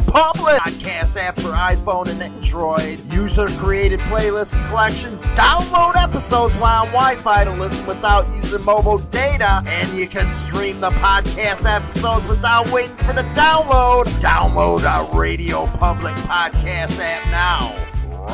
Public 0.00 0.56
podcast 0.56 1.16
app 1.16 1.36
for 1.36 1.50
iPhone 1.50 2.08
and 2.08 2.22
Android. 2.22 3.00
User 3.12 3.48
created 3.58 4.00
playlists 4.00 4.54
collections. 4.68 5.24
Download 5.26 5.96
episodes 5.96 6.56
while 6.56 6.84
on 6.84 6.88
Wi 6.88 7.16
Fi 7.16 7.44
to 7.44 7.52
listen 7.52 7.86
without 7.86 8.26
using 8.34 8.64
mobile 8.64 8.98
data. 8.98 9.62
And 9.66 9.92
you 9.94 10.06
can 10.06 10.30
stream 10.30 10.80
the 10.80 10.90
podcast 10.90 11.64
episodes 11.68 12.26
without 12.26 12.70
waiting 12.70 12.96
for 12.98 13.12
the 13.12 13.22
download. 13.34 14.04
Download 14.20 14.82
our 14.84 15.16
Radio 15.16 15.66
Public 15.66 16.14
podcast 16.16 16.98
app 16.98 17.26
now. 17.30 17.74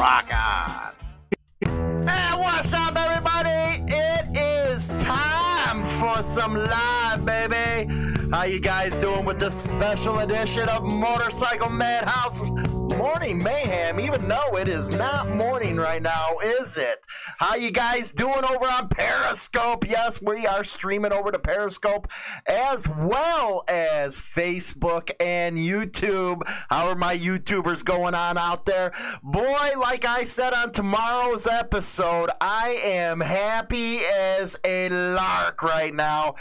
Rock 0.01 0.31
on. 0.33 2.07
Hey, 2.07 2.33
what's 2.37 2.73
up, 2.73 2.97
everybody? 2.97 3.85
It 3.89 4.39
is 4.39 4.89
time 4.99 5.85
for 5.85 6.23
some 6.23 6.55
live, 6.55 7.25
baby. 7.25 8.10
How 8.33 8.45
you 8.45 8.61
guys 8.61 8.97
doing 8.97 9.25
with 9.25 9.41
this 9.41 9.61
special 9.61 10.21
edition 10.21 10.69
of 10.69 10.85
Motorcycle 10.85 11.69
Madhouse 11.69 12.49
Morning 12.97 13.43
Mayhem? 13.43 13.99
Even 13.99 14.29
though 14.29 14.57
it 14.57 14.69
is 14.69 14.89
not 14.89 15.29
morning 15.29 15.77
right 15.77 16.01
now, 16.01 16.39
is 16.45 16.79
it? 16.79 17.05
How 17.39 17.57
you 17.57 17.73
guys 17.73 18.13
doing 18.13 18.45
over 18.45 18.67
on 18.67 18.89
Periscope? 18.89 19.85
Yes, 19.89 20.23
we 20.23 20.47
are 20.47 20.63
streaming 20.63 21.13
over 21.13 21.33
to 21.33 21.41
Periscope 21.41 22.07
as 22.49 22.89
well 22.89 23.65
as 23.69 24.21
Facebook 24.21 25.11
and 25.19 25.59
YouTube. 25.59 26.43
How 26.69 26.87
are 26.87 26.95
my 26.95 27.17
YouTubers 27.17 27.85
going 27.85 28.15
on 28.15 28.39
out 28.39 28.65
there? 28.65 28.93
Boy, 29.25 29.71
like 29.77 30.05
I 30.05 30.23
said 30.23 30.55
on 30.55 30.71
tomorrow's 30.71 31.49
episode, 31.49 32.31
I 32.41 32.81
am 32.85 33.21
happy 33.21 33.99
as 34.05 34.57
a 34.65 34.89
lark 34.89 35.65
right 35.65 35.93
now. 35.93 36.37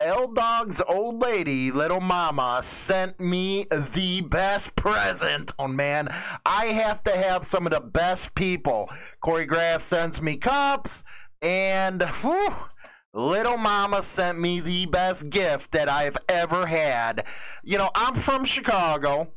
L 0.00 0.28
Dog's 0.28 0.80
old 0.88 1.20
lady, 1.20 1.70
little 1.70 2.00
mama, 2.00 2.60
sent 2.62 3.20
me 3.20 3.66
the 3.70 4.22
best 4.22 4.74
present. 4.74 5.52
Oh 5.58 5.68
man, 5.68 6.08
I 6.46 6.66
have 6.66 7.02
to 7.02 7.10
have 7.10 7.44
some 7.44 7.66
of 7.66 7.72
the 7.72 7.80
best 7.80 8.34
people. 8.34 8.88
Corey 9.20 9.44
Graff 9.44 9.82
sends 9.82 10.22
me 10.22 10.38
cups, 10.38 11.04
and 11.42 12.02
whew, 12.22 12.54
little 13.12 13.58
mama 13.58 14.02
sent 14.02 14.40
me 14.40 14.60
the 14.60 14.86
best 14.86 15.28
gift 15.28 15.72
that 15.72 15.90
I've 15.90 16.16
ever 16.30 16.64
had. 16.64 17.26
You 17.62 17.76
know, 17.76 17.90
I'm 17.94 18.14
from 18.14 18.46
Chicago, 18.46 19.28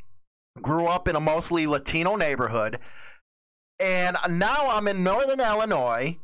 grew 0.62 0.86
up 0.86 1.10
in 1.10 1.18
a 1.18 1.20
mostly 1.20 1.68
Latino 1.68 2.16
neighborhood, 2.16 2.80
and 3.82 4.16
now 4.30 4.70
I'm 4.70 4.88
in 4.88 5.04
Northern 5.04 5.42
Illinois 5.42 6.20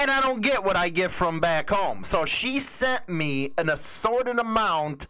and 0.00 0.10
I 0.10 0.20
don't 0.22 0.40
get 0.40 0.64
what 0.64 0.76
I 0.76 0.88
get 0.88 1.10
from 1.10 1.40
back 1.40 1.68
home. 1.68 2.04
So 2.04 2.24
she 2.24 2.58
sent 2.58 3.06
me 3.08 3.52
an 3.58 3.68
assorted 3.68 4.38
amount 4.38 5.06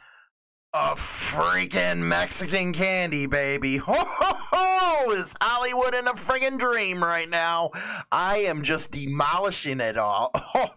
of 0.73 0.99
freaking 0.99 1.99
Mexican 1.99 2.73
candy, 2.73 3.27
baby. 3.27 3.81
ho! 4.53 5.11
Is 5.13 5.35
Hollywood 5.41 5.95
in 5.95 6.07
a 6.07 6.13
friggin' 6.13 6.59
dream 6.59 7.03
right 7.03 7.29
now? 7.29 7.71
I 8.11 8.39
am 8.39 8.63
just 8.63 8.91
demolishing 8.91 9.81
it 9.81 9.97
all. 9.97 10.33
Oh, 10.53 10.71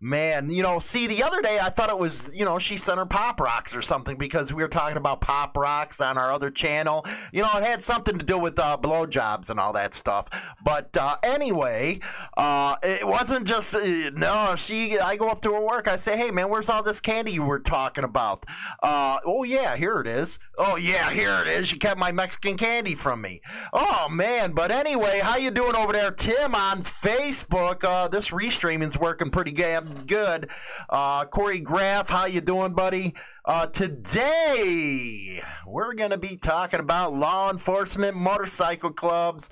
man, 0.00 0.48
you 0.50 0.62
know, 0.62 0.78
see, 0.78 1.06
the 1.06 1.22
other 1.22 1.42
day 1.42 1.58
I 1.60 1.68
thought 1.68 1.90
it 1.90 1.98
was, 1.98 2.34
you 2.34 2.44
know, 2.44 2.58
she 2.58 2.78
sent 2.78 2.98
her 2.98 3.04
Pop 3.04 3.38
Rocks 3.38 3.76
or 3.76 3.82
something 3.82 4.16
because 4.16 4.52
we 4.52 4.62
were 4.62 4.68
talking 4.68 4.96
about 4.96 5.20
Pop 5.20 5.56
Rocks 5.56 6.00
on 6.00 6.16
our 6.16 6.32
other 6.32 6.50
channel. 6.50 7.04
You 7.32 7.42
know, 7.42 7.50
it 7.56 7.62
had 7.62 7.82
something 7.82 8.18
to 8.18 8.24
do 8.24 8.38
with 8.38 8.58
uh, 8.58 8.78
blowjobs 8.80 9.50
and 9.50 9.60
all 9.60 9.74
that 9.74 9.92
stuff. 9.92 10.54
But 10.64 10.96
uh, 10.96 11.16
anyway, 11.22 12.00
uh, 12.36 12.76
it 12.82 13.06
wasn't 13.06 13.46
just, 13.46 13.74
uh, 13.74 14.10
no, 14.14 14.54
she, 14.56 14.98
I 14.98 15.16
go 15.16 15.28
up 15.28 15.42
to 15.42 15.52
her 15.52 15.60
work, 15.60 15.86
I 15.86 15.96
say, 15.96 16.16
hey, 16.16 16.30
man, 16.30 16.48
where's 16.48 16.70
all 16.70 16.82
this 16.82 17.00
candy 17.00 17.32
you 17.32 17.42
were 17.44 17.60
talking 17.60 18.04
about? 18.04 18.46
Uh, 18.82 19.18
oh 19.26 19.44
yeah, 19.44 19.76
here 19.76 20.00
it 20.00 20.06
is. 20.06 20.38
Oh 20.56 20.76
yeah, 20.76 21.10
here 21.10 21.42
it 21.42 21.48
is. 21.48 21.70
You 21.70 21.78
kept 21.78 21.98
my 22.00 22.10
Mexican 22.10 22.56
candy 22.56 22.94
from 22.94 23.09
me. 23.16 23.40
Oh 23.72 24.08
man, 24.10 24.52
but 24.52 24.70
anyway, 24.70 25.20
how 25.22 25.36
you 25.36 25.50
doing 25.50 25.76
over 25.76 25.92
there, 25.92 26.10
Tim, 26.10 26.54
on 26.54 26.82
Facebook? 26.82 27.84
Uh, 27.84 28.08
this 28.08 28.30
restreaming's 28.30 28.98
working 28.98 29.30
pretty 29.30 29.52
damn 29.52 30.06
good. 30.06 30.50
Uh, 30.88 31.24
Corey 31.24 31.60
Graff, 31.60 32.08
how 32.08 32.26
you 32.26 32.40
doing, 32.40 32.72
buddy? 32.72 33.14
Uh, 33.44 33.66
today 33.66 35.40
we're 35.66 35.94
gonna 35.94 36.18
be 36.18 36.36
talking 36.36 36.80
about 36.80 37.14
law 37.14 37.50
enforcement 37.50 38.16
motorcycle 38.16 38.92
clubs, 38.92 39.50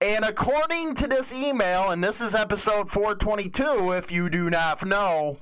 and 0.00 0.24
according 0.24 0.94
to 0.94 1.06
this 1.06 1.32
email, 1.32 1.90
and 1.90 2.02
this 2.02 2.20
is 2.20 2.34
episode 2.34 2.90
422, 2.90 3.92
if 3.92 4.12
you 4.12 4.28
do 4.30 4.50
not 4.50 4.84
know. 4.84 5.38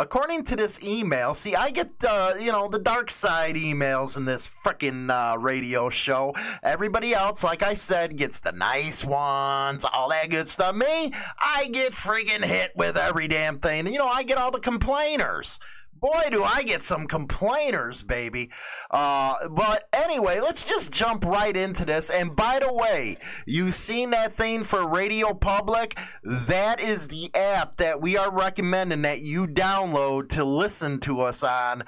According 0.00 0.44
to 0.44 0.54
this 0.54 0.80
email, 0.80 1.34
see, 1.34 1.56
I 1.56 1.70
get, 1.70 1.90
uh, 2.04 2.34
you 2.38 2.52
know, 2.52 2.68
the 2.68 2.78
dark 2.78 3.10
side 3.10 3.56
emails 3.56 4.16
in 4.16 4.24
this 4.24 4.46
freaking 4.46 5.10
uh, 5.10 5.36
radio 5.36 5.88
show. 5.88 6.36
Everybody 6.62 7.14
else, 7.14 7.42
like 7.42 7.64
I 7.64 7.74
said, 7.74 8.16
gets 8.16 8.38
the 8.38 8.52
nice 8.52 9.04
ones, 9.04 9.84
all 9.84 10.10
that 10.10 10.30
good 10.30 10.46
stuff. 10.46 10.76
Me, 10.76 11.12
I 11.40 11.68
get 11.72 11.90
freaking 11.90 12.44
hit 12.44 12.70
with 12.76 12.96
every 12.96 13.26
damn 13.26 13.58
thing. 13.58 13.88
You 13.88 13.98
know, 13.98 14.06
I 14.06 14.22
get 14.22 14.38
all 14.38 14.52
the 14.52 14.60
complainers 14.60 15.58
boy, 16.00 16.28
do 16.30 16.44
I 16.44 16.62
get 16.62 16.82
some 16.82 17.06
complainers, 17.06 18.02
baby. 18.02 18.50
Uh, 18.90 19.48
but 19.48 19.88
anyway, 19.92 20.40
let's 20.40 20.64
just 20.64 20.92
jump 20.92 21.24
right 21.24 21.56
into 21.56 21.84
this. 21.84 22.10
And 22.10 22.34
by 22.34 22.58
the 22.60 22.72
way, 22.72 23.16
you 23.46 23.72
seen 23.72 24.10
that 24.10 24.32
thing 24.32 24.62
for 24.62 24.88
Radio 24.88 25.34
Public? 25.34 25.98
That 26.22 26.80
is 26.80 27.08
the 27.08 27.34
app 27.34 27.76
that 27.76 28.00
we 28.00 28.16
are 28.16 28.30
recommending 28.30 29.02
that 29.02 29.20
you 29.20 29.46
download 29.46 30.28
to 30.30 30.44
listen 30.44 31.00
to 31.00 31.20
us 31.20 31.42
on 31.42 31.84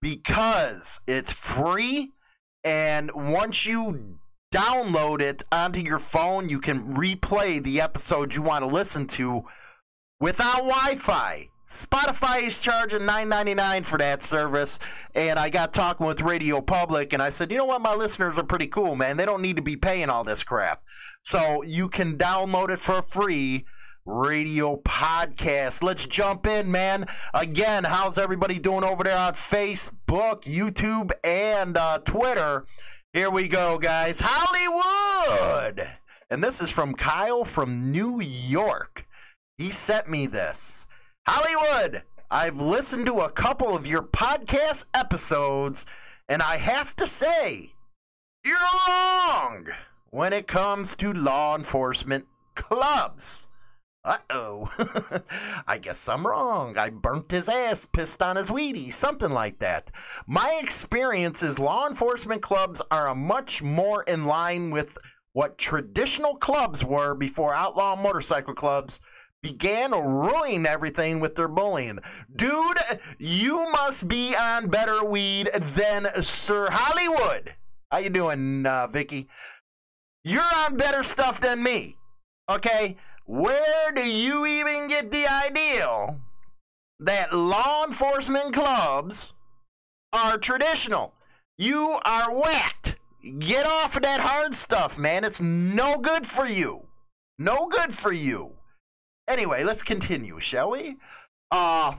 because 0.00 1.00
it's 1.06 1.32
free. 1.32 2.12
And 2.64 3.10
once 3.14 3.66
you 3.66 4.18
download 4.52 5.20
it 5.20 5.42
onto 5.50 5.80
your 5.80 5.98
phone, 5.98 6.48
you 6.48 6.60
can 6.60 6.94
replay 6.94 7.62
the 7.62 7.80
episode 7.80 8.34
you 8.34 8.42
want 8.42 8.62
to 8.62 8.66
listen 8.66 9.06
to 9.08 9.44
without 10.20 10.58
Wi 10.58 10.96
Fi. 10.96 11.48
Spotify 11.72 12.42
is 12.42 12.60
charging 12.60 13.00
$9.99 13.00 13.86
for 13.86 13.98
that 13.98 14.22
service. 14.22 14.78
And 15.14 15.38
I 15.38 15.48
got 15.48 15.72
talking 15.72 16.06
with 16.06 16.20
Radio 16.20 16.60
Public, 16.60 17.14
and 17.14 17.22
I 17.22 17.30
said, 17.30 17.50
you 17.50 17.56
know 17.56 17.64
what? 17.64 17.80
My 17.80 17.94
listeners 17.94 18.38
are 18.38 18.44
pretty 18.44 18.66
cool, 18.66 18.94
man. 18.94 19.16
They 19.16 19.24
don't 19.24 19.40
need 19.40 19.56
to 19.56 19.62
be 19.62 19.76
paying 19.76 20.10
all 20.10 20.22
this 20.22 20.42
crap. 20.42 20.82
So 21.22 21.62
you 21.62 21.88
can 21.88 22.18
download 22.18 22.68
it 22.68 22.78
for 22.78 23.00
free. 23.00 23.64
Radio 24.04 24.78
podcast. 24.78 25.82
Let's 25.82 26.06
jump 26.06 26.46
in, 26.46 26.70
man. 26.70 27.06
Again, 27.32 27.84
how's 27.84 28.18
everybody 28.18 28.58
doing 28.58 28.82
over 28.82 29.04
there 29.04 29.16
on 29.16 29.32
Facebook, 29.34 30.42
YouTube, 30.42 31.12
and 31.22 31.76
uh, 31.76 32.00
Twitter? 32.00 32.66
Here 33.12 33.30
we 33.30 33.46
go, 33.46 33.78
guys. 33.78 34.20
Hollywood! 34.24 35.88
And 36.30 36.42
this 36.42 36.60
is 36.60 36.72
from 36.72 36.94
Kyle 36.94 37.44
from 37.44 37.92
New 37.92 38.20
York. 38.20 39.06
He 39.56 39.70
sent 39.70 40.08
me 40.08 40.26
this. 40.26 40.88
Hollywood, 41.28 42.02
I've 42.32 42.56
listened 42.56 43.06
to 43.06 43.20
a 43.20 43.30
couple 43.30 43.76
of 43.76 43.86
your 43.86 44.02
podcast 44.02 44.86
episodes, 44.92 45.86
and 46.28 46.42
I 46.42 46.56
have 46.56 46.96
to 46.96 47.06
say, 47.06 47.74
you're 48.44 48.56
wrong 48.88 49.68
when 50.10 50.32
it 50.32 50.48
comes 50.48 50.96
to 50.96 51.12
law 51.12 51.54
enforcement 51.54 52.26
clubs. 52.56 53.46
Uh 54.04 54.16
oh. 54.30 55.20
I 55.68 55.78
guess 55.78 56.08
I'm 56.08 56.26
wrong. 56.26 56.76
I 56.76 56.90
burnt 56.90 57.30
his 57.30 57.48
ass, 57.48 57.86
pissed 57.92 58.20
on 58.20 58.34
his 58.34 58.50
Wheaties, 58.50 58.94
something 58.94 59.30
like 59.30 59.60
that. 59.60 59.92
My 60.26 60.58
experience 60.60 61.40
is 61.40 61.60
law 61.60 61.86
enforcement 61.86 62.42
clubs 62.42 62.82
are 62.90 63.06
a 63.06 63.14
much 63.14 63.62
more 63.62 64.02
in 64.02 64.24
line 64.24 64.72
with 64.72 64.98
what 65.34 65.56
traditional 65.56 66.34
clubs 66.34 66.84
were 66.84 67.14
before 67.14 67.54
outlaw 67.54 67.94
motorcycle 67.94 68.54
clubs 68.54 69.00
began 69.42 69.90
ruining 69.90 70.66
everything 70.66 71.20
with 71.20 71.34
their 71.34 71.48
bullying. 71.48 71.98
Dude, 72.34 72.78
you 73.18 73.70
must 73.72 74.08
be 74.08 74.34
on 74.36 74.68
better 74.68 75.04
weed 75.04 75.50
than 75.52 76.06
Sir 76.22 76.68
Hollywood. 76.70 77.54
How 77.90 77.98
you 77.98 78.10
doing, 78.10 78.64
uh, 78.64 78.86
Vicky? 78.86 79.28
You're 80.24 80.42
on 80.56 80.76
better 80.76 81.02
stuff 81.02 81.40
than 81.40 81.62
me. 81.62 81.96
Okay? 82.48 82.96
Where 83.26 83.92
do 83.92 84.08
you 84.08 84.46
even 84.46 84.88
get 84.88 85.10
the 85.10 85.26
idea 85.26 86.20
that 87.00 87.34
law 87.34 87.84
enforcement 87.84 88.54
clubs 88.54 89.34
are 90.12 90.38
traditional? 90.38 91.14
You 91.58 91.98
are 92.04 92.32
whacked. 92.32 92.96
Get 93.38 93.66
off 93.66 93.96
of 93.96 94.02
that 94.02 94.20
hard 94.20 94.54
stuff, 94.54 94.98
man. 94.98 95.24
It's 95.24 95.40
no 95.40 95.98
good 95.98 96.26
for 96.26 96.46
you. 96.46 96.86
No 97.38 97.66
good 97.68 97.92
for 97.92 98.12
you. 98.12 98.52
Anyway, 99.32 99.64
let's 99.64 99.82
continue, 99.82 100.38
shall 100.40 100.72
we? 100.72 100.98
Uh, 101.50 101.94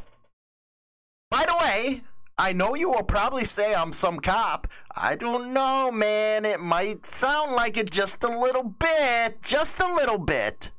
by 1.31 1.43
the 1.47 1.57
way, 1.59 2.03
I 2.37 2.53
know 2.53 2.75
you 2.75 2.91
will 2.91 3.01
probably 3.01 3.43
say 3.43 3.73
I'm 3.73 3.91
some 3.91 4.19
cop. 4.19 4.67
I 4.95 5.15
don't 5.15 5.51
know, 5.51 5.91
man. 5.91 6.45
It 6.45 6.59
might 6.59 7.07
sound 7.07 7.53
like 7.53 7.75
it 7.75 7.89
just 7.89 8.23
a 8.23 8.39
little 8.39 8.63
bit. 8.63 9.41
Just 9.41 9.79
a 9.79 9.95
little 9.95 10.19
bit. 10.19 10.69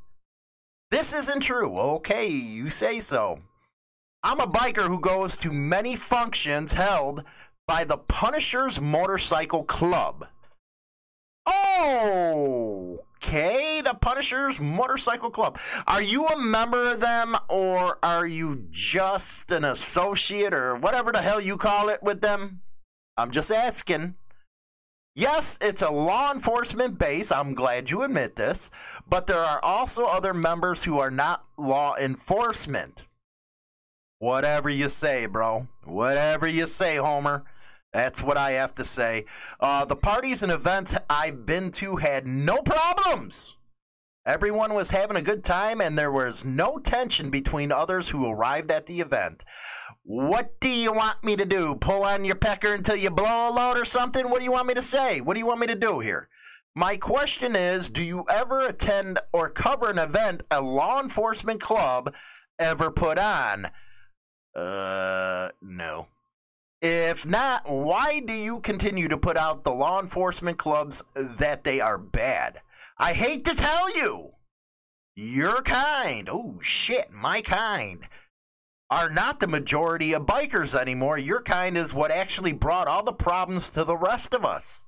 This 0.93 1.12
isn't 1.12 1.41
true. 1.41 1.77
Okay, 1.77 2.29
you 2.29 2.71
say 2.71 3.01
so. 3.01 3.41
I'm 4.23 4.39
a 4.39 4.47
biker 4.47 4.87
who 4.87 5.01
goes 5.01 5.37
to 5.39 5.53
many 5.53 5.97
functions 5.97 6.75
held 6.75 7.25
by 7.67 7.83
the 7.83 7.99
Punishers 7.99 8.81
Motorcycle 8.81 9.65
Club. 9.65 10.29
Okay, 13.26 13.81
the 13.81 13.94
Punishers 13.94 14.61
Motorcycle 14.61 15.31
Club. 15.31 15.59
Are 15.87 16.03
you 16.03 16.26
a 16.26 16.38
member 16.38 16.93
of 16.93 17.00
them 17.00 17.35
or 17.49 17.99
are 18.03 18.26
you 18.26 18.67
just 18.71 19.50
an 19.50 19.65
associate 19.65 20.53
or 20.53 20.76
whatever 20.76 21.11
the 21.11 21.23
hell 21.23 21.41
you 21.41 21.56
call 21.56 21.88
it 21.88 22.03
with 22.03 22.21
them? 22.21 22.61
I'm 23.17 23.31
just 23.31 23.50
asking. 23.50 24.17
Yes, 25.17 25.59
it's 25.62 25.81
a 25.81 25.91
law 25.91 26.32
enforcement 26.32 26.99
base. 26.99 27.32
I'm 27.32 27.55
glad 27.55 27.88
you 27.88 28.03
admit 28.03 28.37
this. 28.37 28.71
But 29.09 29.27
there 29.27 29.41
are 29.41 29.65
also 29.65 30.05
other 30.05 30.35
members 30.35 30.85
who 30.85 30.99
are 30.99 31.11
not 31.11 31.47
law 31.56 31.97
enforcement. 31.97 33.05
Whatever 34.19 34.69
you 34.69 34.91
say, 34.91 35.25
bro. 35.25 35.67
Whatever 35.85 36.47
you 36.47 36.67
say, 36.67 36.97
Homer. 36.97 37.44
That's 37.94 38.25
what 38.25 38.37
I 38.37 38.50
have 38.52 38.75
to 38.75 38.85
say. 38.85 39.25
Uh, 39.61 39.85
the 39.85 39.94
parties 39.94 40.43
and 40.43 40.50
events 40.50 40.96
I've 41.08 41.46
been 41.46 41.70
to 41.73 41.94
had 41.94 42.26
no 42.26 42.61
problems. 42.61 43.56
Everyone 44.26 44.75
was 44.75 44.91
having 44.91 45.17
a 45.17 45.23
good 45.23 45.44
time, 45.44 45.81
and 45.81 45.96
there 45.96 46.11
was 46.11 46.44
no 46.44 46.79
tension 46.79 47.31
between 47.31 47.70
others 47.70 48.08
who 48.08 48.29
arrived 48.29 48.73
at 48.73 48.87
the 48.87 49.00
event. 49.00 49.44
What 50.02 50.58
do 50.58 50.69
you 50.69 50.93
want 50.93 51.23
me 51.23 51.37
to 51.37 51.44
do? 51.44 51.76
Pull 51.76 52.02
on 52.02 52.25
your 52.25 52.35
pecker 52.35 52.73
until 52.73 52.96
you 52.96 53.11
blow 53.11 53.49
a 53.49 53.55
load 53.55 53.76
or 53.76 53.85
something? 53.85 54.29
What 54.29 54.41
do 54.41 54.44
you 54.44 54.52
want 54.52 54.67
me 54.67 54.75
to 54.75 54.82
say? 54.82 55.20
What 55.20 55.35
do 55.35 55.41
you 55.41 55.46
want 55.46 55.61
me 55.61 55.69
to 55.69 55.76
do 55.76 56.00
here? 56.00 56.29
My 56.75 56.96
question 56.96 57.55
is 57.55 57.91
Do 57.91 58.02
you 58.02 58.25
ever 58.29 58.67
attend 58.67 59.20
or 59.32 59.49
cover 59.49 59.88
an 59.88 59.99
event 59.99 60.43
a 60.50 60.61
law 60.61 61.00
enforcement 61.00 61.61
club 61.61 62.12
ever 62.58 62.91
put 62.91 63.20
on? 63.20 63.70
Uh, 64.56 65.50
no. 65.62 66.08
If 66.86 67.25
not, 67.25 67.62
why 67.66 68.20
do 68.20 68.34
you 68.34 68.60
continue 68.60 69.08
to 69.08 69.16
put 69.16 69.38
out 69.38 69.64
the 69.64 69.72
law 69.72 70.02
enforcement 70.02 70.58
clubs 70.58 71.02
that 71.14 71.64
they 71.64 71.81
are 71.81 71.96
bad? 71.96 72.60
I 72.98 73.14
hate 73.14 73.46
to 73.46 73.54
tell 73.54 73.96
you, 73.96 74.32
your 75.16 75.62
kind, 75.62 76.28
oh 76.31 76.58
shit, 76.60 77.10
my 77.10 77.40
kind, 77.40 78.06
are 78.90 79.08
not 79.08 79.40
the 79.40 79.46
majority 79.46 80.12
of 80.12 80.26
bikers 80.26 80.78
anymore. 80.78 81.16
Your 81.16 81.40
kind 81.40 81.78
is 81.78 81.94
what 81.94 82.10
actually 82.10 82.52
brought 82.52 82.86
all 82.86 83.02
the 83.02 83.14
problems 83.14 83.70
to 83.70 83.84
the 83.84 83.96
rest 83.96 84.34
of 84.34 84.44
us. 84.44 84.84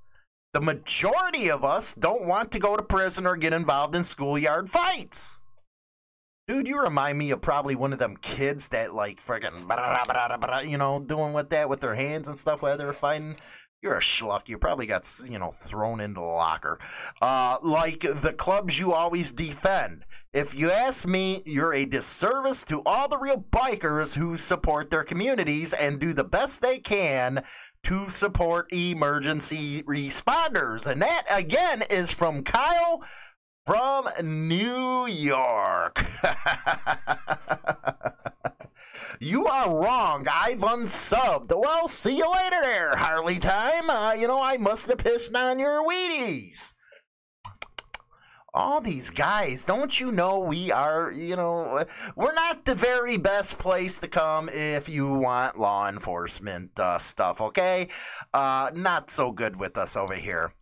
The 0.52 0.60
majority 0.60 1.50
of 1.50 1.64
us 1.64 1.94
don't 1.94 2.26
want 2.26 2.52
to 2.52 2.58
go 2.58 2.76
to 2.76 2.82
prison 2.82 3.26
or 3.26 3.38
get 3.38 3.54
involved 3.54 3.96
in 3.96 4.04
schoolyard 4.04 4.68
fights. 4.68 5.38
Dude, 6.48 6.68
you 6.68 6.80
remind 6.80 7.18
me 7.18 7.32
of 7.32 7.40
probably 7.40 7.74
one 7.74 7.92
of 7.92 7.98
them 7.98 8.16
kids 8.18 8.68
that 8.68 8.94
like 8.94 9.20
freaking, 9.20 9.66
you 10.70 10.78
know, 10.78 11.00
doing 11.00 11.32
with 11.32 11.50
that 11.50 11.68
with 11.68 11.80
their 11.80 11.96
hands 11.96 12.28
and 12.28 12.36
stuff 12.36 12.62
while 12.62 12.76
they're 12.76 12.92
fighting. 12.92 13.36
You're 13.82 13.96
a 13.96 14.00
schluck. 14.00 14.48
You 14.48 14.56
probably 14.56 14.86
got, 14.86 15.04
you 15.28 15.40
know, 15.40 15.50
thrown 15.50 15.98
into 15.98 16.20
the 16.20 16.26
locker. 16.26 16.78
Uh, 17.20 17.58
like 17.62 18.00
the 18.00 18.32
clubs 18.32 18.78
you 18.78 18.92
always 18.92 19.32
defend. 19.32 20.04
If 20.32 20.54
you 20.54 20.70
ask 20.70 21.06
me, 21.06 21.42
you're 21.46 21.74
a 21.74 21.84
disservice 21.84 22.62
to 22.64 22.80
all 22.86 23.08
the 23.08 23.18
real 23.18 23.44
bikers 23.50 24.16
who 24.16 24.36
support 24.36 24.88
their 24.88 25.02
communities 25.02 25.72
and 25.72 25.98
do 25.98 26.12
the 26.12 26.24
best 26.24 26.62
they 26.62 26.78
can 26.78 27.42
to 27.84 28.08
support 28.08 28.72
emergency 28.72 29.82
responders. 29.82 30.86
And 30.86 31.02
that, 31.02 31.24
again, 31.28 31.82
is 31.90 32.12
from 32.12 32.44
Kyle 32.44 33.02
from 33.66 34.08
New 34.22 35.06
York. 35.08 36.00
you 39.20 39.46
are 39.46 39.82
wrong. 39.82 40.24
I've 40.32 40.60
unsubbed. 40.60 41.52
Well, 41.52 41.88
see 41.88 42.16
you 42.16 42.30
later 42.30 42.60
there, 42.62 42.96
Harley 42.96 43.38
time. 43.38 43.90
Uh, 43.90 44.12
you 44.12 44.28
know, 44.28 44.40
I 44.40 44.56
must 44.56 44.86
have 44.86 44.98
pissed 44.98 45.34
on 45.34 45.58
your 45.58 45.84
Wheaties. 45.84 46.74
All 48.54 48.80
these 48.80 49.10
guys, 49.10 49.66
don't 49.66 50.00
you 50.00 50.12
know 50.12 50.38
we 50.38 50.72
are, 50.72 51.10
you 51.10 51.36
know, 51.36 51.84
we're 52.14 52.32
not 52.32 52.64
the 52.64 52.74
very 52.74 53.18
best 53.18 53.58
place 53.58 53.98
to 53.98 54.08
come 54.08 54.48
if 54.50 54.88
you 54.88 55.12
want 55.12 55.58
law 55.58 55.88
enforcement 55.88 56.78
uh, 56.80 56.98
stuff, 56.98 57.42
okay? 57.42 57.88
Uh, 58.32 58.70
not 58.74 59.10
so 59.10 59.30
good 59.30 59.56
with 59.56 59.76
us 59.76 59.94
over 59.94 60.14
here. 60.14 60.54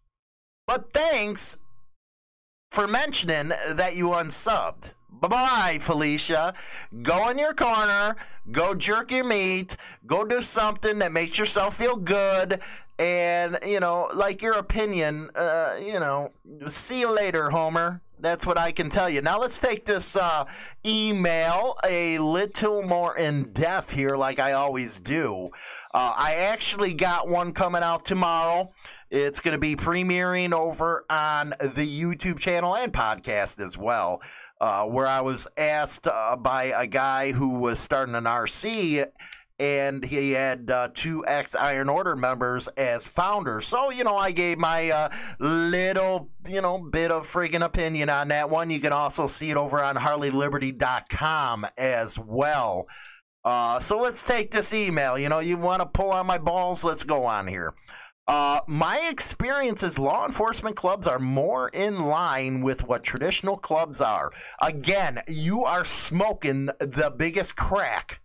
But 0.66 0.92
thanks 0.92 1.58
for 2.74 2.88
mentioning 2.88 3.50
that 3.70 3.94
you 3.94 4.08
unsubbed. 4.08 4.90
Bye 5.08 5.28
bye, 5.28 5.78
Felicia. 5.80 6.54
Go 7.02 7.28
in 7.28 7.38
your 7.38 7.54
corner, 7.54 8.16
go 8.50 8.74
jerk 8.74 9.12
your 9.12 9.22
meat, 9.24 9.76
go 10.06 10.24
do 10.24 10.40
something 10.40 10.98
that 10.98 11.12
makes 11.12 11.38
yourself 11.38 11.76
feel 11.76 11.94
good, 11.94 12.60
and, 12.98 13.58
you 13.64 13.78
know, 13.78 14.10
like 14.12 14.42
your 14.42 14.54
opinion, 14.54 15.30
uh, 15.36 15.76
you 15.80 16.00
know, 16.00 16.32
see 16.66 16.98
you 16.98 17.12
later, 17.12 17.48
Homer. 17.48 18.00
That's 18.18 18.46
what 18.46 18.56
I 18.56 18.72
can 18.72 18.88
tell 18.88 19.10
you. 19.10 19.20
Now 19.20 19.40
let's 19.40 19.58
take 19.58 19.84
this 19.84 20.16
uh, 20.16 20.44
email 20.86 21.76
a 21.84 22.18
little 22.18 22.82
more 22.82 23.16
in 23.16 23.52
depth 23.52 23.90
here, 23.90 24.16
like 24.16 24.38
I 24.38 24.52
always 24.52 25.00
do. 25.00 25.50
Uh, 25.92 26.14
I 26.16 26.34
actually 26.34 26.94
got 26.94 27.28
one 27.28 27.52
coming 27.52 27.82
out 27.82 28.04
tomorrow. 28.04 28.72
It's 29.10 29.40
going 29.40 29.52
to 29.52 29.58
be 29.58 29.76
premiering 29.76 30.52
over 30.52 31.04
on 31.10 31.50
the 31.60 31.86
YouTube 31.86 32.38
channel 32.38 32.74
and 32.74 32.92
podcast 32.92 33.60
as 33.60 33.76
well, 33.76 34.22
uh, 34.60 34.86
where 34.86 35.06
I 35.06 35.20
was 35.20 35.46
asked 35.56 36.06
uh, 36.06 36.36
by 36.36 36.64
a 36.76 36.86
guy 36.86 37.32
who 37.32 37.58
was 37.58 37.78
starting 37.78 38.14
an 38.14 38.24
RC 38.24 39.06
and 39.58 40.04
he 40.04 40.32
had 40.32 40.70
uh, 40.70 40.88
two 40.94 41.24
ex 41.26 41.54
Iron 41.54 41.88
Order 41.88 42.16
members 42.16 42.68
as 42.68 43.06
founders. 43.06 43.66
So, 43.66 43.90
you 43.90 44.04
know, 44.04 44.16
I 44.16 44.32
gave 44.32 44.58
my 44.58 44.90
uh, 44.90 45.08
little, 45.38 46.30
you 46.46 46.60
know, 46.60 46.78
bit 46.78 47.10
of 47.10 47.30
freaking 47.30 47.64
opinion 47.64 48.10
on 48.10 48.28
that 48.28 48.50
one. 48.50 48.70
You 48.70 48.80
can 48.80 48.92
also 48.92 49.26
see 49.26 49.50
it 49.50 49.56
over 49.56 49.80
on 49.82 49.96
HarleyLiberty.com 49.96 51.66
as 51.78 52.18
well. 52.18 52.86
Uh, 53.44 53.78
so 53.78 54.00
let's 54.00 54.24
take 54.24 54.50
this 54.50 54.72
email. 54.72 55.18
You 55.18 55.28
know, 55.28 55.38
you 55.38 55.56
want 55.56 55.80
to 55.80 55.86
pull 55.86 56.10
on 56.10 56.26
my 56.26 56.38
balls? 56.38 56.82
Let's 56.82 57.04
go 57.04 57.24
on 57.24 57.46
here. 57.46 57.74
Uh, 58.26 58.60
my 58.66 59.06
experience 59.10 59.82
is 59.82 59.98
law 59.98 60.24
enforcement 60.24 60.74
clubs 60.74 61.06
are 61.06 61.18
more 61.18 61.68
in 61.68 62.04
line 62.04 62.62
with 62.62 62.88
what 62.88 63.04
traditional 63.04 63.56
clubs 63.56 64.00
are. 64.00 64.32
Again, 64.62 65.20
you 65.28 65.64
are 65.64 65.84
smoking 65.84 66.66
the 66.80 67.12
biggest 67.14 67.54
crack 67.54 68.22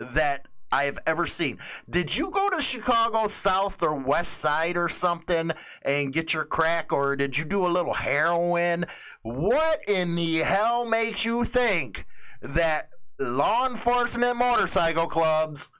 that 0.00 0.48
I 0.72 0.84
have 0.84 0.98
ever 1.06 1.26
seen. 1.26 1.58
Did 1.88 2.16
you 2.16 2.30
go 2.30 2.50
to 2.50 2.60
Chicago 2.60 3.26
South 3.26 3.82
or 3.82 3.94
West 3.94 4.34
Side 4.34 4.76
or 4.76 4.88
something 4.88 5.50
and 5.82 6.12
get 6.12 6.34
your 6.34 6.44
crack, 6.44 6.92
or 6.92 7.16
did 7.16 7.36
you 7.38 7.44
do 7.44 7.66
a 7.66 7.68
little 7.68 7.94
heroin? 7.94 8.86
What 9.22 9.80
in 9.88 10.14
the 10.14 10.38
hell 10.38 10.84
makes 10.84 11.24
you 11.24 11.44
think 11.44 12.04
that 12.42 12.88
law 13.18 13.68
enforcement 13.68 14.36
motorcycle 14.36 15.06
clubs 15.06 15.70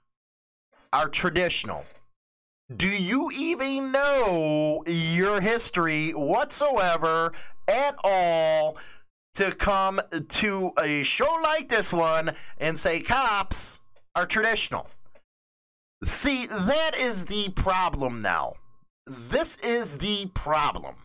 are 0.92 1.08
traditional? 1.08 1.84
do 2.74 2.88
you 2.88 3.30
even 3.32 3.92
know 3.92 4.82
your 4.86 5.40
history 5.40 6.10
whatsoever 6.10 7.32
at 7.68 7.94
all 8.02 8.76
to 9.34 9.52
come 9.52 10.00
to 10.28 10.72
a 10.78 11.04
show 11.04 11.32
like 11.42 11.68
this 11.68 11.92
one 11.92 12.32
and 12.58 12.76
say 12.76 13.00
cops 13.00 13.80
are 14.16 14.26
traditional? 14.26 14.88
See, 16.04 16.46
that 16.46 16.96
is 16.96 17.26
the 17.26 17.50
problem 17.50 18.22
now. 18.22 18.54
This 19.06 19.56
is 19.58 19.98
the 19.98 20.26
problem. 20.34 20.96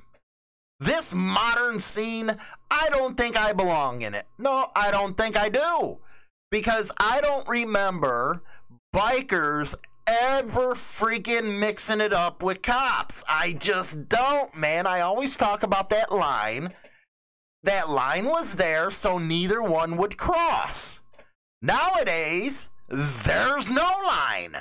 This 0.80 1.14
modern 1.14 1.78
scene, 1.78 2.36
I 2.72 2.90
don't 2.90 3.16
think 3.16 3.38
I 3.38 3.54
belong 3.54 4.02
in 4.02 4.16
it. 4.16 4.26
No, 4.40 4.72
I 4.76 4.90
don't 4.90 5.16
think 5.16 5.38
I 5.38 5.50
do. 5.50 6.00
Because 6.50 6.92
I 7.00 7.22
don't 7.22 7.48
remember 7.48 8.42
bikers 8.94 9.76
ever 10.08 10.74
freaking 10.74 11.60
mixing 11.60 12.02
it 12.02 12.14
up 12.14 12.42
with 12.42 12.64
cops. 12.64 13.24
I 13.30 13.54
just 13.54 14.10
don't, 14.10 14.56
man. 14.56 14.88
I 14.88 15.02
always 15.02 15.38
talk 15.38 15.62
about 15.62 15.90
that 15.90 16.12
line. 16.12 16.74
That 17.64 17.90
line 17.90 18.26
was 18.26 18.56
there 18.56 18.90
so 18.90 19.20
neither 19.20 19.62
one 19.62 19.98
would 19.98 20.18
cross. 20.18 21.02
Nowadays, 21.62 22.71
there's 22.92 23.72
no 23.72 23.90
line. 24.06 24.58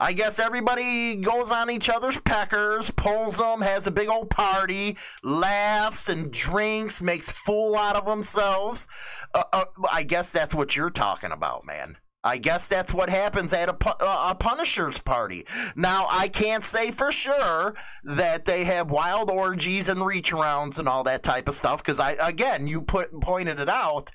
I 0.00 0.12
guess 0.12 0.38
everybody 0.38 1.16
goes 1.16 1.50
on 1.50 1.70
each 1.70 1.88
other's 1.88 2.20
peckers, 2.20 2.90
pulls 2.90 3.38
them, 3.38 3.60
has 3.62 3.88
a 3.88 3.90
big 3.90 4.08
old 4.08 4.30
party, 4.30 4.96
laughs 5.24 6.08
and 6.08 6.32
drinks, 6.32 7.02
makes 7.02 7.32
fool 7.32 7.76
out 7.76 7.96
of 7.96 8.04
themselves. 8.04 8.86
Uh, 9.34 9.42
uh, 9.52 9.64
I 9.90 10.04
guess 10.04 10.30
that's 10.30 10.54
what 10.54 10.76
you're 10.76 10.90
talking 10.90 11.32
about, 11.32 11.66
man. 11.66 11.96
I 12.22 12.38
guess 12.38 12.68
that's 12.68 12.94
what 12.94 13.10
happens 13.10 13.52
at 13.52 13.68
a, 13.68 14.04
a 14.04 14.36
Punisher's 14.38 15.00
party. 15.00 15.46
Now, 15.74 16.06
I 16.10 16.28
can't 16.28 16.64
say 16.64 16.90
for 16.90 17.10
sure 17.10 17.74
that 18.04 18.44
they 18.44 18.64
have 18.64 18.90
wild 18.90 19.30
orgies 19.30 19.88
and 19.88 20.04
reach 20.04 20.32
arounds 20.32 20.78
and 20.78 20.88
all 20.88 21.04
that 21.04 21.22
type 21.22 21.48
of 21.48 21.54
stuff 21.54 21.82
because 21.82 21.98
I, 22.00 22.12
again, 22.20 22.66
you 22.68 22.82
put 22.82 23.20
pointed 23.20 23.58
it 23.58 23.68
out. 23.68 24.10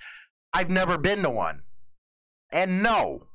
I've 0.53 0.69
never 0.69 0.97
been 0.97 1.23
to 1.23 1.29
one, 1.29 1.63
and 2.51 2.83
no, 2.83 3.27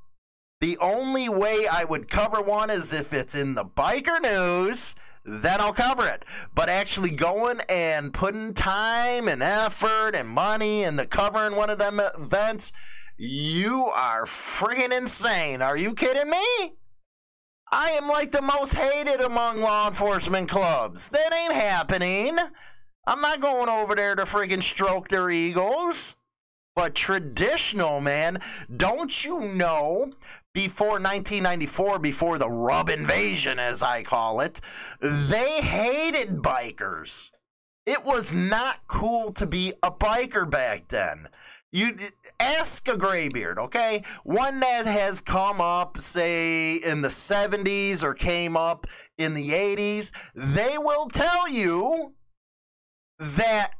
The 0.60 0.76
only 0.78 1.28
way 1.28 1.68
I 1.70 1.84
would 1.84 2.08
cover 2.08 2.42
one 2.42 2.68
is 2.68 2.92
if 2.92 3.12
it's 3.12 3.36
in 3.36 3.54
the 3.54 3.64
biker 3.64 4.20
news, 4.20 4.96
then 5.24 5.60
I'll 5.60 5.72
cover 5.72 6.06
it. 6.06 6.24
But 6.52 6.68
actually 6.68 7.10
going 7.10 7.60
and 7.68 8.12
putting 8.12 8.54
time 8.54 9.28
and 9.28 9.40
effort 9.40 10.16
and 10.16 10.28
money 10.28 10.82
into 10.82 11.06
covering 11.06 11.54
one 11.54 11.70
of 11.70 11.78
them 11.78 12.00
events, 12.00 12.72
you 13.16 13.84
are 13.86 14.24
freaking 14.24 14.96
insane. 14.96 15.62
Are 15.62 15.76
you 15.76 15.94
kidding 15.94 16.30
me? 16.30 16.72
I 17.70 17.90
am 17.90 18.08
like 18.08 18.32
the 18.32 18.42
most 18.42 18.74
hated 18.74 19.20
among 19.20 19.60
law 19.60 19.88
enforcement 19.88 20.48
clubs. 20.48 21.08
That 21.10 21.34
ain't 21.34 21.52
happening. 21.52 22.36
I'm 23.06 23.20
not 23.20 23.40
going 23.40 23.68
over 23.68 23.94
there 23.94 24.16
to 24.16 24.24
freaking 24.24 24.62
stroke 24.62 25.08
their 25.08 25.30
egos. 25.30 26.16
But 26.78 26.94
traditional, 26.94 28.00
man, 28.00 28.40
don't 28.76 29.25
you 29.25 29.40
know 29.40 30.12
before 30.54 31.00
1994, 31.00 31.99
before 31.99 32.38
the 32.38 32.49
rub 32.49 32.88
invasion, 32.88 33.58
as 33.58 33.82
I 33.82 34.04
call 34.04 34.40
it, 34.40 34.61
they 35.00 35.61
hated 35.61 36.37
bikers. 36.37 37.32
It 37.85 38.04
was 38.04 38.32
not 38.32 38.87
cool 38.87 39.32
to 39.32 39.44
be 39.44 39.73
a 39.82 39.90
biker 39.90 40.49
back 40.49 40.87
then. 40.87 41.28
You 41.73 41.97
ask 42.38 42.87
a 42.87 42.97
graybeard, 42.97 43.58
okay? 43.58 44.04
One 44.23 44.61
that 44.61 44.87
has 44.87 45.20
come 45.20 45.61
up, 45.61 45.99
say, 45.99 46.76
in 46.76 47.00
the 47.00 47.08
70s 47.08 48.04
or 48.04 48.14
came 48.14 48.56
up 48.56 48.87
in 49.18 49.35
the 49.35 49.50
80s, 49.50 50.12
they 50.32 50.78
will 50.78 51.08
tell 51.08 51.49
you 51.49 52.12
that 53.18 53.73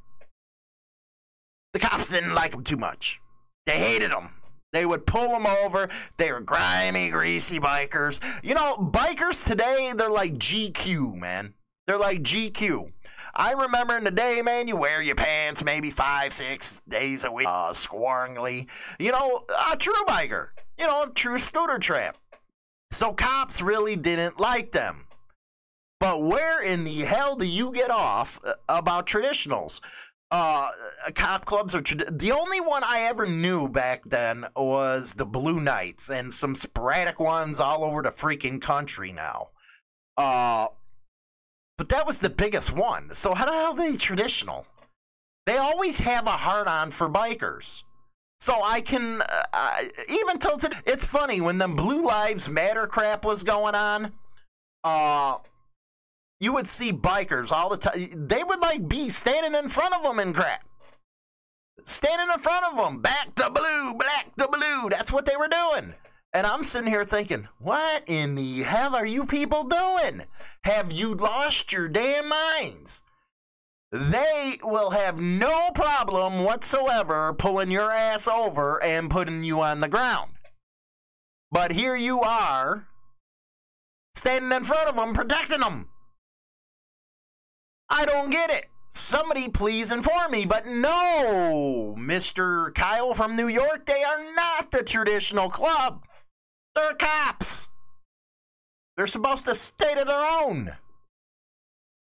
the 1.79 1.87
cops 1.87 2.09
didn't 2.09 2.35
like 2.35 2.51
them 2.51 2.65
too 2.65 2.77
much. 2.77 3.21
They 3.67 3.79
hated 3.79 4.11
them. 4.11 4.31
They 4.73 4.85
would 4.85 5.07
pull 5.07 5.29
them 5.29 5.47
over. 5.47 5.89
They 6.17 6.33
were 6.33 6.41
grimy, 6.41 7.11
greasy 7.11 7.59
bikers. 7.59 8.21
You 8.45 8.55
know, 8.55 8.77
bikers 8.77 9.47
today, 9.47 9.93
they're 9.97 10.11
like 10.11 10.35
GQ, 10.35 11.15
man. 11.15 11.55
They're 11.87 11.99
like 11.99 12.23
GQ. 12.23 12.93
I 13.35 13.53
remember 13.53 13.97
in 13.97 14.05
the 14.05 14.11
day, 14.11 14.43
man, 14.43 14.67
you 14.67 14.77
wear 14.77 15.01
your 15.01 15.15
pants 15.15 15.63
maybe 15.65 15.91
five, 15.91 16.33
six 16.33 16.83
days 16.89 17.25
a 17.25 17.31
week, 17.31 17.47
uh, 17.47 17.71
squaringly. 17.71 18.67
You 18.99 19.13
know, 19.13 19.45
a 19.73 19.77
true 19.77 19.95
biker. 20.07 20.49
You 20.79 20.87
know, 20.87 21.05
a 21.05 21.11
true 21.11 21.39
scooter 21.39 21.79
tramp. 21.79 22.17
So 22.91 23.13
cops 23.13 23.63
really 23.63 23.97
didn't 23.97 24.41
like 24.41 24.73
them. 24.73 25.05
But 26.01 26.23
where 26.23 26.63
in 26.63 26.85
the 26.85 27.01
hell 27.01 27.35
do 27.37 27.47
you 27.47 27.73
get 27.73 27.91
off 27.91 28.39
uh, 28.45 28.55
about 28.69 29.07
traditionals? 29.07 29.81
Uh, 30.31 30.71
cop 31.15 31.45
clubs 31.47 31.75
are 31.75 31.81
the 31.81 32.33
only 32.33 32.61
one 32.61 32.83
I 32.85 33.03
ever 33.03 33.27
knew 33.27 33.69
back 33.69 34.03
then 34.05 34.47
was 34.55 35.15
the 35.15 35.25
Blue 35.27 35.61
Knights 35.61 36.11
and 36.11 36.33
some 36.33 36.55
sporadic 36.55 37.19
ones 37.19 37.61
all 37.61 37.83
over 37.83 38.03
the 38.03 38.11
freaking 38.11 38.61
country 38.61 39.13
now. 39.13 39.49
Uh, 40.17 40.69
but 41.79 41.89
that 41.89 42.07
was 42.07 42.19
the 42.21 42.31
biggest 42.31 42.73
one. 42.73 43.15
So 43.15 43.35
how 43.35 43.47
the 43.47 43.53
hell 43.53 43.73
are 43.73 43.77
they 43.77 43.97
traditional? 43.97 44.67
They 45.47 45.57
always 45.57 46.01
have 46.01 46.27
a 46.27 46.33
hard 46.33 46.69
on 46.69 46.91
for 46.91 47.09
bikers. 47.09 47.85
So 48.41 48.61
I 48.63 48.81
can 48.81 49.23
uh, 49.23 49.83
even 50.09 50.39
till 50.39 50.59
today. 50.59 50.77
It's 50.87 51.05
funny 51.05 51.41
when 51.41 51.59
the 51.59 51.69
Blue 51.69 52.05
Lives 52.05 52.49
Matter 52.49 52.87
crap 52.87 53.25
was 53.25 53.43
going 53.43 53.75
on. 53.75 54.13
Uh, 54.85 55.39
you 56.41 56.53
would 56.53 56.69
see 56.69 56.93
bikers 56.93 57.53
all 57.53 57.69
the 57.69 57.77
time. 57.77 58.29
They 58.29 58.45
would 58.45 58.61
like 58.61 58.89
be 58.89 59.09
standing 59.09 59.55
in 59.55 59.69
front 59.69 59.95
of 59.95 60.03
them 60.03 60.19
and 60.19 60.35
crap. 60.35 60.65
Standing 61.85 62.29
in 62.33 62.41
front 62.41 62.67
of 62.67 62.77
them, 62.77 63.01
back 63.01 63.35
to 63.37 63.51
blue, 63.51 63.95
black 63.95 64.35
to 64.37 64.49
blue. 64.49 64.89
That's 64.91 65.13
what 65.13 65.25
they 65.25 65.37
were 65.37 65.49
doing. 65.49 65.95
And 66.35 66.47
I'm 66.47 66.63
sitting 66.63 66.91
here 66.91 67.05
thinking, 67.05 67.49
what 67.59 68.03
in 68.07 68.35
the 68.35 68.63
hell 68.63 68.95
are 68.95 69.07
you 69.07 69.25
people 69.25 69.65
doing? 69.65 70.25
Have 70.65 70.93
you 70.93 71.15
lost 71.15 71.73
your 71.73 71.89
damn 71.89 72.29
minds? 72.29 73.03
They 73.91 74.59
will 74.63 74.91
have 74.91 75.19
no 75.19 75.71
problem 75.75 76.45
whatsoever 76.45 77.33
pulling 77.33 77.71
your 77.71 77.91
ass 77.91 78.29
over 78.29 78.83
and 78.83 79.11
putting 79.11 79.43
you 79.43 79.63
on 79.63 79.81
the 79.81 79.89
ground. 79.89 80.33
But 81.51 81.73
here 81.73 81.97
you 81.97 82.21
are, 82.21 82.87
standing 84.15 84.53
in 84.53 84.65
front 84.65 84.91
of 84.91 84.97
them, 84.97 85.15
protecting 85.15 85.61
them. 85.61 85.89
I 87.91 88.05
don't 88.05 88.31
get 88.31 88.51
it. 88.51 88.67
Somebody 88.93 89.49
please 89.49 89.93
inform 89.93 90.33
me. 90.33 90.45
But 90.45 90.67
no, 90.67 91.95
Mr. 91.99 92.75
Kyle 92.75 93.15
from 93.15 93.37
New 93.37 93.49
York, 93.49 93.87
they 93.87 94.03
are 94.03 94.35
not 94.35 94.73
the 94.73 94.83
traditional 94.83 95.49
club. 95.49 96.05
They're 96.75 96.95
cops. 96.95 97.69
They're 98.97 99.07
supposed 99.07 99.47
to 99.47 99.55
stay 99.55 99.95
to 99.95 100.05
their 100.05 100.43
own. 100.43 100.77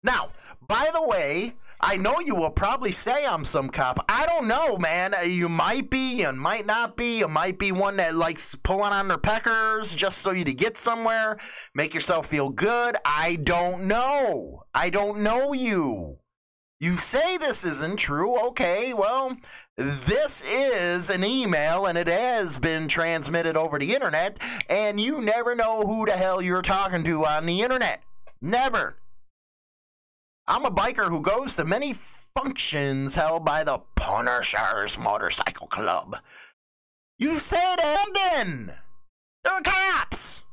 Now, 0.03 0.29
by 0.67 0.91
the 0.93 1.01
way, 1.01 1.55
I 1.85 1.97
know 1.97 2.21
you 2.21 2.33
will 2.33 2.49
probably 2.49 2.93
say 2.93 3.25
I'm 3.25 3.43
some 3.43 3.67
cop. 3.67 4.05
I 4.07 4.25
don't 4.25 4.47
know, 4.47 4.77
man. 4.77 5.13
Uh, 5.13 5.23
you 5.23 5.49
might 5.49 5.89
be, 5.89 6.21
you 6.21 6.31
might 6.31 6.65
not 6.65 6.95
be. 6.95 7.19
You 7.19 7.27
might 7.27 7.59
be 7.59 7.73
one 7.73 7.97
that 7.97 8.15
likes 8.15 8.55
pulling 8.55 8.93
on 8.93 9.09
their 9.09 9.17
peckers 9.17 9.93
just 9.93 10.19
so 10.19 10.31
you 10.31 10.45
to 10.45 10.53
get 10.53 10.77
somewhere, 10.77 11.37
make 11.75 11.93
yourself 11.93 12.27
feel 12.27 12.49
good. 12.49 12.95
I 13.03 13.35
don't 13.43 13.83
know. 13.83 14.63
I 14.73 14.91
don't 14.91 15.23
know 15.23 15.51
you. 15.51 16.19
You 16.79 16.95
say 16.95 17.35
this 17.35 17.65
isn't 17.65 17.97
true. 17.97 18.39
Okay, 18.47 18.93
well, 18.93 19.35
this 19.75 20.41
is 20.49 21.09
an 21.09 21.25
email 21.25 21.87
and 21.87 21.97
it 21.97 22.07
has 22.07 22.57
been 22.57 22.87
transmitted 22.87 23.57
over 23.57 23.77
the 23.77 23.93
internet, 23.93 24.39
and 24.69 25.01
you 25.01 25.19
never 25.19 25.53
know 25.53 25.81
who 25.81 26.05
the 26.05 26.13
hell 26.13 26.41
you're 26.41 26.61
talking 26.61 27.03
to 27.03 27.25
on 27.25 27.45
the 27.45 27.61
internet. 27.61 28.01
Never. 28.41 28.95
I'm 30.45 30.65
a 30.65 30.71
biker 30.71 31.07
who 31.07 31.21
goes 31.21 31.55
to 31.55 31.63
many 31.63 31.93
functions 31.93 33.15
held 33.15 33.45
by 33.45 33.63
the 33.63 33.79
Punishers 33.95 34.97
Motorcycle 34.97 35.67
Club. 35.67 36.17
You 37.17 37.39
said 37.39 37.77
Hamden! 37.79 38.73
They're 39.45 39.61
cops! 39.61 40.43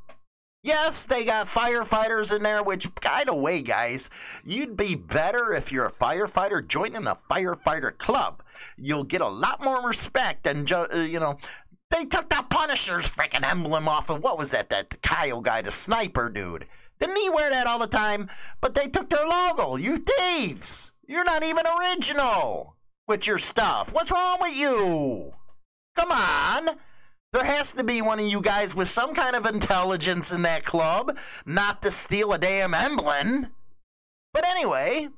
Yes, 0.63 1.07
they 1.07 1.25
got 1.25 1.49
firefighters 1.49 2.37
in 2.37 2.43
there, 2.45 2.63
which, 2.63 2.87
by 3.03 3.25
the 3.27 3.35
way, 3.35 3.63
guys, 3.63 4.11
you'd 4.45 4.77
be 4.77 4.95
better 4.95 5.55
if 5.55 5.73
you're 5.73 5.87
a 5.87 5.93
firefighter 5.93 6.65
joining 6.65 7.03
the 7.03 7.17
firefighter 7.29 7.97
club. 7.99 8.45
You'll 8.77 9.05
get 9.05 9.23
a 9.23 9.29
lot 9.29 9.61
more 9.65 9.85
respect 9.89 10.47
and, 10.47 10.71
uh, 10.71 10.87
you 10.93 11.19
know, 11.19 11.37
they 11.91 12.05
took 12.05 12.29
the 12.29 12.45
Punisher's 12.49 13.11
freaking 13.11 13.45
emblem 13.45 13.89
off 13.89 14.09
of, 14.09 14.23
what 14.23 14.39
was 14.39 14.53
that, 14.53 14.71
that 14.71 15.03
Kyle 15.03 15.41
guy, 15.41 15.63
the 15.63 15.73
sniper 15.73 16.29
dude. 16.29 16.67
Didn't 17.01 17.17
he 17.17 17.31
wear 17.31 17.51
that 17.51 17.67
all 17.67 17.79
the 17.79 17.87
time? 17.87 18.29
But 18.61 18.75
they 18.75 18.87
took 18.87 19.09
their 19.09 19.27
logo. 19.27 19.77
You 19.77 19.97
thieves! 19.97 20.93
You're 21.09 21.25
not 21.25 21.43
even 21.43 21.65
original 21.67 22.77
with 23.09 23.27
your 23.27 23.39
stuff. 23.39 23.93
What's 23.93 24.13
wrong 24.13 24.39
with 24.41 24.55
you? 24.55 25.33
Come 25.97 26.13
on. 26.13 26.77
There 27.33 27.45
has 27.45 27.73
to 27.75 27.85
be 27.85 28.03
one 28.03 28.19
of 28.19 28.27
you 28.27 28.41
guys 28.43 28.75
with 28.75 28.89
some 28.89 29.15
kind 29.15 29.35
of 29.35 29.47
intelligence 29.47 30.33
in 30.33 30.43
that 30.43 30.65
club, 30.65 31.17
not 31.47 31.83
to 31.83 31.91
steal 31.91 32.33
a 32.33 32.39
damn 32.39 32.75
emblem. 32.75 33.49
But 34.33 34.47
anyway, 34.47 35.09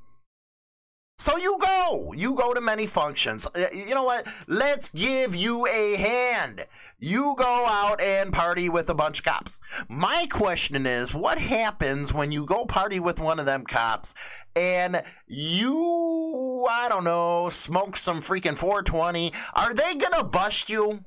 so 1.18 1.36
you 1.36 1.56
go. 1.60 2.12
You 2.16 2.34
go 2.34 2.52
to 2.52 2.60
many 2.60 2.86
functions. 2.86 3.46
You 3.72 3.94
know 3.94 4.02
what? 4.02 4.26
Let's 4.48 4.88
give 4.88 5.36
you 5.36 5.66
a 5.68 5.96
hand. 5.96 6.66
You 6.98 7.34
go 7.38 7.66
out 7.66 8.00
and 8.00 8.32
party 8.32 8.68
with 8.68 8.88
a 8.90 8.94
bunch 8.94 9.20
of 9.20 9.24
cops. 9.24 9.60
My 9.88 10.26
question 10.30 10.84
is 10.86 11.14
what 11.14 11.38
happens 11.38 12.12
when 12.12 12.32
you 12.32 12.44
go 12.44 12.64
party 12.64 12.98
with 12.98 13.20
one 13.20 13.38
of 13.38 13.46
them 13.46 13.64
cops 13.64 14.14
and 14.56 15.02
you, 15.28 16.66
I 16.68 16.88
don't 16.88 17.04
know, 17.04 17.50
smoke 17.50 17.96
some 17.96 18.18
freaking 18.18 18.56
420? 18.56 19.32
Are 19.54 19.74
they 19.74 19.94
going 19.94 20.14
to 20.14 20.24
bust 20.24 20.70
you? 20.70 21.04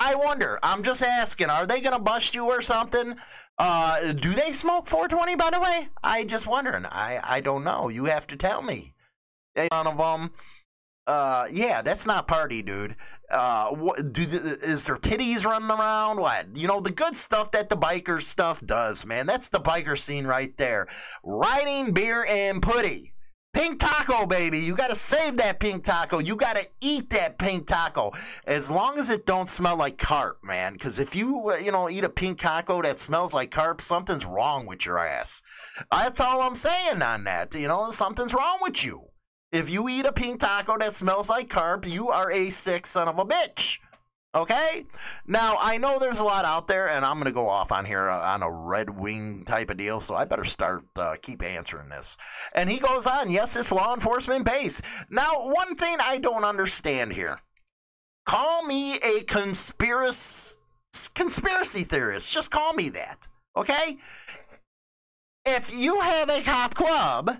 I 0.00 0.16
wonder. 0.16 0.58
I'm 0.64 0.82
just 0.82 1.04
asking. 1.04 1.50
Are 1.50 1.66
they 1.66 1.80
going 1.80 1.94
to 1.94 2.02
bust 2.02 2.34
you 2.34 2.46
or 2.46 2.62
something? 2.62 3.14
Uh, 3.58 4.12
do 4.12 4.32
they 4.32 4.50
smoke 4.50 4.88
420, 4.88 5.36
by 5.36 5.50
the 5.50 5.60
way? 5.60 5.88
I 6.02 6.24
just 6.24 6.48
wondering. 6.48 6.86
I, 6.86 7.20
I 7.22 7.40
don't 7.40 7.62
know. 7.62 7.88
You 7.88 8.06
have 8.06 8.26
to 8.28 8.36
tell 8.36 8.62
me 8.62 8.91
one 9.54 9.86
of 9.86 9.98
them. 9.98 10.30
Uh, 11.06 11.46
yeah, 11.50 11.82
that's 11.82 12.06
not 12.06 12.28
party, 12.28 12.62
dude. 12.62 12.94
Uh, 13.28 13.70
what 13.70 14.12
do 14.12 14.24
the, 14.24 14.58
is 14.62 14.84
there 14.84 14.96
titties 14.96 15.44
running 15.44 15.70
around? 15.70 16.18
What 16.18 16.56
you 16.56 16.68
know 16.68 16.80
the 16.80 16.92
good 16.92 17.16
stuff 17.16 17.50
that 17.52 17.68
the 17.68 17.76
biker 17.76 18.22
stuff 18.22 18.64
does, 18.64 19.04
man. 19.04 19.26
That's 19.26 19.48
the 19.48 19.58
biker 19.60 19.98
scene 19.98 20.26
right 20.26 20.56
there. 20.56 20.86
Riding 21.24 21.92
beer 21.92 22.24
and 22.28 22.62
putty. 22.62 23.12
Pink 23.52 23.80
taco, 23.80 24.24
baby. 24.24 24.58
You 24.58 24.74
got 24.74 24.88
to 24.88 24.94
save 24.94 25.36
that 25.36 25.60
pink 25.60 25.84
taco. 25.84 26.20
You 26.20 26.36
got 26.36 26.56
to 26.56 26.66
eat 26.80 27.10
that 27.10 27.36
pink 27.36 27.66
taco. 27.66 28.12
As 28.46 28.70
long 28.70 28.98
as 28.98 29.10
it 29.10 29.26
don't 29.26 29.46
smell 29.46 29.76
like 29.76 29.98
carp, 29.98 30.38
man. 30.42 30.72
Because 30.72 30.98
if 30.98 31.14
you, 31.14 31.50
uh, 31.50 31.56
you 31.56 31.70
know, 31.70 31.90
eat 31.90 32.02
a 32.02 32.08
pink 32.08 32.38
taco 32.38 32.80
that 32.80 32.98
smells 32.98 33.34
like 33.34 33.50
carp, 33.50 33.82
something's 33.82 34.24
wrong 34.24 34.64
with 34.64 34.86
your 34.86 34.98
ass. 34.98 35.42
That's 35.90 36.18
all 36.18 36.40
I'm 36.40 36.54
saying 36.54 37.02
on 37.02 37.24
that. 37.24 37.54
You 37.54 37.68
know, 37.68 37.90
something's 37.90 38.32
wrong 38.32 38.58
with 38.62 38.82
you. 38.82 39.11
If 39.52 39.68
you 39.68 39.88
eat 39.90 40.06
a 40.06 40.12
pink 40.12 40.40
taco 40.40 40.78
that 40.78 40.94
smells 40.94 41.28
like 41.28 41.50
carp, 41.50 41.86
you 41.86 42.08
are 42.08 42.32
a 42.32 42.48
sick 42.48 42.86
son 42.86 43.06
of 43.06 43.18
a 43.18 43.24
bitch. 43.24 43.78
Okay? 44.34 44.86
Now, 45.26 45.58
I 45.60 45.76
know 45.76 45.98
there's 45.98 46.20
a 46.20 46.24
lot 46.24 46.46
out 46.46 46.66
there, 46.66 46.88
and 46.88 47.04
I'm 47.04 47.16
going 47.16 47.26
to 47.26 47.32
go 47.32 47.50
off 47.50 47.70
on 47.70 47.84
here 47.84 48.08
uh, 48.08 48.32
on 48.32 48.42
a 48.42 48.50
Red 48.50 48.88
Wing 48.88 49.44
type 49.44 49.68
of 49.68 49.76
deal, 49.76 50.00
so 50.00 50.14
I 50.14 50.24
better 50.24 50.44
start, 50.44 50.84
uh, 50.96 51.16
keep 51.20 51.42
answering 51.42 51.90
this. 51.90 52.16
And 52.54 52.70
he 52.70 52.78
goes 52.78 53.06
on, 53.06 53.30
yes, 53.30 53.56
it's 53.56 53.70
law 53.70 53.92
enforcement 53.92 54.46
base. 54.46 54.80
Now, 55.10 55.52
one 55.52 55.74
thing 55.74 55.98
I 56.00 56.16
don't 56.16 56.44
understand 56.44 57.12
here 57.12 57.38
call 58.24 58.62
me 58.62 58.96
a 58.98 59.22
conspiracy, 59.24 60.58
conspiracy 61.14 61.82
theorist. 61.82 62.32
Just 62.32 62.50
call 62.50 62.72
me 62.72 62.88
that. 62.90 63.28
Okay? 63.54 63.98
If 65.44 65.74
you 65.74 66.00
have 66.00 66.30
a 66.30 66.40
cop 66.40 66.74
club, 66.74 67.36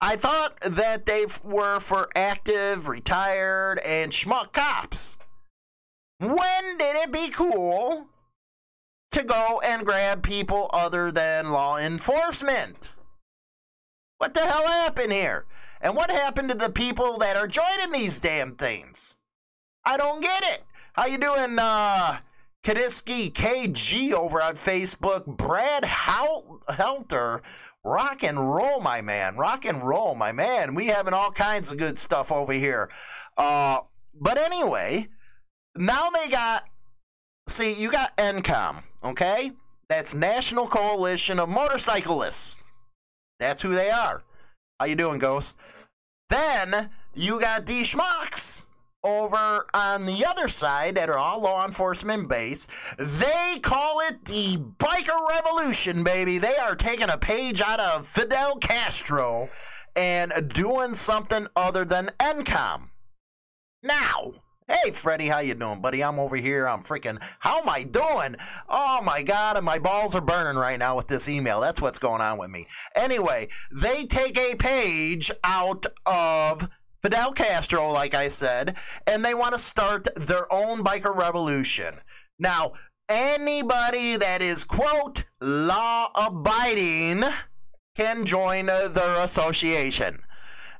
I 0.00 0.16
thought 0.16 0.60
that 0.60 1.06
they 1.06 1.26
were 1.44 1.80
for 1.80 2.08
active, 2.14 2.88
retired, 2.88 3.78
and 3.78 4.12
schmuck 4.12 4.52
cops. 4.52 5.16
When 6.18 6.78
did 6.78 6.96
it 6.96 7.12
be 7.12 7.30
cool 7.30 8.08
to 9.12 9.24
go 9.24 9.60
and 9.64 9.86
grab 9.86 10.22
people 10.22 10.68
other 10.72 11.10
than 11.10 11.50
law 11.50 11.78
enforcement? 11.78 12.92
What 14.18 14.34
the 14.34 14.40
hell 14.40 14.66
happened 14.66 15.12
here? 15.12 15.46
And 15.80 15.94
what 15.94 16.10
happened 16.10 16.48
to 16.50 16.54
the 16.54 16.70
people 16.70 17.18
that 17.18 17.36
are 17.36 17.46
joining 17.46 17.92
these 17.92 18.18
damn 18.18 18.54
things? 18.56 19.14
I 19.84 19.96
don't 19.96 20.22
get 20.22 20.42
it. 20.42 20.62
How 20.94 21.06
you 21.06 21.18
doing, 21.18 21.58
uh, 21.58 22.18
Kadisky 22.66 23.30
KG 23.30 24.12
over 24.12 24.42
on 24.42 24.56
Facebook? 24.56 25.24
Brad 25.24 25.84
Hel- 25.84 26.60
Helter, 26.68 27.40
rock 27.84 28.24
and 28.24 28.52
roll, 28.52 28.80
my 28.80 29.00
man. 29.00 29.36
Rock 29.36 29.64
and 29.66 29.86
roll, 29.86 30.16
my 30.16 30.32
man. 30.32 30.74
We 30.74 30.86
having 30.86 31.14
all 31.14 31.30
kinds 31.30 31.70
of 31.70 31.78
good 31.78 31.96
stuff 31.96 32.32
over 32.32 32.52
here. 32.52 32.90
Uh, 33.36 33.82
but 34.20 34.36
anyway, 34.36 35.06
now 35.76 36.10
they 36.10 36.28
got 36.28 36.64
see 37.48 37.72
you 37.72 37.88
got 37.88 38.16
NCOM, 38.16 38.82
okay? 39.04 39.52
That's 39.88 40.12
National 40.12 40.66
Coalition 40.66 41.38
of 41.38 41.48
Motorcyclists. 41.48 42.58
That's 43.38 43.62
who 43.62 43.76
they 43.76 43.90
are. 43.90 44.24
How 44.80 44.86
you 44.86 44.96
doing, 44.96 45.20
Ghost? 45.20 45.56
Then 46.30 46.90
you 47.14 47.38
got 47.38 47.64
D 47.64 47.82
Schmucks 47.82 48.65
over 49.06 49.66
on 49.72 50.04
the 50.04 50.26
other 50.26 50.48
side 50.48 50.96
that 50.96 51.08
are 51.08 51.18
all 51.18 51.40
law 51.40 51.64
enforcement 51.64 52.28
based. 52.28 52.68
They 52.98 53.58
call 53.62 54.00
it 54.00 54.24
the 54.24 54.56
biker 54.78 55.28
revolution, 55.30 56.02
baby. 56.02 56.38
They 56.38 56.56
are 56.56 56.74
taking 56.74 57.08
a 57.08 57.16
page 57.16 57.60
out 57.60 57.78
of 57.78 58.06
Fidel 58.06 58.56
Castro 58.56 59.48
and 59.94 60.32
doing 60.52 60.94
something 60.94 61.46
other 61.54 61.84
than 61.84 62.10
NCOM. 62.18 62.88
Now, 63.82 64.32
Hey, 64.68 64.90
Freddie, 64.90 65.28
how 65.28 65.38
you 65.38 65.54
doing, 65.54 65.80
buddy? 65.80 66.02
I'm 66.02 66.18
over 66.18 66.34
here. 66.34 66.66
I'm 66.66 66.82
freaking. 66.82 67.22
How 67.38 67.60
am 67.60 67.68
I 67.68 67.84
doing? 67.84 68.34
Oh 68.68 69.00
my 69.00 69.22
God, 69.22 69.56
and 69.56 69.64
my 69.64 69.78
balls 69.78 70.16
are 70.16 70.20
burning 70.20 70.60
right 70.60 70.76
now 70.76 70.96
with 70.96 71.06
this 71.06 71.28
email. 71.28 71.60
That's 71.60 71.80
what's 71.80 72.00
going 72.00 72.20
on 72.20 72.36
with 72.36 72.50
me. 72.50 72.66
Anyway, 72.96 73.46
they 73.70 74.06
take 74.06 74.36
a 74.36 74.56
page 74.56 75.30
out 75.44 75.86
of 76.04 76.68
Fidel 77.06 77.30
Castro, 77.30 77.92
like 77.92 78.14
I 78.14 78.26
said, 78.26 78.76
and 79.06 79.24
they 79.24 79.32
want 79.32 79.52
to 79.52 79.60
start 79.60 80.08
their 80.16 80.52
own 80.52 80.82
biker 80.82 81.14
revolution. 81.14 81.94
Now, 82.40 82.72
anybody 83.08 84.16
that 84.16 84.42
is 84.42 84.64
quote 84.64 85.22
law 85.40 86.10
abiding 86.16 87.22
can 87.94 88.24
join 88.24 88.66
their 88.66 89.22
association. 89.22 90.18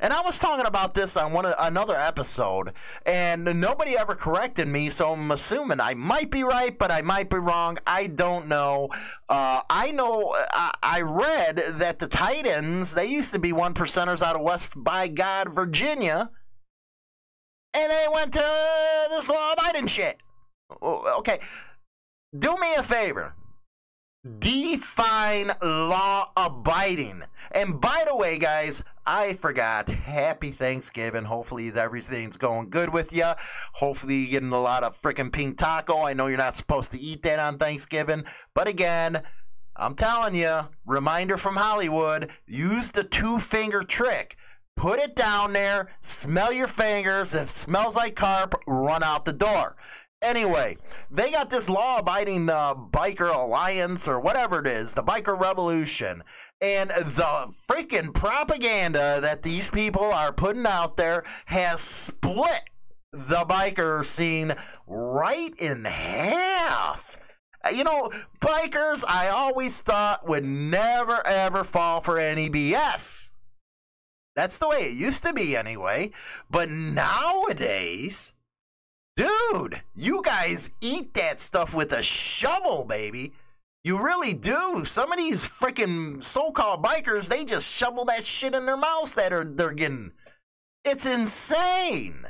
And 0.01 0.13
I 0.13 0.21
was 0.21 0.39
talking 0.39 0.67
about 0.67 0.95
this 0.95 1.17
on 1.17 1.33
one 1.33 1.47
another 1.59 1.97
episode, 1.97 2.73
and 3.05 3.45
nobody 3.45 3.97
ever 3.97 4.15
corrected 4.15 4.69
me, 4.69 4.91
so 4.91 5.13
I'm 5.13 5.31
assuming 5.31 5.81
I 5.81 5.95
might 5.95 6.31
be 6.31 6.45
right, 6.45 6.77
but 6.77 6.91
I 6.91 7.03
might 7.03 7.31
be 7.31 7.39
wrong. 7.39 7.79
I 7.87 8.09
don't 8.09 8.49
know. 8.49 8.89
Uh, 9.29 9.63
I 9.71 9.91
know 9.93 10.35
I, 10.51 10.73
I 10.83 11.01
read 11.01 11.57
that 11.57 11.99
the 11.99 12.09
Titans 12.09 12.95
they 12.95 13.07
used 13.07 13.33
to 13.35 13.39
be 13.39 13.53
one 13.53 13.75
percenters 13.75 14.23
out 14.23 14.37
of 14.37 14.43
West 14.43 14.73
by 14.77 15.09
God, 15.09 15.53
Virginia, 15.53 16.31
and 17.75 17.91
they 17.91 18.07
went 18.13 18.33
to 18.35 18.45
this 19.11 19.29
law 19.29 19.53
abiding 19.53 19.87
shit. 19.87 20.17
Okay, 20.83 21.39
do 22.39 22.57
me 22.57 22.75
a 22.75 22.83
favor 22.83 23.35
define 24.39 25.53
law 25.63 26.31
abiding. 26.37 27.23
And 27.53 27.81
by 27.81 28.05
the 28.07 28.17
way, 28.17 28.39
guys, 28.39 28.83
I 29.07 29.35
forgot. 29.35 29.89
Happy 29.89 30.51
Thanksgiving. 30.51 31.25
Hopefully, 31.25 31.71
everything's 31.75 32.37
going 32.37 32.71
good 32.71 32.93
with 32.93 33.15
you. 33.15 33.33
Hopefully, 33.73 34.17
you're 34.17 34.31
getting 34.41 34.53
a 34.53 34.61
lot 34.61 34.83
of 34.83 35.01
freaking 35.01 35.33
pink 35.33 35.59
taco. 35.59 36.03
I 36.03 36.13
know 36.13 36.27
you're 36.27 36.39
not 36.39 36.57
supposed 36.57 36.93
to 36.93 36.99
eat 36.99 37.23
that 37.23 37.39
on 37.39 37.59
Thanksgiving, 37.59 38.25
but 38.55 38.69
again, 38.69 39.23
I'm 39.77 39.95
telling 39.95 40.35
you, 40.35 40.61
reminder 40.87 41.37
from 41.37 41.57
Hollywood 41.57 42.31
use 42.47 42.91
the 42.91 43.05
two 43.05 43.39
finger 43.39 43.83
trick. 43.83 44.37
Put 44.77 44.99
it 44.99 45.17
down 45.17 45.53
there, 45.53 45.89
smell 46.03 46.53
your 46.53 46.67
fingers. 46.67 47.35
If 47.35 47.45
it 47.45 47.51
smells 47.51 47.97
like 47.97 48.15
carp, 48.15 48.55
run 48.67 49.03
out 49.03 49.25
the 49.25 49.33
door. 49.33 49.77
Anyway, 50.23 50.77
they 51.11 51.31
got 51.31 51.51
this 51.51 51.69
law 51.69 51.99
abiding 51.99 52.49
uh, 52.49 52.75
biker 52.75 53.35
alliance 53.35 54.09
or 54.09 54.19
whatever 54.19 54.61
it 54.61 54.67
is, 54.67 54.95
the 54.95 55.03
biker 55.03 55.39
revolution. 55.39 56.23
And 56.61 56.91
the 56.91 57.53
freaking 57.71 58.15
propaganda 58.15 59.19
that 59.21 59.43
these 59.43 59.69
people 59.69 60.05
are 60.05 60.33
putting 60.33 60.67
out 60.67 60.97
there 60.97 61.25
has 61.45 61.81
split 61.81 62.63
the 63.13 63.45
biker 63.45 64.05
scene 64.05 64.55
right 64.87 65.55
in 65.59 65.85
half. 65.85 67.19
Uh, 67.65 67.71
you 67.71 67.85
know, 67.85 68.11
bikers, 68.41 69.05
I 69.07 69.29
always 69.29 69.81
thought 69.81 70.27
would 70.27 70.45
never 70.45 71.27
ever 71.27 71.63
fall 71.63 72.01
for 72.01 72.19
any 72.19 72.49
BS. 72.49 73.31
That's 74.35 74.59
the 74.59 74.69
way 74.69 74.79
it 74.81 74.93
used 74.93 75.25
to 75.25 75.33
be, 75.33 75.57
anyway. 75.57 76.13
But 76.51 76.69
nowadays, 76.69 78.35
Dude, 79.17 79.83
you 79.95 80.21
guys 80.23 80.69
eat 80.83 81.15
that 81.15 81.41
stuff 81.41 81.73
with 81.73 81.93
a 81.93 82.03
shovel, 82.03 82.85
baby. 82.85 83.33
You 83.83 84.03
really 84.03 84.35
do. 84.35 84.85
Some 84.85 85.11
of 85.11 85.17
these 85.17 85.47
freaking 85.47 86.23
so-called 86.23 86.83
bikers, 86.83 87.29
they 87.29 87.45
just 87.45 87.75
shovel 87.75 88.05
that 88.07 88.27
shit 88.27 88.55
in 88.55 88.67
their 88.67 88.77
mouths 88.77 89.15
that 89.15 89.33
are 89.33 89.45
they're 89.45 89.73
getting. 89.73 90.13
It's 90.85 91.07
insane. 91.07 92.27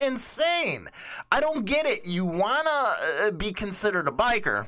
Insane. 0.00 0.88
I 1.32 1.40
don't 1.40 1.64
get 1.64 1.86
it. 1.86 2.04
You 2.04 2.26
want 2.26 2.66
to 2.66 3.26
uh, 3.28 3.30
be 3.30 3.52
considered 3.52 4.08
a 4.08 4.12
biker, 4.12 4.66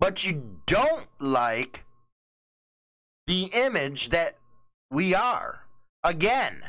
but 0.00 0.24
you 0.24 0.60
don't 0.64 1.06
like 1.20 1.84
the 3.26 3.50
image 3.52 4.08
that 4.08 4.38
we 4.90 5.14
are. 5.14 5.66
Again, 6.02 6.62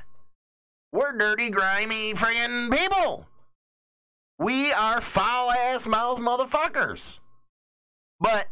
we're 0.91 1.17
dirty, 1.17 1.49
grimy 1.49 2.13
friggin' 2.15 2.69
people. 2.75 3.28
We 4.39 4.71
are 4.71 5.01
foul 5.01 5.51
ass 5.51 5.85
mouth 5.85 6.19
motherfuckers. 6.19 7.19
But 8.21 8.47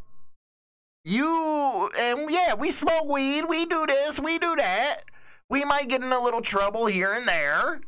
you 1.06 1.89
and 1.97 2.30
yeah, 2.30 2.56
we 2.56 2.71
smoke 2.71 3.08
weed, 3.08 3.45
we 3.47 3.65
do 3.65 3.86
this, 3.88 4.19
we 4.19 4.38
do 4.38 4.54
that. 4.58 5.04
We 5.50 5.63
might 5.63 5.88
get 5.88 6.04
in 6.04 6.12
a 6.12 6.21
little 6.21 6.41
trouble 6.41 6.88
here 6.88 7.13
and 7.13 7.26
there. 7.26 7.80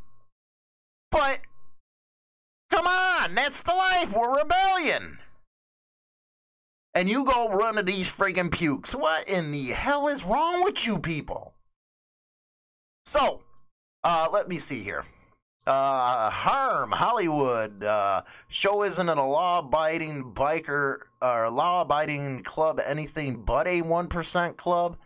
But 1.12 1.39
come 2.69 2.88
on, 2.88 3.35
that's 3.35 3.62
the 3.62 3.73
life. 3.73 4.15
We're 4.15 4.39
rebellion. 4.39 5.19
And 6.93 7.09
you 7.09 7.25
go 7.25 7.49
run 7.49 7.75
to 7.75 7.83
these 7.83 8.09
freaking 8.09 8.49
pukes. 8.49 8.95
What 8.95 9.27
in 9.27 9.51
the 9.51 9.67
hell 9.67 10.07
is 10.07 10.23
wrong 10.23 10.63
with 10.63 10.88
you 10.88 10.99
people? 10.99 11.53
So, 13.03 13.41
uh, 14.05 14.29
let 14.31 14.47
me 14.47 14.57
see 14.57 14.83
here 14.83 15.05
uh, 15.69 16.29
harm 16.29 16.91
Hollywood 16.91 17.84
uh, 17.84 18.23
show 18.47 18.84
isn't 18.84 19.08
a 19.08 19.25
law-abiding 19.25 20.34
biker 20.34 21.01
or 21.21 21.49
law-abiding 21.49 22.43
club 22.43 22.82
anything 22.86 23.43
but 23.43 23.67
a 23.67 23.82
one 23.82 24.08
percent 24.08 24.58
club. 24.58 24.97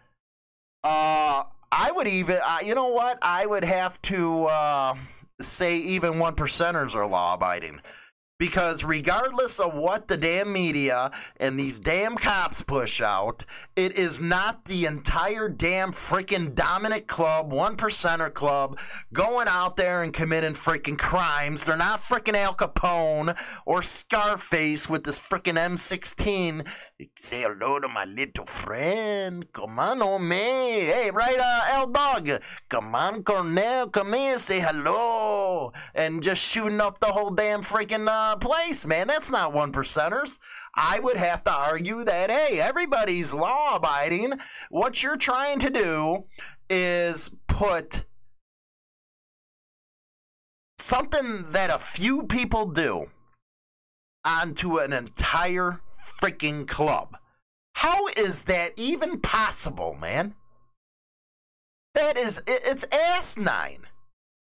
Uh, 0.83 1.43
I 1.71 1.91
would 1.91 2.07
even, 2.07 2.37
uh, 2.45 2.59
you 2.63 2.75
know 2.75 2.89
what? 2.89 3.17
I 3.21 3.45
would 3.45 3.63
have 3.63 4.01
to 4.03 4.45
uh, 4.45 4.95
say 5.41 5.77
even 5.77 6.19
one 6.19 6.35
percenters 6.35 6.95
are 6.95 7.05
law-abiding 7.05 7.81
because 8.39 8.83
regardless 8.83 9.59
of 9.59 9.73
what 9.73 10.07
the 10.07 10.17
damn 10.17 10.51
media 10.51 11.11
and 11.37 11.57
these 11.57 11.79
damn 11.79 12.15
cops 12.15 12.61
push 12.61 13.01
out, 13.01 13.45
it 13.75 13.97
is 13.97 14.19
not 14.19 14.65
the 14.65 14.85
entire 14.85 15.47
damn 15.47 15.91
freaking 15.91 16.53
dominant 16.55 17.07
club, 17.07 17.53
one 17.53 17.77
percenter 17.77 18.33
club, 18.33 18.79
going 19.13 19.47
out 19.47 19.77
there 19.77 20.03
and 20.03 20.13
committing 20.13 20.53
freaking 20.53 20.97
crimes. 20.97 21.63
They're 21.63 21.77
not 21.77 21.99
freaking 21.99 22.35
Al 22.35 22.55
Capone 22.55 23.37
or 23.65 23.81
Scarface 23.81 24.89
with 24.89 25.03
this 25.03 25.19
freaking 25.19 25.57
M16. 25.57 26.67
Say 27.17 27.41
hello 27.41 27.79
to 27.79 27.87
my 27.87 28.05
little 28.05 28.45
friend. 28.45 29.45
Come 29.53 29.79
on, 29.79 30.01
oh 30.01 30.19
me. 30.19 30.35
Hey, 30.35 31.11
right, 31.13 31.39
uh, 31.39 31.61
L 31.71 31.87
Dog. 31.87 32.29
Come 32.69 32.95
on, 32.95 33.23
Cornell. 33.23 33.89
Come 33.89 34.13
here. 34.13 34.39
Say 34.39 34.59
hello. 34.59 35.71
And 35.95 36.23
just 36.23 36.43
shooting 36.43 36.79
up 36.79 36.99
the 36.99 37.07
whole 37.07 37.31
damn 37.31 37.61
freaking 37.61 38.07
uh, 38.07 38.22
place, 38.39 38.85
man. 38.85 39.07
That's 39.07 39.31
not 39.31 39.53
one 39.53 39.71
percenters. 39.71 40.39
I 40.75 40.99
would 40.99 41.17
have 41.17 41.43
to 41.45 41.51
argue 41.51 42.03
that, 42.03 42.31
hey, 42.31 42.59
everybody's 42.59 43.33
law 43.33 43.75
abiding. 43.75 44.33
What 44.69 45.01
you're 45.03 45.17
trying 45.17 45.59
to 45.59 45.69
do 45.69 46.25
is 46.69 47.29
put 47.47 48.03
something 50.77 51.45
that 51.51 51.69
a 51.69 51.79
few 51.79 52.23
people 52.23 52.65
do 52.65 53.07
onto 54.25 54.77
an 54.77 54.93
entire 54.93 55.81
freaking 55.97 56.67
club. 56.67 57.17
How 57.75 58.07
is 58.07 58.43
that 58.43 58.71
even 58.77 59.19
possible, 59.19 59.97
man? 59.99 60.35
That 61.93 62.17
is, 62.17 62.41
it's 62.47 62.85
asinine. 62.91 63.87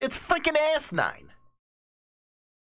It's 0.00 0.16
freaking 0.18 0.56
asinine. 0.74 1.30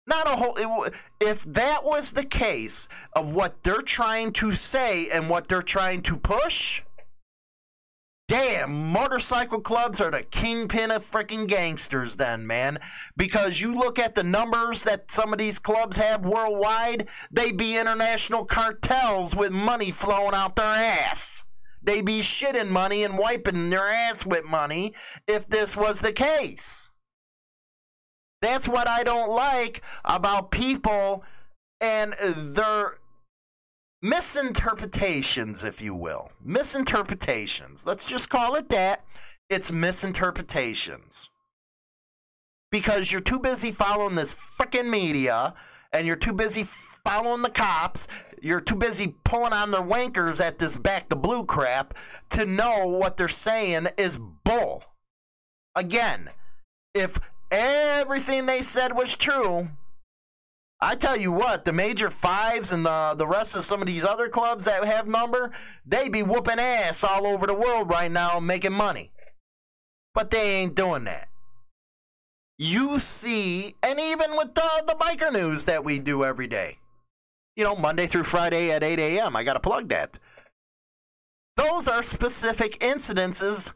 Not 0.06 0.26
a 0.26 0.36
whole. 0.36 0.86
if 1.20 1.44
that 1.44 1.82
was 1.82 2.12
the 2.12 2.24
case 2.24 2.88
of 3.14 3.32
what 3.32 3.62
they're 3.62 3.80
trying 3.80 4.32
to 4.34 4.52
say 4.52 5.08
and 5.10 5.30
what 5.30 5.48
they're 5.48 5.62
trying 5.62 6.02
to 6.02 6.16
push, 6.16 6.82
damn, 8.28 8.92
motorcycle 8.92 9.60
clubs 9.60 10.02
are 10.02 10.10
the 10.10 10.22
kingpin 10.22 10.90
of 10.90 11.10
freaking 11.10 11.46
gangsters, 11.46 12.16
then, 12.16 12.46
man. 12.46 12.78
Because 13.16 13.62
you 13.62 13.74
look 13.74 13.98
at 13.98 14.14
the 14.14 14.22
numbers 14.22 14.82
that 14.82 15.10
some 15.10 15.32
of 15.32 15.38
these 15.38 15.58
clubs 15.58 15.96
have 15.96 16.26
worldwide, 16.26 17.08
they 17.30 17.50
be 17.50 17.78
international 17.78 18.44
cartels 18.44 19.34
with 19.34 19.52
money 19.52 19.90
flowing 19.90 20.34
out 20.34 20.56
their 20.56 20.66
ass. 20.66 21.44
They 21.82 22.02
be 22.02 22.20
shitting 22.20 22.70
money 22.70 23.04
and 23.04 23.18
wiping 23.18 23.70
their 23.70 23.88
ass 23.88 24.24
with 24.24 24.44
money 24.44 24.94
if 25.26 25.46
this 25.46 25.76
was 25.76 26.00
the 26.00 26.12
case. 26.12 26.90
That's 28.44 28.68
what 28.68 28.86
I 28.86 29.02
don't 29.04 29.30
like 29.30 29.80
about 30.04 30.50
people 30.50 31.24
and 31.80 32.12
their 32.12 32.98
misinterpretations, 34.02 35.64
if 35.64 35.80
you 35.80 35.94
will. 35.94 36.30
Misinterpretations. 36.44 37.86
Let's 37.86 38.06
just 38.06 38.28
call 38.28 38.56
it 38.56 38.68
that. 38.68 39.02
It's 39.48 39.72
misinterpretations. 39.72 41.30
Because 42.70 43.10
you're 43.10 43.22
too 43.22 43.38
busy 43.38 43.72
following 43.72 44.14
this 44.14 44.34
freaking 44.34 44.90
media 44.90 45.54
and 45.94 46.06
you're 46.06 46.14
too 46.14 46.34
busy 46.34 46.64
following 47.06 47.40
the 47.40 47.48
cops. 47.48 48.08
You're 48.42 48.60
too 48.60 48.76
busy 48.76 49.14
pulling 49.24 49.54
on 49.54 49.70
their 49.70 49.80
wankers 49.80 50.38
at 50.44 50.58
this 50.58 50.76
back 50.76 51.08
the 51.08 51.16
blue 51.16 51.46
crap 51.46 51.94
to 52.28 52.44
know 52.44 52.88
what 52.88 53.16
they're 53.16 53.26
saying 53.26 53.86
is 53.96 54.18
bull. 54.18 54.84
Again, 55.74 56.28
if 56.92 57.18
everything 57.54 58.46
they 58.46 58.62
said 58.62 58.96
was 58.96 59.16
true. 59.16 59.68
I 60.80 60.96
tell 60.96 61.16
you 61.16 61.32
what, 61.32 61.64
the 61.64 61.72
major 61.72 62.10
fives 62.10 62.72
and 62.72 62.84
the, 62.84 63.14
the 63.16 63.26
rest 63.26 63.56
of 63.56 63.64
some 63.64 63.80
of 63.80 63.86
these 63.86 64.04
other 64.04 64.28
clubs 64.28 64.66
that 64.66 64.84
have 64.84 65.06
number, 65.06 65.52
they 65.86 66.08
be 66.08 66.22
whooping 66.22 66.58
ass 66.58 67.02
all 67.02 67.26
over 67.26 67.46
the 67.46 67.54
world 67.54 67.88
right 67.88 68.10
now 68.10 68.38
making 68.40 68.72
money. 68.72 69.12
But 70.12 70.30
they 70.30 70.56
ain't 70.56 70.74
doing 70.74 71.04
that. 71.04 71.28
You 72.58 72.98
see, 73.00 73.74
and 73.82 73.98
even 73.98 74.36
with 74.36 74.54
the, 74.54 74.84
the 74.86 74.94
biker 74.94 75.32
news 75.32 75.64
that 75.64 75.84
we 75.84 75.98
do 75.98 76.22
every 76.22 76.46
day, 76.46 76.78
you 77.56 77.64
know, 77.64 77.74
Monday 77.74 78.06
through 78.06 78.24
Friday 78.24 78.70
at 78.70 78.84
8 78.84 78.98
a.m., 78.98 79.36
I 79.36 79.42
got 79.42 79.54
to 79.54 79.60
plug 79.60 79.88
that. 79.88 80.18
Those 81.56 81.88
are 81.88 82.02
specific 82.02 82.78
incidences 82.80 83.72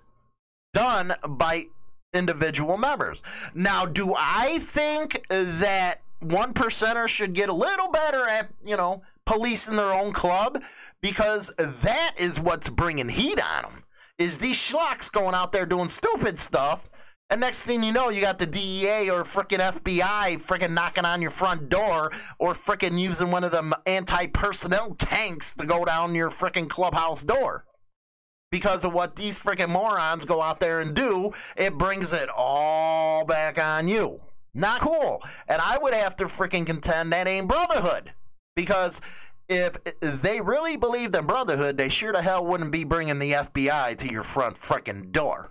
done 0.74 1.14
by 1.26 1.64
individual 2.12 2.76
members. 2.76 3.22
Now, 3.54 3.84
do 3.84 4.14
I 4.16 4.58
think 4.60 5.26
that 5.28 5.96
one 6.20 6.52
percenter 6.54 7.08
should 7.08 7.32
get 7.32 7.48
a 7.48 7.52
little 7.52 7.90
better 7.90 8.26
at, 8.28 8.50
you 8.64 8.76
know, 8.76 9.02
policing 9.24 9.76
their 9.76 9.92
own 9.92 10.12
club? 10.12 10.62
Because 11.00 11.52
that 11.58 12.12
is 12.18 12.40
what's 12.40 12.68
bringing 12.68 13.08
heat 13.08 13.40
on 13.40 13.62
them. 13.62 13.84
Is 14.18 14.38
these 14.38 14.56
schlocks 14.56 15.12
going 15.12 15.34
out 15.34 15.52
there 15.52 15.66
doing 15.66 15.86
stupid 15.86 16.38
stuff, 16.38 16.88
and 17.30 17.40
next 17.40 17.62
thing 17.62 17.84
you 17.84 17.92
know, 17.92 18.08
you 18.08 18.20
got 18.20 18.38
the 18.38 18.46
DEA 18.46 19.10
or 19.10 19.22
freaking 19.22 19.60
FBI 19.60 20.38
freaking 20.44 20.72
knocking 20.72 21.04
on 21.04 21.22
your 21.22 21.30
front 21.30 21.68
door, 21.68 22.10
or 22.38 22.52
freaking 22.52 22.98
using 22.98 23.30
one 23.30 23.44
of 23.44 23.52
them 23.52 23.74
anti-personnel 23.86 24.94
tanks 24.98 25.52
to 25.54 25.66
go 25.66 25.84
down 25.84 26.16
your 26.16 26.30
freaking 26.30 26.68
clubhouse 26.68 27.22
door 27.22 27.64
because 28.50 28.84
of 28.84 28.92
what 28.92 29.16
these 29.16 29.38
freaking 29.38 29.68
morons 29.68 30.24
go 30.24 30.40
out 30.40 30.60
there 30.60 30.80
and 30.80 30.94
do, 30.94 31.32
it 31.56 31.76
brings 31.76 32.12
it 32.12 32.28
all 32.34 33.24
back 33.24 33.58
on 33.62 33.88
you. 33.88 34.20
Not 34.54 34.80
cool. 34.80 35.22
And 35.48 35.60
I 35.60 35.78
would 35.78 35.94
have 35.94 36.16
to 36.16 36.24
freaking 36.24 36.66
contend 36.66 37.12
that 37.12 37.28
ain't 37.28 37.48
brotherhood. 37.48 38.12
Because 38.56 39.00
if 39.48 39.76
they 40.00 40.40
really 40.40 40.76
believed 40.76 41.14
in 41.14 41.26
brotherhood, 41.26 41.76
they 41.76 41.88
sure 41.88 42.12
to 42.12 42.22
hell 42.22 42.44
wouldn't 42.44 42.72
be 42.72 42.84
bringing 42.84 43.18
the 43.18 43.32
FBI 43.32 43.96
to 43.98 44.10
your 44.10 44.22
front 44.22 44.56
freaking 44.56 45.12
door. 45.12 45.50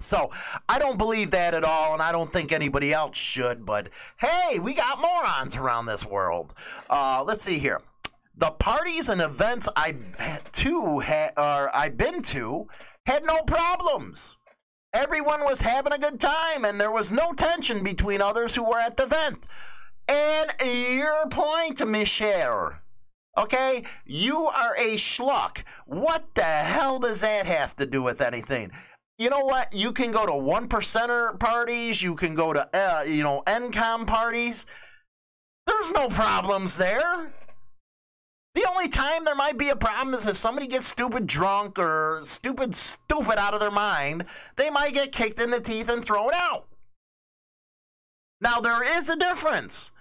So 0.00 0.30
I 0.68 0.78
don't 0.78 0.96
believe 0.96 1.30
that 1.32 1.54
at 1.54 1.62
all, 1.62 1.92
and 1.92 2.00
I 2.00 2.10
don't 2.10 2.32
think 2.32 2.52
anybody 2.52 2.92
else 2.92 3.18
should. 3.18 3.66
But 3.66 3.90
hey, 4.18 4.58
we 4.58 4.74
got 4.74 4.98
morons 4.98 5.56
around 5.56 5.86
this 5.86 6.06
world. 6.06 6.54
Uh, 6.88 7.22
let's 7.26 7.44
see 7.44 7.58
here 7.58 7.82
the 8.40 8.50
parties 8.52 9.10
and 9.10 9.20
events 9.20 9.68
I 9.76 9.94
to 10.52 11.00
ha- 11.00 11.32
or 11.36 11.76
I've 11.76 11.96
been 11.96 12.22
to 12.22 12.66
had 13.06 13.24
no 13.24 13.42
problems. 13.42 14.38
Everyone 14.92 15.44
was 15.44 15.60
having 15.60 15.92
a 15.92 15.98
good 15.98 16.18
time, 16.18 16.64
and 16.64 16.80
there 16.80 16.90
was 16.90 17.12
no 17.12 17.32
tension 17.32 17.84
between 17.84 18.20
others 18.20 18.54
who 18.54 18.64
were 18.64 18.78
at 18.78 18.96
the 18.96 19.04
event. 19.04 19.46
And 20.08 20.50
your 20.96 21.28
point, 21.28 21.86
Michelle. 21.86 22.72
Okay, 23.38 23.84
you 24.04 24.46
are 24.46 24.74
a 24.76 24.96
schluck. 24.96 25.62
What 25.86 26.24
the 26.34 26.42
hell 26.42 26.98
does 26.98 27.20
that 27.20 27.46
have 27.46 27.76
to 27.76 27.86
do 27.86 28.02
with 28.02 28.20
anything? 28.20 28.72
You 29.18 29.30
know 29.30 29.44
what? 29.44 29.72
You 29.72 29.92
can 29.92 30.10
go 30.10 30.26
to 30.26 30.34
one 30.34 30.66
percenter 30.68 31.38
parties. 31.38 32.02
You 32.02 32.16
can 32.16 32.34
go 32.34 32.52
to 32.52 32.68
uh, 32.74 33.02
you 33.02 33.22
know 33.22 33.42
NCOM 33.46 34.06
parties. 34.06 34.66
There's 35.66 35.92
no 35.92 36.08
problems 36.08 36.76
there. 36.76 37.32
The 38.54 38.66
only 38.68 38.88
time 38.88 39.24
there 39.24 39.36
might 39.36 39.58
be 39.58 39.68
a 39.68 39.76
problem 39.76 40.12
is 40.14 40.26
if 40.26 40.36
somebody 40.36 40.66
gets 40.66 40.88
stupid 40.88 41.26
drunk 41.26 41.78
or 41.78 42.20
stupid 42.24 42.74
stupid 42.74 43.38
out 43.38 43.54
of 43.54 43.60
their 43.60 43.70
mind, 43.70 44.24
they 44.56 44.70
might 44.70 44.94
get 44.94 45.12
kicked 45.12 45.40
in 45.40 45.50
the 45.50 45.60
teeth 45.60 45.88
and 45.88 46.04
thrown 46.04 46.30
out. 46.34 46.66
Now 48.40 48.60
there 48.60 48.82
is 48.98 49.08
a 49.08 49.16
difference. 49.16 49.92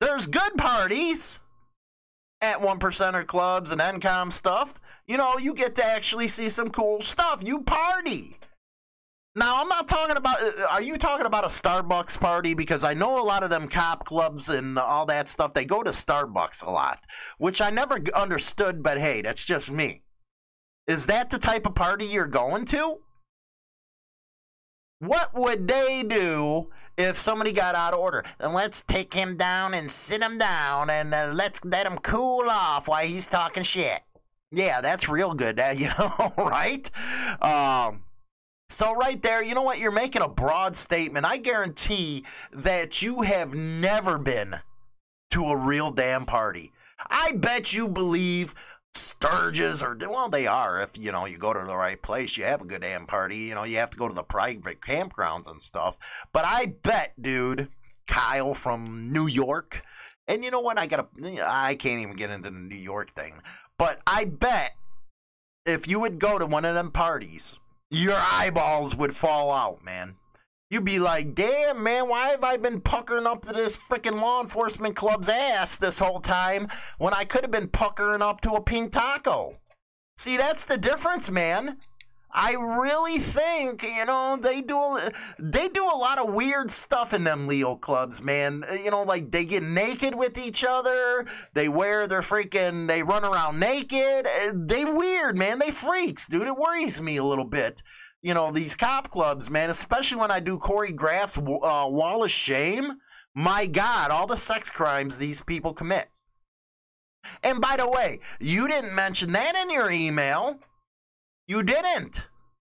There's 0.00 0.26
good 0.26 0.56
parties 0.56 1.40
at 2.40 2.60
one 2.60 2.80
percenter 2.80 3.26
clubs 3.26 3.70
and 3.70 3.80
NCOM 3.80 4.32
stuff. 4.32 4.80
You 5.06 5.18
know, 5.18 5.38
you 5.38 5.54
get 5.54 5.76
to 5.76 5.84
actually 5.84 6.28
see 6.28 6.48
some 6.48 6.70
cool 6.70 7.02
stuff. 7.02 7.42
You 7.44 7.60
party. 7.62 8.39
Now, 9.36 9.60
I'm 9.60 9.68
not 9.68 9.86
talking 9.86 10.16
about. 10.16 10.42
Uh, 10.42 10.66
are 10.70 10.82
you 10.82 10.98
talking 10.98 11.26
about 11.26 11.44
a 11.44 11.48
Starbucks 11.48 12.18
party? 12.18 12.54
Because 12.54 12.82
I 12.82 12.94
know 12.94 13.22
a 13.22 13.24
lot 13.24 13.44
of 13.44 13.50
them 13.50 13.68
cop 13.68 14.04
clubs 14.04 14.48
and 14.48 14.76
all 14.76 15.06
that 15.06 15.28
stuff. 15.28 15.54
They 15.54 15.64
go 15.64 15.82
to 15.82 15.90
Starbucks 15.90 16.66
a 16.66 16.70
lot, 16.70 17.06
which 17.38 17.60
I 17.60 17.70
never 17.70 18.00
understood. 18.14 18.82
But 18.82 18.98
hey, 18.98 19.22
that's 19.22 19.44
just 19.44 19.70
me. 19.70 20.02
Is 20.88 21.06
that 21.06 21.30
the 21.30 21.38
type 21.38 21.66
of 21.66 21.76
party 21.76 22.06
you're 22.06 22.26
going 22.26 22.64
to? 22.66 22.98
What 24.98 25.32
would 25.32 25.66
they 25.68 26.02
do 26.02 26.68
if 26.98 27.16
somebody 27.16 27.52
got 27.52 27.76
out 27.76 27.94
of 27.94 28.00
order? 28.00 28.24
Then 28.38 28.52
let's 28.52 28.82
take 28.82 29.14
him 29.14 29.36
down 29.36 29.74
and 29.74 29.88
sit 29.88 30.20
him 30.20 30.36
down 30.38 30.90
and 30.90 31.14
uh, 31.14 31.30
let's 31.32 31.64
let 31.64 31.86
him 31.86 31.96
cool 31.98 32.50
off 32.50 32.88
while 32.88 33.06
he's 33.06 33.28
talking 33.28 33.62
shit. 33.62 34.00
Yeah, 34.50 34.80
that's 34.80 35.08
real 35.08 35.32
good, 35.34 35.60
uh, 35.60 35.72
you 35.76 35.88
know, 35.96 36.32
right? 36.36 36.90
Um, 37.40 38.02
so, 38.70 38.94
right 38.94 39.20
there, 39.20 39.42
you 39.42 39.54
know 39.56 39.62
what? 39.62 39.80
You're 39.80 39.90
making 39.90 40.22
a 40.22 40.28
broad 40.28 40.76
statement. 40.76 41.26
I 41.26 41.38
guarantee 41.38 42.24
that 42.52 43.02
you 43.02 43.22
have 43.22 43.52
never 43.52 44.16
been 44.16 44.60
to 45.32 45.46
a 45.46 45.56
real 45.56 45.90
damn 45.90 46.24
party. 46.24 46.70
I 47.08 47.32
bet 47.32 47.72
you 47.72 47.88
believe 47.88 48.54
Sturgis 48.94 49.82
or, 49.82 49.96
well, 50.00 50.28
they 50.28 50.46
are. 50.46 50.80
If, 50.82 50.96
you 50.96 51.10
know, 51.10 51.26
you 51.26 51.36
go 51.36 51.52
to 51.52 51.64
the 51.64 51.76
right 51.76 52.00
place, 52.00 52.36
you 52.36 52.44
have 52.44 52.60
a 52.62 52.64
good 52.64 52.82
damn 52.82 53.06
party. 53.06 53.38
You 53.38 53.56
know, 53.56 53.64
you 53.64 53.78
have 53.78 53.90
to 53.90 53.96
go 53.96 54.06
to 54.06 54.14
the 54.14 54.22
private 54.22 54.80
campgrounds 54.80 55.50
and 55.50 55.60
stuff. 55.60 55.98
But 56.32 56.44
I 56.46 56.74
bet, 56.82 57.14
dude, 57.20 57.68
Kyle 58.06 58.54
from 58.54 59.12
New 59.12 59.26
York, 59.26 59.82
and 60.28 60.44
you 60.44 60.52
know 60.52 60.60
what? 60.60 60.78
I 60.78 60.86
gotta, 60.86 61.08
I 61.44 61.74
can't 61.74 62.02
even 62.02 62.14
get 62.14 62.30
into 62.30 62.50
the 62.50 62.56
New 62.56 62.76
York 62.76 63.10
thing. 63.16 63.40
But 63.78 64.00
I 64.06 64.26
bet 64.26 64.76
if 65.66 65.88
you 65.88 65.98
would 65.98 66.20
go 66.20 66.38
to 66.38 66.46
one 66.46 66.64
of 66.64 66.76
them 66.76 66.92
parties, 66.92 67.58
your 67.90 68.16
eyeballs 68.16 68.94
would 68.96 69.14
fall 69.14 69.52
out, 69.52 69.84
man. 69.84 70.16
You'd 70.70 70.84
be 70.84 71.00
like, 71.00 71.34
damn, 71.34 71.82
man, 71.82 72.08
why 72.08 72.28
have 72.28 72.44
I 72.44 72.56
been 72.56 72.80
puckering 72.80 73.26
up 73.26 73.44
to 73.46 73.52
this 73.52 73.76
freaking 73.76 74.20
law 74.20 74.40
enforcement 74.40 74.94
club's 74.94 75.28
ass 75.28 75.76
this 75.76 75.98
whole 75.98 76.20
time 76.20 76.68
when 76.98 77.12
I 77.12 77.24
could 77.24 77.42
have 77.42 77.50
been 77.50 77.68
puckering 77.68 78.22
up 78.22 78.40
to 78.42 78.52
a 78.52 78.62
pink 78.62 78.92
taco? 78.92 79.58
See, 80.16 80.36
that's 80.36 80.64
the 80.64 80.76
difference, 80.76 81.28
man. 81.28 81.78
I 82.32 82.52
really 82.52 83.18
think 83.18 83.82
you 83.82 84.04
know 84.04 84.38
they 84.40 84.62
do 84.62 85.00
they 85.38 85.68
do 85.68 85.84
a 85.84 85.98
lot 85.98 86.18
of 86.18 86.32
weird 86.32 86.70
stuff 86.70 87.12
in 87.12 87.24
them 87.24 87.48
Leo 87.48 87.74
clubs, 87.74 88.22
man. 88.22 88.64
You 88.82 88.90
know, 88.90 89.02
like 89.02 89.30
they 89.30 89.44
get 89.44 89.62
naked 89.62 90.14
with 90.14 90.38
each 90.38 90.64
other. 90.64 91.26
They 91.54 91.68
wear 91.68 92.06
their 92.06 92.20
freaking. 92.20 92.86
They 92.86 93.02
run 93.02 93.24
around 93.24 93.58
naked. 93.58 94.26
They 94.54 94.84
weird, 94.84 95.36
man. 95.36 95.58
They 95.58 95.70
freaks, 95.70 96.28
dude. 96.28 96.46
It 96.46 96.56
worries 96.56 97.02
me 97.02 97.16
a 97.16 97.24
little 97.24 97.44
bit. 97.44 97.82
You 98.22 98.34
know 98.34 98.52
these 98.52 98.76
cop 98.76 99.10
clubs, 99.10 99.50
man. 99.50 99.70
Especially 99.70 100.20
when 100.20 100.30
I 100.30 100.40
do 100.40 100.58
Corey 100.58 100.92
Graff's 100.92 101.38
uh, 101.38 101.40
Wall 101.88 102.22
of 102.22 102.30
Shame. 102.30 102.92
My 103.34 103.66
God, 103.66 104.10
all 104.10 104.26
the 104.26 104.36
sex 104.36 104.70
crimes 104.70 105.18
these 105.18 105.42
people 105.42 105.72
commit. 105.72 106.08
And 107.42 107.60
by 107.60 107.76
the 107.76 107.88
way, 107.88 108.20
you 108.40 108.68
didn't 108.68 108.94
mention 108.94 109.32
that 109.32 109.56
in 109.56 109.70
your 109.70 109.90
email. 109.90 110.58
You 111.50 111.64
didn't. 111.64 112.28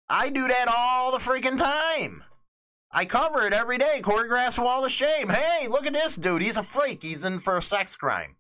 I 0.10 0.32
do 0.32 0.48
that 0.48 0.66
all 0.68 1.12
the 1.12 1.20
freaking 1.20 1.56
time. 1.56 2.24
I 2.92 3.06
cover 3.06 3.46
it 3.46 3.54
every 3.54 3.78
day. 3.78 4.02
Corey 4.02 4.28
Graff's 4.28 4.58
Wall 4.58 4.84
of 4.84 4.92
Shame. 4.92 5.30
Hey, 5.30 5.68
look 5.68 5.86
at 5.86 5.94
this 5.94 6.16
dude. 6.16 6.42
He's 6.42 6.58
a 6.58 6.64
freak. 6.64 7.04
He's 7.04 7.24
in 7.24 7.38
for 7.38 7.58
a 7.58 7.62
sex 7.62 7.96
crime. 7.96 8.38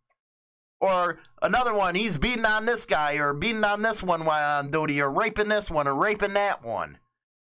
Or 0.79 1.19
another 1.43 1.75
one, 1.75 1.93
he's 1.93 2.17
beating 2.17 2.45
on 2.45 2.65
this 2.65 2.87
guy 2.87 3.17
or 3.17 3.35
beating 3.35 3.63
on 3.63 3.83
this 3.83 4.01
one 4.01 4.25
while 4.25 4.57
on 4.57 4.71
duty 4.71 4.99
or 4.99 5.11
raping 5.11 5.49
this 5.49 5.69
one 5.69 5.87
or 5.87 5.93
raping 5.93 6.33
that 6.33 6.65
one. 6.65 6.97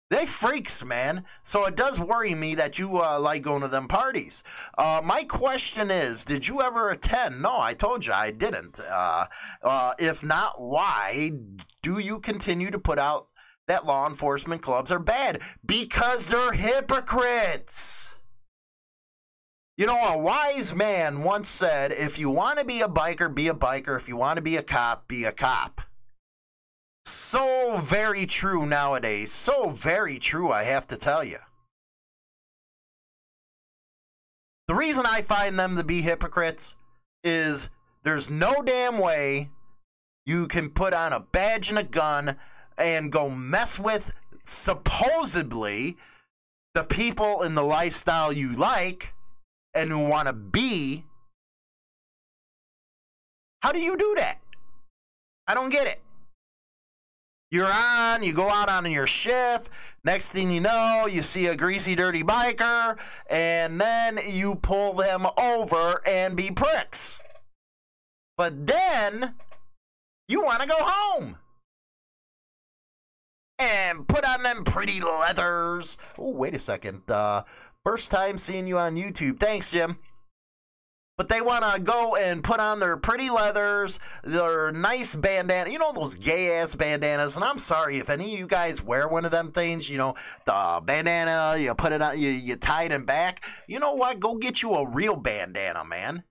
They 0.10 0.26
freaks, 0.26 0.84
man. 0.84 1.24
So 1.44 1.66
it 1.66 1.76
does 1.76 2.00
worry 2.00 2.34
me 2.34 2.56
that 2.56 2.80
you 2.80 3.00
uh, 3.00 3.20
like 3.20 3.44
going 3.44 3.62
to 3.62 3.68
them 3.68 3.88
parties. 3.88 4.44
Uh, 4.76 5.02
my 5.04 5.24
question 5.24 5.92
is, 5.92 6.26
did 6.26 6.48
you 6.48 6.62
ever 6.62 6.90
attend? 6.90 7.42
No, 7.42 7.60
I 7.60 7.76
told 7.76 8.06
you 8.06 8.14
I 8.14 8.32
didn't. 8.32 8.80
Uh, 8.80 9.26
uh, 9.62 9.94
if 10.00 10.24
not, 10.24 10.60
why 10.60 11.32
do 11.84 12.00
you 12.00 12.20
continue 12.20 12.72
to 12.72 12.80
put 12.80 12.98
out 12.98 13.28
that 13.68 13.86
law 13.86 14.08
enforcement 14.08 14.64
clubs 14.64 14.92
are 14.92 14.98
bad? 15.00 15.42
Because 15.64 16.28
they're 16.28 16.54
hypocrites. 16.54 18.18
You 19.78 19.86
know, 19.86 20.08
a 20.08 20.18
wise 20.18 20.74
man 20.74 21.22
once 21.24 21.48
said, 21.48 21.92
if 21.92 22.18
you 22.18 22.32
want 22.32 22.58
to 22.60 22.66
be 22.66 22.82
a 22.82 22.88
biker, 22.88 23.34
be 23.34 23.48
a 23.48 23.54
biker. 23.54 23.96
If 23.96 24.10
you 24.10 24.18
want 24.18 24.38
to 24.38 24.42
be 24.42 24.58
a 24.58 24.64
cop, 24.64 25.08
be 25.08 25.24
a 25.24 25.32
cop. 25.32 25.82
So 27.10 27.78
very 27.78 28.26
true 28.26 28.66
nowadays. 28.66 29.32
So 29.32 29.70
very 29.70 30.20
true, 30.20 30.52
I 30.52 30.64
have 30.64 30.88
to 30.88 30.98
tell 30.98 31.24
you. 31.24 31.40
The 34.68 34.76
reason 34.76 35.06
I 35.08 35.24
find 35.24 35.60
them 35.60 35.76
to 35.78 35.84
be 35.84 36.02
hypocrites 36.02 36.76
is 37.24 37.70
there's 38.04 38.30
no 38.30 38.62
damn 38.62 39.00
way 39.00 39.50
you 40.26 40.48
can 40.48 40.70
put 40.70 40.94
on 40.94 41.12
a 41.12 41.20
badge 41.20 41.70
and 41.70 41.80
a 41.80 41.84
gun 41.84 42.36
and 42.78 43.12
go 43.12 43.30
mess 43.30 43.80
with 43.80 44.12
supposedly 44.44 45.98
the 46.76 46.84
people 46.84 47.42
in 47.42 47.56
the 47.56 47.64
lifestyle 47.64 48.32
you 48.32 48.56
like 48.56 49.14
and 49.74 49.90
who 49.90 50.06
want 50.06 50.28
to 50.28 50.34
be. 50.34 51.04
How 53.62 53.72
do 53.72 53.80
you 53.80 53.98
do 53.98 54.14
that? 54.18 54.40
I 55.48 55.56
don't 55.56 55.72
get 55.72 55.88
it. 55.88 56.00
You're 57.52 57.72
on, 57.72 58.22
you 58.22 58.34
go 58.34 58.50
out 58.50 58.70
on 58.70 58.90
your 58.92 59.08
shift. 59.08 59.70
Next 60.04 60.32
thing 60.32 60.52
you 60.52 60.62
know, 60.62 61.08
you 61.10 61.24
see 61.24 61.48
a 61.48 61.56
greasy, 61.56 61.96
dirty 61.96 62.24
biker, 62.24 62.98
and 63.30 63.82
then 63.82 64.20
you 64.28 64.56
pull 64.56 64.94
them 64.94 65.26
over 65.38 66.02
and 66.08 66.36
be 66.36 66.52
pricks. 66.52 67.20
But 68.38 68.68
then 68.68 69.34
you 70.28 70.42
want 70.44 70.62
to 70.62 70.68
go 70.68 70.78
home 70.78 71.38
and 73.58 74.08
put 74.08 74.24
on 74.26 74.44
them 74.44 74.64
pretty 74.64 75.02
leathers. 75.02 75.98
Oh, 76.20 76.30
wait 76.30 76.56
a 76.56 76.60
second. 76.60 77.10
Uh, 77.10 77.44
first 77.84 78.12
time 78.12 78.38
seeing 78.38 78.68
you 78.68 78.78
on 78.78 78.96
YouTube. 78.96 79.40
Thanks, 79.40 79.72
Jim 79.72 79.98
but 81.20 81.28
they 81.28 81.42
want 81.42 81.66
to 81.66 81.82
go 81.82 82.16
and 82.16 82.42
put 82.42 82.62
on 82.62 82.80
their 82.80 82.96
pretty 82.96 83.30
leathers, 83.30 84.00
their 84.24 84.72
nice 84.72 85.18
bandana, 85.18 85.70
you 85.70 85.78
know, 85.78 85.92
those 85.92 86.16
gay 86.16 86.58
ass 86.58 86.76
bandanas. 86.76 87.36
And 87.36 87.44
I'm 87.44 87.58
sorry 87.58 87.98
if 87.98 88.10
any 88.10 88.34
of 88.34 88.40
you 88.40 88.48
guys 88.48 88.82
wear 88.82 89.06
one 89.10 89.26
of 89.26 89.32
them 89.32 89.50
things, 89.50 89.90
you 89.90 89.98
know, 89.98 90.16
the 90.46 90.80
bandana, 90.82 91.58
you 91.60 91.76
put 91.76 91.92
it 91.92 92.02
on, 92.02 92.18
you, 92.18 92.30
you 92.30 92.56
tie 92.56 92.84
it 92.84 92.94
in 92.94 93.04
back. 93.04 93.44
You 93.68 93.80
know 93.80 93.96
what? 93.96 94.22
Go 94.22 94.36
get 94.36 94.62
you 94.62 94.74
a 94.76 94.90
real 94.90 95.18
bandana, 95.18 95.84
man. 95.84 96.24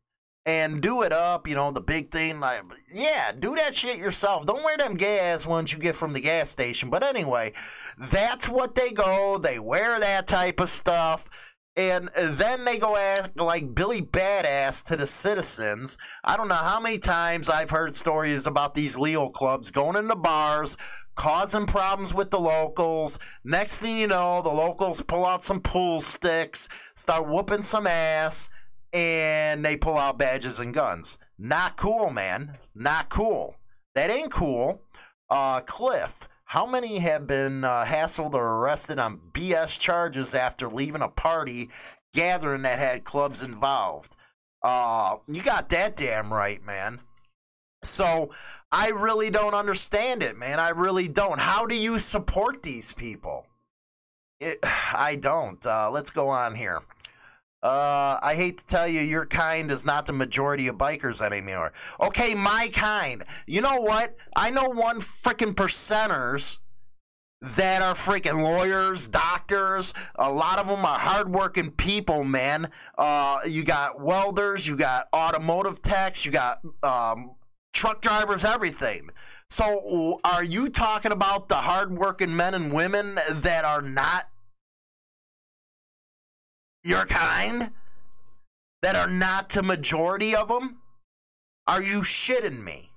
And 0.47 0.81
do 0.81 1.03
it 1.03 1.13
up, 1.13 1.47
you 1.47 1.55
know, 1.55 1.71
the 1.71 1.83
big 1.83 2.11
thing. 2.11 2.41
Like, 2.41 2.63
yeah, 2.91 3.33
do 3.39 3.55
that 3.57 3.75
shit 3.75 3.99
yourself. 3.99 4.47
Don't 4.47 4.65
wear 4.65 4.79
them 4.79 4.95
gay 4.95 5.19
ass 5.19 5.47
ones 5.47 5.71
you 5.71 5.79
get 5.79 5.97
from 5.97 6.15
the 6.15 6.21
gas 6.23 6.49
station. 6.49 6.89
But 6.89 7.03
anyway, 7.03 7.53
that's 7.99 8.49
what 8.49 8.75
they 8.75 8.93
go. 8.93 9.37
They 9.37 9.59
wear 9.59 10.01
that 10.01 10.27
type 10.27 10.61
of 10.61 10.71
stuff 10.71 11.29
and 11.79 12.11
then 12.17 12.65
they 12.65 12.77
go 12.77 12.97
act 12.97 13.39
like 13.39 13.73
Billy 13.73 14.03
Badass 14.03 14.83
to 14.87 14.97
the 14.97 15.07
citizens. 15.07 15.97
I 16.25 16.37
don't 16.37 16.49
know 16.49 16.57
how 16.57 16.81
many 16.81 16.99
times 16.99 17.49
I've 17.49 17.71
heard 17.71 17.95
stories 17.95 18.49
about 18.49 18.75
these 18.75 18.99
Leo 18.99 19.29
clubs 19.29 19.71
going 19.71 19.95
into 19.95 20.17
bars, 20.17 20.77
causing 21.15 21.67
problems 21.67 22.13
with 22.13 22.33
the 22.33 22.41
locals. 22.41 23.21
Next 23.45 23.79
thing 23.79 23.97
you 23.97 24.09
know, 24.09 24.43
the 24.43 24.49
locals 24.49 25.01
pull 25.03 25.25
out 25.25 25.45
some 25.45 25.61
pool 25.61 26.01
sticks, 26.01 26.69
start 26.97 27.29
whooping 27.29 27.63
some 27.63 27.87
ass, 27.87 28.51
and 28.93 29.65
they 29.65 29.77
pull 29.77 29.97
out 29.97 30.19
badges 30.19 30.59
and 30.59 30.75
guns. 30.75 31.21
Not 31.39 31.77
cool, 31.77 32.11
man. 32.11 32.59
Not 32.75 33.09
cool. 33.09 33.55
That 33.95 34.11
ain't 34.11 34.33
cool. 34.33 34.83
Uh, 35.31 35.61
Cliff 35.61 36.27
how 36.49 36.65
many 36.65 36.99
have 36.99 37.27
been 37.27 37.63
uh, 37.63 37.85
hassled 37.85 38.33
or 38.33 38.57
arrested 38.57 38.99
on 38.99 39.21
BS 39.33 39.79
charges 39.79 40.35
after 40.35 40.67
leaving 40.67 41.03
a 41.03 41.09
party 41.09 41.69
gathering 42.15 42.63
that 42.63 42.79
had 42.79 43.05
clubs 43.05 43.43
involved? 43.43 44.17
Uh, 44.63 45.17
you 45.27 45.43
got 45.43 45.69
that 45.69 45.99
damn 45.99 46.33
right, 46.33 46.65
man. 46.65 47.01
So 47.85 48.31
I 48.73 48.89
really 48.89 49.29
don't 49.29 49.53
understand 49.53 50.23
it, 50.23 50.39
man. 50.39 50.59
I 50.59 50.71
really 50.71 51.07
don't. 51.07 51.39
How 51.39 51.67
do 51.67 51.75
you 51.75 51.99
support 51.99 52.63
these 52.63 52.95
people? 52.95 53.47
It, 54.41 54.59
I 54.95 55.17
don't. 55.17 55.65
Uh, 55.67 55.91
let's 55.91 56.09
go 56.09 56.31
on 56.31 56.55
here. 56.55 56.81
Uh, 57.63 58.19
I 58.23 58.35
hate 58.37 58.59
to 58.59 58.67
tell 58.67 58.87
you, 58.87 59.01
your 59.01 59.27
kind 59.27 59.71
is 59.71 59.85
not 59.85 60.07
the 60.07 60.13
majority 60.13 60.69
of 60.69 60.77
bikers 60.77 61.21
anymore. 61.21 61.73
Okay, 62.01 62.35
my 62.35 62.69
kind. 62.73 63.25
You 63.47 63.61
know 63.61 63.81
what? 63.81 64.17
I 64.37 64.51
know 64.51 64.69
one 64.69 65.01
freaking 65.01 65.55
percenters 65.55 66.59
that 67.41 67.83
are 67.83 67.95
freaking 67.95 68.43
lawyers, 68.43 69.07
doctors. 69.07 69.93
A 70.17 70.31
lot 70.31 70.59
of 70.59 70.67
them 70.67 70.85
are 70.85 70.99
hardworking 70.99 71.73
people, 71.73 72.25
man. 72.25 72.71
Uh, 72.97 73.41
you 73.47 73.65
got 73.65 74.01
welders, 74.01 74.67
you 74.67 74.77
got 74.77 75.09
automotive 75.15 75.83
techs, 75.83 76.25
you 76.25 76.33
got 76.33 76.59
um, 76.83 77.33
truck 77.73 78.03
drivers, 78.03 78.45
everything. 78.45 79.11
So, 79.51 80.21
are 80.25 80.45
you 80.45 80.69
talking 80.69 81.11
about 81.11 81.49
the 81.49 81.57
hardworking 81.57 82.37
men 82.37 82.55
and 82.55 82.73
women 82.73 83.19
that 83.31 83.65
are 83.65 83.83
not 83.83 84.29
your 86.89 87.07
kind 87.07 87.71
that 88.83 88.97
are 88.97 89.09
not 89.09 89.51
the 89.51 89.63
majority 89.63 90.35
of 90.35 90.49
them? 90.49 90.79
Are 91.67 91.83
you 91.83 92.01
shitting 92.01 92.63
me? 92.65 92.91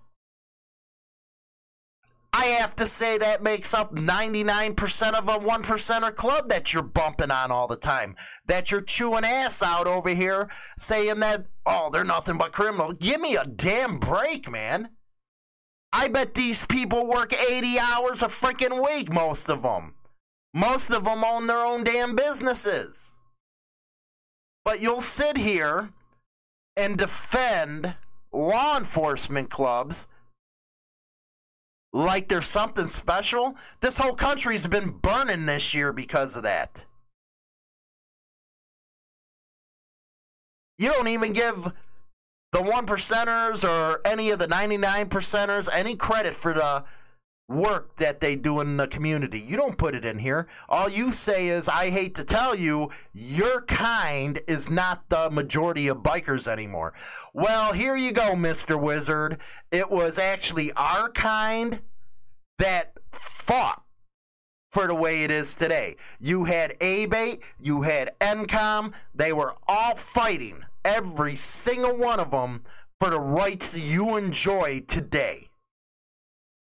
I 2.33 2.45
have 2.45 2.75
to 2.77 2.87
say 2.87 3.17
that 3.17 3.43
makes 3.43 3.73
up 3.73 3.93
99% 3.93 5.13
of 5.13 5.27
a 5.27 5.37
1%er 5.37 6.11
club 6.11 6.47
that 6.47 6.71
you're 6.71 6.81
bumping 6.81 7.29
on 7.29 7.51
all 7.51 7.67
the 7.67 7.75
time. 7.75 8.15
That 8.45 8.71
you're 8.71 8.81
chewing 8.81 9.25
ass 9.25 9.61
out 9.61 9.85
over 9.85 10.09
here 10.09 10.49
saying 10.77 11.19
that, 11.19 11.45
oh, 11.65 11.89
they're 11.91 12.05
nothing 12.05 12.37
but 12.37 12.53
criminals. 12.53 12.93
Give 12.93 13.19
me 13.19 13.35
a 13.35 13.45
damn 13.45 13.99
break, 13.99 14.49
man. 14.49 14.91
I 15.91 16.07
bet 16.07 16.33
these 16.33 16.65
people 16.65 17.05
work 17.05 17.33
80 17.33 17.77
hours 17.77 18.23
a 18.23 18.27
freaking 18.27 18.81
week, 18.81 19.11
most 19.11 19.49
of 19.49 19.63
them. 19.63 19.95
Most 20.53 20.89
of 20.89 21.03
them 21.03 21.25
own 21.25 21.47
their 21.47 21.65
own 21.65 21.83
damn 21.83 22.15
businesses. 22.15 23.15
But 24.63 24.81
you'll 24.81 25.01
sit 25.01 25.37
here 25.37 25.89
and 26.77 26.97
defend 26.97 27.95
law 28.31 28.77
enforcement 28.77 29.49
clubs 29.49 30.07
like 31.93 32.27
there's 32.27 32.47
something 32.47 32.87
special. 32.87 33.55
This 33.81 33.97
whole 33.97 34.13
country's 34.13 34.67
been 34.67 34.91
burning 34.91 35.45
this 35.45 35.73
year 35.73 35.91
because 35.91 36.35
of 36.35 36.43
that. 36.43 36.85
You 40.77 40.89
don't 40.89 41.09
even 41.09 41.33
give 41.33 41.71
the 42.51 42.61
one 42.61 42.85
percenters 42.85 43.67
or 43.67 44.01
any 44.05 44.31
of 44.31 44.39
the 44.39 44.47
99 44.47 45.09
percenters 45.09 45.69
any 45.71 45.95
credit 45.95 46.33
for 46.33 46.53
the 46.53 46.83
work 47.51 47.95
that 47.97 48.21
they 48.21 48.35
do 48.35 48.61
in 48.61 48.77
the 48.77 48.87
community. 48.87 49.39
You 49.39 49.57
don't 49.57 49.77
put 49.77 49.95
it 49.95 50.05
in 50.05 50.19
here. 50.19 50.47
All 50.69 50.89
you 50.89 51.11
say 51.11 51.47
is, 51.47 51.67
I 51.67 51.89
hate 51.89 52.15
to 52.15 52.23
tell 52.23 52.55
you, 52.55 52.89
your 53.13 53.61
kind 53.61 54.39
is 54.47 54.69
not 54.69 55.09
the 55.09 55.29
majority 55.29 55.87
of 55.87 55.97
bikers 55.97 56.47
anymore. 56.47 56.93
Well, 57.33 57.73
here 57.73 57.95
you 57.95 58.11
go, 58.11 58.33
Mr. 58.33 58.79
Wizard. 58.79 59.39
It 59.71 59.89
was 59.89 60.17
actually 60.17 60.71
our 60.73 61.09
kind 61.09 61.81
that 62.59 62.93
fought 63.11 63.83
for 64.71 64.87
the 64.87 64.95
way 64.95 65.23
it 65.23 65.31
is 65.31 65.53
today. 65.53 65.97
You 66.19 66.45
had 66.45 66.79
ABATE, 66.79 67.41
you 67.59 67.81
had 67.81 68.17
NCOM, 68.19 68.93
they 69.13 69.33
were 69.33 69.55
all 69.67 69.95
fighting, 69.95 70.63
every 70.85 71.35
single 71.35 71.95
one 71.95 72.19
of 72.19 72.31
them, 72.31 72.63
for 72.99 73.09
the 73.09 73.19
rights 73.19 73.77
you 73.77 74.15
enjoy 74.15 74.79
today. 74.87 75.50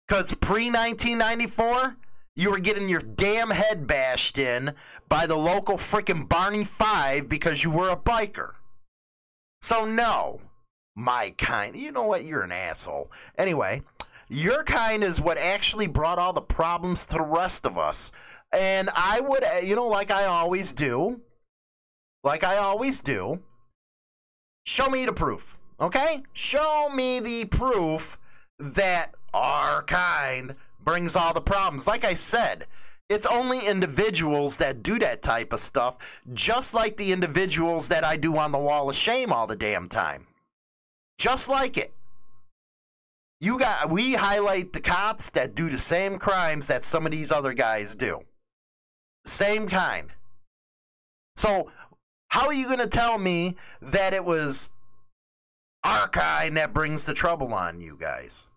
Because 0.07 0.35
pre 0.35 0.71
1994, 0.71 1.97
you 2.37 2.51
were 2.51 2.59
getting 2.59 2.89
your 2.89 3.01
damn 3.01 3.51
head 3.51 3.87
bashed 3.87 4.39
in 4.39 4.75
by 5.09 5.27
the 5.27 5.37
local 5.37 5.77
freaking 5.77 6.29
Barney 6.29 6.65
Fife 6.65 7.29
because 7.29 7.65
you 7.65 7.71
were 7.71 7.89
a 7.89 7.97
biker. 7.97 8.53
So, 9.63 9.85
no, 9.85 10.41
my 10.95 11.35
kind. 11.39 11.75
You 11.75 11.93
know 11.93 12.05
what? 12.05 12.25
You're 12.25 12.43
an 12.43 12.53
asshole. 12.53 13.11
Anyway, 13.39 13.83
your 14.29 14.63
kind 14.65 15.03
is 15.03 15.21
what 15.21 15.39
actually 15.39 15.87
brought 15.87 16.19
all 16.19 16.33
the 16.33 16.41
problems 16.41 17.07
to 17.07 17.15
the 17.15 17.23
rest 17.23 17.67
of 17.67 17.79
us. 17.79 18.13
And 18.53 18.91
I 18.95 19.21
would, 19.21 19.45
uh, 19.45 19.61
you 19.63 19.75
know, 19.75 19.89
like 19.89 20.11
I 20.11 20.27
always 20.27 20.73
do, 20.73 21.21
like 22.23 22.45
I 22.45 22.59
always 22.59 23.01
do, 23.01 23.41
show 24.65 24.87
me 24.89 25.05
the 25.05 25.13
proof. 25.13 25.59
Okay? 25.81 26.23
Show 26.33 26.91
me 26.95 27.21
the 27.21 27.45
proof 27.47 28.19
that 28.59 29.15
our 29.37 29.83
kind 29.83 30.55
brings 30.83 31.17
all 31.17 31.35
the 31.35 31.41
problems. 31.41 31.87
Like 31.87 32.05
I 32.05 32.15
said, 32.15 32.67
it's 33.09 33.27
only 33.27 33.67
individuals 33.67 34.57
that 34.57 34.83
do 34.83 34.99
that 34.99 35.23
type 35.23 35.53
of 35.53 35.61
stuff, 35.61 36.23
just 36.33 36.75
like 36.75 36.97
the 36.97 37.13
individuals 37.13 37.89
that 37.89 38.05
I 38.05 38.17
do 38.17 38.37
on 38.37 38.53
the 38.53 38.59
wall 38.59 38.89
of 38.89 38.97
shame 38.97 39.33
all 39.33 39.47
the 39.47 39.57
damn 39.57 39.89
time. 39.89 40.27
Just 41.19 41.49
like 41.49 41.77
it. 41.77 41.93
You 43.41 43.59
got 43.59 43.91
we 43.91 44.15
highlight 44.15 44.73
the 44.73 44.81
cops 44.81 45.31
that 45.31 45.55
do 45.55 45.69
the 45.69 45.79
same 45.79 46.19
crimes 46.19 46.67
that 46.69 46.85
some 46.85 47.05
of 47.05 47.13
these 47.13 47.31
other 47.31 47.53
guys 47.53 47.95
do. 47.95 48.23
Same 49.25 49.69
kind. 49.69 50.09
So, 51.37 51.71
how 52.29 52.47
are 52.47 52.55
you 52.55 52.67
going 52.67 52.79
to 52.79 52.87
tell 52.87 53.19
me 53.19 53.57
that 53.83 54.15
it 54.15 54.25
was 54.25 54.71
our 55.85 56.09
kind 56.09 56.57
that 56.57 56.73
brings 56.73 57.05
the 57.05 57.15
trouble 57.15 57.53
on 57.53 57.81
you 57.81 57.97
guys? 58.01 58.49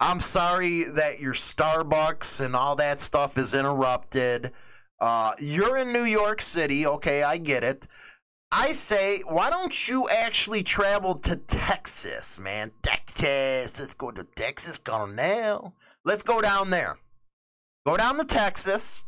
I'm 0.00 0.20
sorry 0.20 0.84
that 0.84 1.18
your 1.20 1.34
Starbucks 1.34 2.44
and 2.44 2.54
all 2.54 2.76
that 2.76 3.00
stuff 3.00 3.36
is 3.36 3.54
interrupted. 3.54 4.52
Uh, 5.00 5.32
you're 5.40 5.76
in 5.76 5.92
New 5.92 6.04
York 6.04 6.40
City. 6.40 6.86
Okay, 6.86 7.22
I 7.22 7.38
get 7.38 7.64
it. 7.64 7.86
I 8.50 8.72
say, 8.72 9.20
why 9.26 9.50
don't 9.50 9.88
you 9.88 10.08
actually 10.08 10.62
travel 10.62 11.14
to 11.16 11.36
Texas, 11.36 12.38
man? 12.38 12.70
Texas. 12.82 13.78
Let's 13.80 13.94
go 13.94 14.10
to 14.10 14.24
Texas, 14.24 14.80
now. 14.86 15.74
Let's 16.04 16.22
go 16.22 16.40
down 16.40 16.70
there. 16.70 16.96
Go 17.84 17.96
down 17.96 18.18
to 18.18 18.24
Texas 18.24 19.02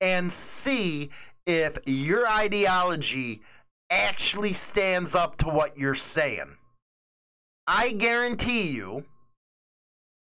and 0.00 0.30
see 0.30 1.10
if 1.46 1.78
your 1.86 2.28
ideology 2.28 3.42
actually 3.90 4.52
stands 4.52 5.14
up 5.14 5.36
to 5.38 5.48
what 5.48 5.78
you're 5.78 5.94
saying. 5.94 6.56
I 7.66 7.92
guarantee 7.92 8.70
you 8.70 9.04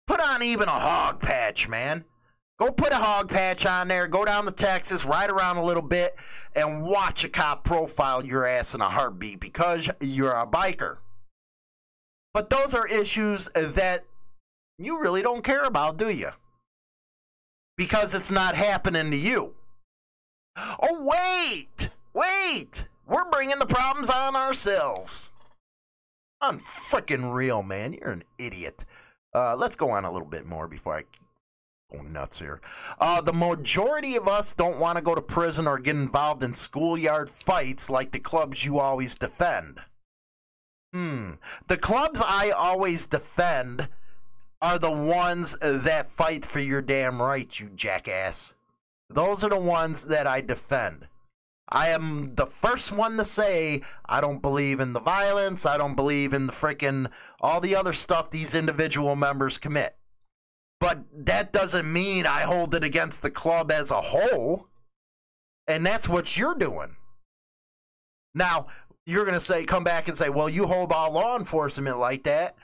Put 0.08 0.22
on 0.22 0.44
even 0.44 0.68
a 0.68 0.72
hog 0.72 1.20
patch, 1.20 1.68
man. 1.68 2.06
Go 2.58 2.72
put 2.72 2.94
a 2.94 2.98
hog 2.98 3.30
patch 3.30 3.66
on 3.66 3.90
there, 3.90 4.08
go 4.08 4.24
down 4.24 4.46
to 4.46 4.52
Texas, 4.52 5.04
ride 5.04 5.30
around 5.30 5.58
a 5.58 5.64
little 5.64 5.84
bit, 5.84 6.16
and 6.56 6.84
watch 6.84 7.26
a 7.26 7.30
cop 7.30 7.66
profile 7.66 8.26
your 8.26 8.46
ass 8.46 8.74
in 8.74 8.82
a 8.82 8.90
heartbeat 8.90 9.42
because 9.42 9.90
you're 10.00 10.32
a 10.32 10.48
biker. 10.48 10.98
But 12.34 12.50
those 12.50 12.74
are 12.74 12.88
issues 12.88 13.50
that 13.56 14.06
you 14.78 15.00
really 15.02 15.22
don't 15.22 15.44
care 15.44 15.64
about, 15.64 15.98
do 15.98 16.10
you? 16.10 16.30
Because 17.78 18.14
it's 18.14 18.32
not 18.32 18.56
happening 18.56 19.12
to 19.12 19.18
you. 19.18 19.54
Oh, 20.58 21.12
wait! 21.12 21.90
Wait! 22.14 22.88
We're 23.06 23.30
bringing 23.30 23.60
the 23.60 23.66
problems 23.66 24.10
on 24.10 24.36
ourselves. 24.36 25.30
Unfreaking 26.42 27.32
real, 27.32 27.64
man. 27.64 27.94
You're 27.94 28.12
an 28.12 28.24
idiot. 28.38 28.86
Uh, 29.36 29.54
let's 29.54 29.76
go 29.76 29.90
on 29.90 30.06
a 30.06 30.12
little 30.12 30.28
bit 30.28 30.46
more 30.46 30.66
before 30.66 30.96
I 30.96 31.04
go 31.92 32.02
nuts 32.02 32.40
here. 32.40 32.62
Uh, 33.00 33.20
the 33.20 33.34
majority 33.34 34.16
of 34.16 34.30
us 34.30 34.54
don't 34.54 34.80
want 34.80 34.98
to 34.98 35.04
go 35.04 35.14
to 35.14 35.22
prison 35.22 35.68
or 35.68 35.78
get 35.78 35.98
involved 35.98 36.42
in 36.42 36.54
schoolyard 36.54 37.30
fights 37.30 37.90
like 37.90 38.12
the 38.12 38.20
clubs 38.20 38.64
you 38.64 38.80
always 38.80 39.16
defend. 39.16 39.82
Hmm. 40.94 41.32
The 41.68 41.76
clubs 41.76 42.24
I 42.26 42.52
always 42.52 43.08
defend 43.08 43.90
are 44.62 44.80
the 44.80 44.92
ones 44.92 45.58
that 45.60 46.08
fight 46.08 46.46
for 46.46 46.62
your 46.62 46.82
damn 46.82 47.22
rights, 47.22 47.60
you 47.60 47.70
jackass. 47.76 48.56
Those 49.10 49.44
are 49.44 49.50
the 49.50 49.60
ones 49.60 50.06
that 50.06 50.28
I 50.28 50.40
defend. 50.40 51.10
I 51.70 51.90
am 51.90 52.36
the 52.36 52.46
first 52.46 52.92
one 52.92 53.18
to 53.18 53.26
say 53.26 53.82
I 54.06 54.22
don't 54.22 54.42
believe 54.42 54.80
in 54.80 54.94
the 54.94 55.00
violence. 55.00 55.66
I 55.66 55.78
don't 55.78 55.96
believe 55.96 56.34
in 56.34 56.46
the 56.46 56.54
freaking 56.54 57.10
all 57.42 57.60
the 57.60 57.76
other 57.76 57.94
stuff 57.94 58.30
these 58.30 58.54
individual 58.54 59.16
members 59.16 59.58
commit. 59.58 59.96
But 60.80 61.04
that 61.14 61.52
doesn't 61.52 61.92
mean 61.92 62.28
I 62.28 62.42
hold 62.42 62.76
it 62.76 62.84
against 62.84 63.22
the 63.22 63.32
club 63.32 63.72
as 63.72 63.90
a 63.90 64.02
whole. 64.02 64.68
And 65.68 65.84
that's 65.86 66.08
what 66.08 66.38
you're 66.38 66.56
doing. 66.56 66.96
Now, 68.36 68.68
you're 69.08 69.24
going 69.24 69.34
to 69.34 69.40
say, 69.40 69.64
come 69.64 69.84
back 69.84 70.08
and 70.08 70.18
say, 70.18 70.30
well, 70.30 70.50
you 70.50 70.68
hold 70.68 70.92
all 70.92 71.12
law 71.12 71.38
enforcement 71.38 71.98
like 71.98 72.24
that. 72.24 72.56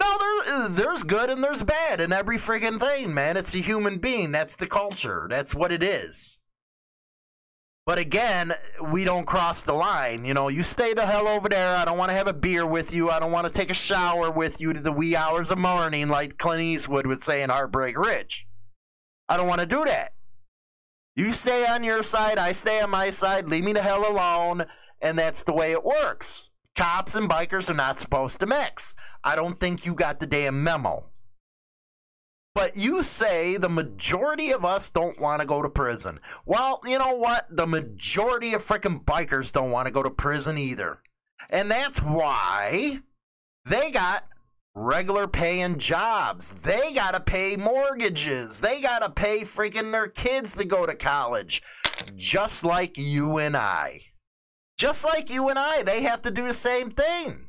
No, 0.00 0.18
there, 0.18 0.68
there's 0.68 1.04
good 1.04 1.30
and 1.30 1.42
there's 1.42 1.62
bad 1.62 2.00
in 2.00 2.12
every 2.12 2.36
freaking 2.36 2.80
thing, 2.80 3.14
man. 3.14 3.36
It's 3.36 3.54
a 3.54 3.58
human 3.58 3.98
being. 3.98 4.32
That's 4.32 4.56
the 4.56 4.66
culture. 4.66 5.26
That's 5.30 5.54
what 5.54 5.72
it 5.72 5.82
is. 5.82 6.41
But 7.84 7.98
again, 7.98 8.52
we 8.92 9.04
don't 9.04 9.26
cross 9.26 9.62
the 9.62 9.72
line. 9.72 10.24
You 10.24 10.34
know, 10.34 10.48
you 10.48 10.62
stay 10.62 10.94
the 10.94 11.04
hell 11.04 11.26
over 11.26 11.48
there. 11.48 11.76
I 11.76 11.84
don't 11.84 11.98
want 11.98 12.10
to 12.10 12.16
have 12.16 12.28
a 12.28 12.32
beer 12.32 12.64
with 12.64 12.94
you. 12.94 13.10
I 13.10 13.18
don't 13.18 13.32
want 13.32 13.46
to 13.46 13.52
take 13.52 13.70
a 13.70 13.74
shower 13.74 14.30
with 14.30 14.60
you 14.60 14.72
to 14.72 14.80
the 14.80 14.92
wee 14.92 15.16
hours 15.16 15.50
of 15.50 15.58
morning, 15.58 16.08
like 16.08 16.38
Clint 16.38 16.62
Eastwood 16.62 17.06
would 17.06 17.22
say 17.22 17.42
in 17.42 17.50
Heartbreak 17.50 17.98
Ridge. 17.98 18.46
I 19.28 19.36
don't 19.36 19.48
want 19.48 19.62
to 19.62 19.66
do 19.66 19.84
that. 19.84 20.12
You 21.16 21.32
stay 21.32 21.66
on 21.66 21.82
your 21.82 22.02
side, 22.04 22.38
I 22.38 22.52
stay 22.52 22.80
on 22.80 22.90
my 22.90 23.10
side. 23.10 23.48
Leave 23.48 23.64
me 23.64 23.72
the 23.72 23.82
hell 23.82 24.10
alone. 24.10 24.64
And 25.00 25.18
that's 25.18 25.42
the 25.42 25.52
way 25.52 25.72
it 25.72 25.84
works. 25.84 26.50
Cops 26.76 27.16
and 27.16 27.28
bikers 27.28 27.68
are 27.68 27.74
not 27.74 27.98
supposed 27.98 28.38
to 28.40 28.46
mix. 28.46 28.94
I 29.24 29.34
don't 29.34 29.58
think 29.58 29.84
you 29.84 29.94
got 29.94 30.20
the 30.20 30.26
damn 30.26 30.62
memo. 30.62 31.11
But 32.54 32.76
you 32.76 33.02
say 33.02 33.56
the 33.56 33.68
majority 33.68 34.52
of 34.52 34.64
us 34.64 34.90
don't 34.90 35.18
want 35.18 35.40
to 35.40 35.46
go 35.46 35.62
to 35.62 35.70
prison. 35.70 36.20
Well, 36.44 36.80
you 36.84 36.98
know 36.98 37.16
what? 37.16 37.46
The 37.50 37.66
majority 37.66 38.52
of 38.52 38.64
freaking 38.64 39.04
bikers 39.04 39.52
don't 39.52 39.70
want 39.70 39.86
to 39.86 39.92
go 39.92 40.02
to 40.02 40.10
prison 40.10 40.58
either. 40.58 40.98
And 41.48 41.70
that's 41.70 42.02
why 42.02 43.00
they 43.64 43.90
got 43.90 44.24
regular 44.74 45.26
paying 45.26 45.78
jobs. 45.78 46.52
They 46.52 46.92
got 46.92 47.14
to 47.14 47.20
pay 47.20 47.56
mortgages. 47.56 48.60
They 48.60 48.80
got 48.82 49.02
to 49.02 49.10
pay 49.10 49.40
freaking 49.40 49.92
their 49.92 50.08
kids 50.08 50.54
to 50.54 50.64
go 50.64 50.86
to 50.86 50.94
college. 50.94 51.62
Just 52.16 52.64
like 52.64 52.98
you 52.98 53.38
and 53.38 53.56
I. 53.56 54.00
Just 54.78 55.04
like 55.04 55.30
you 55.30 55.48
and 55.48 55.58
I, 55.58 55.82
they 55.82 56.02
have 56.02 56.22
to 56.22 56.30
do 56.30 56.46
the 56.46 56.54
same 56.54 56.90
thing. 56.90 57.48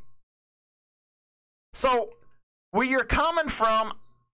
So, 1.71 2.11
where 2.71 2.85
you're 2.85 3.03
coming 3.03 3.47
from, 3.47 3.93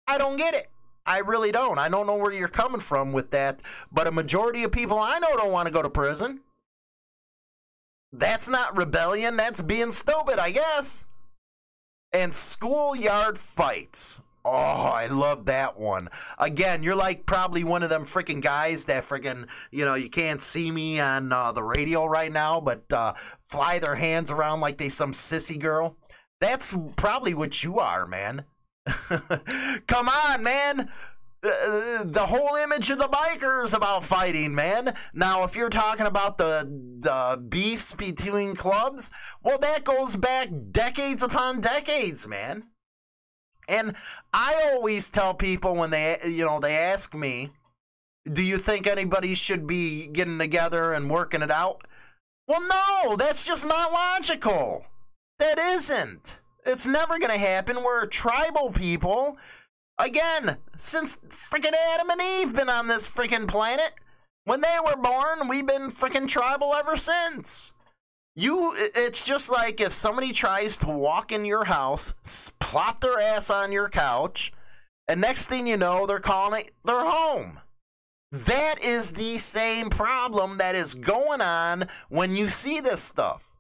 I 0.06 0.18
don't 0.18 0.36
get 0.36 0.54
it. 0.54 0.70
I 1.06 1.18
really 1.18 1.52
don't. 1.52 1.78
I 1.78 1.88
don't 1.88 2.06
know 2.06 2.16
where 2.16 2.32
you're 2.32 2.48
coming 2.48 2.80
from 2.80 3.12
with 3.12 3.30
that, 3.32 3.60
but 3.92 4.06
a 4.06 4.12
majority 4.12 4.64
of 4.64 4.72
people 4.72 4.98
I 4.98 5.18
know 5.18 5.36
don't 5.36 5.52
want 5.52 5.66
to 5.66 5.72
go 5.72 5.82
to 5.82 5.90
prison. 5.90 6.40
That's 8.12 8.48
not 8.48 8.76
rebellion, 8.76 9.36
that's 9.36 9.60
being 9.60 9.90
stupid, 9.90 10.38
I 10.38 10.52
guess. 10.52 11.06
And 12.12 12.32
schoolyard 12.32 13.36
fights. 13.36 14.20
Oh, 14.46 14.50
I 14.50 15.06
love 15.06 15.46
that 15.46 15.78
one. 15.78 16.10
Again, 16.38 16.82
you're 16.82 16.94
like 16.94 17.24
probably 17.24 17.64
one 17.64 17.82
of 17.82 17.88
them 17.88 18.04
freaking 18.04 18.42
guys 18.42 18.84
that 18.84 19.04
freaking, 19.04 19.46
you 19.70 19.84
know, 19.84 19.94
you 19.94 20.10
can't 20.10 20.40
see 20.40 20.70
me 20.70 21.00
on 21.00 21.32
uh, 21.32 21.50
the 21.52 21.62
radio 21.62 22.04
right 22.04 22.30
now, 22.30 22.60
but 22.60 22.84
uh, 22.92 23.14
fly 23.42 23.78
their 23.78 23.94
hands 23.94 24.30
around 24.30 24.60
like 24.60 24.76
they 24.76 24.90
some 24.90 25.12
sissy 25.12 25.58
girl. 25.58 25.96
That's 26.40 26.76
probably 26.96 27.32
what 27.32 27.64
you 27.64 27.78
are, 27.78 28.06
man. 28.06 28.44
Come 29.86 30.08
on, 30.08 30.42
man. 30.42 30.90
The 31.42 32.26
whole 32.26 32.56
image 32.56 32.88
of 32.90 32.98
the 32.98 33.08
bikers 33.08 33.74
about 33.74 34.04
fighting, 34.04 34.54
man. 34.54 34.94
Now, 35.12 35.44
if 35.44 35.56
you're 35.56 35.70
talking 35.70 36.06
about 36.06 36.38
the 36.38 36.64
the 37.00 37.42
beefs 37.48 37.94
between 37.94 38.54
clubs, 38.54 39.10
well, 39.42 39.58
that 39.58 39.84
goes 39.84 40.16
back 40.16 40.48
decades 40.70 41.22
upon 41.22 41.60
decades, 41.60 42.26
man. 42.26 42.64
And 43.68 43.94
I 44.32 44.70
always 44.72 45.10
tell 45.10 45.34
people 45.34 45.76
when 45.76 45.90
they, 45.90 46.18
you 46.24 46.44
know, 46.44 46.60
they 46.60 46.76
ask 46.76 47.14
me, 47.14 47.50
"Do 48.30 48.42
you 48.42 48.56
think 48.56 48.86
anybody 48.86 49.34
should 49.34 49.66
be 49.66 50.06
getting 50.06 50.38
together 50.38 50.94
and 50.94 51.10
working 51.10 51.42
it 51.42 51.50
out?" 51.50 51.82
Well, 52.48 52.62
no, 52.62 53.16
that's 53.16 53.46
just 53.46 53.66
not 53.66 53.92
logical. 53.92 54.86
That 55.38 55.58
isn't. 55.58 56.40
It's 56.64 56.86
never 56.86 57.18
going 57.18 57.32
to 57.32 57.38
happen. 57.38 57.82
We're 57.82 58.06
tribal 58.06 58.70
people. 58.70 59.36
Again, 59.98 60.56
since 60.76 61.16
freaking 61.28 61.74
Adam 61.94 62.10
and 62.10 62.20
Eve 62.20 62.54
been 62.54 62.68
on 62.68 62.88
this 62.88 63.08
freaking 63.08 63.46
planet, 63.46 63.92
when 64.44 64.60
they 64.60 64.76
were 64.84 64.96
born, 64.96 65.48
we've 65.48 65.66
been 65.66 65.90
freaking 65.90 66.26
tribal 66.26 66.74
ever 66.74 66.96
since. 66.96 67.72
You, 68.36 68.74
it's 68.76 69.24
just 69.24 69.50
like 69.50 69.80
if 69.80 69.92
somebody 69.92 70.32
tries 70.32 70.76
to 70.78 70.88
walk 70.88 71.30
in 71.30 71.44
your 71.44 71.64
house, 71.64 72.12
plop 72.58 73.00
their 73.00 73.20
ass 73.20 73.48
on 73.50 73.70
your 73.70 73.88
couch, 73.88 74.52
and 75.06 75.20
next 75.20 75.46
thing 75.46 75.66
you 75.66 75.76
know, 75.76 76.06
they're 76.06 76.18
calling 76.18 76.62
it 76.62 76.72
their 76.84 77.04
home. 77.04 77.60
That 78.32 78.82
is 78.82 79.12
the 79.12 79.38
same 79.38 79.88
problem 79.88 80.58
that 80.58 80.74
is 80.74 80.94
going 80.94 81.40
on 81.40 81.84
when 82.08 82.34
you 82.34 82.48
see 82.48 82.80
this 82.80 83.00
stuff. 83.00 83.53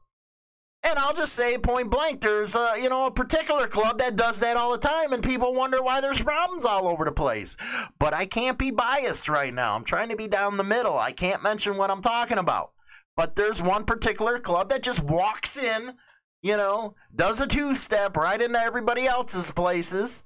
And 0.86 0.98
I'll 0.98 1.14
just 1.14 1.32
say 1.32 1.56
point 1.56 1.90
blank, 1.90 2.20
there's 2.20 2.54
a, 2.54 2.74
you 2.78 2.90
know 2.90 3.06
a 3.06 3.10
particular 3.10 3.66
club 3.66 3.98
that 3.98 4.16
does 4.16 4.40
that 4.40 4.58
all 4.58 4.72
the 4.72 4.86
time, 4.86 5.14
and 5.14 5.22
people 5.22 5.54
wonder 5.54 5.82
why 5.82 6.02
there's 6.02 6.22
problems 6.22 6.66
all 6.66 6.86
over 6.86 7.06
the 7.06 7.12
place. 7.12 7.56
But 7.98 8.12
I 8.12 8.26
can't 8.26 8.58
be 8.58 8.70
biased 8.70 9.30
right 9.30 9.52
now. 9.52 9.76
I'm 9.76 9.84
trying 9.84 10.10
to 10.10 10.16
be 10.16 10.28
down 10.28 10.58
the 10.58 10.64
middle. 10.64 10.98
I 10.98 11.12
can't 11.12 11.42
mention 11.42 11.78
what 11.78 11.90
I'm 11.90 12.02
talking 12.02 12.36
about. 12.36 12.72
But 13.16 13.34
there's 13.34 13.62
one 13.62 13.84
particular 13.84 14.38
club 14.38 14.68
that 14.68 14.82
just 14.82 15.02
walks 15.02 15.56
in, 15.56 15.94
you 16.42 16.56
know, 16.58 16.94
does 17.16 17.40
a 17.40 17.46
two 17.46 17.74
step 17.74 18.16
right 18.16 18.40
into 18.40 18.58
everybody 18.58 19.06
else's 19.06 19.50
places, 19.50 20.22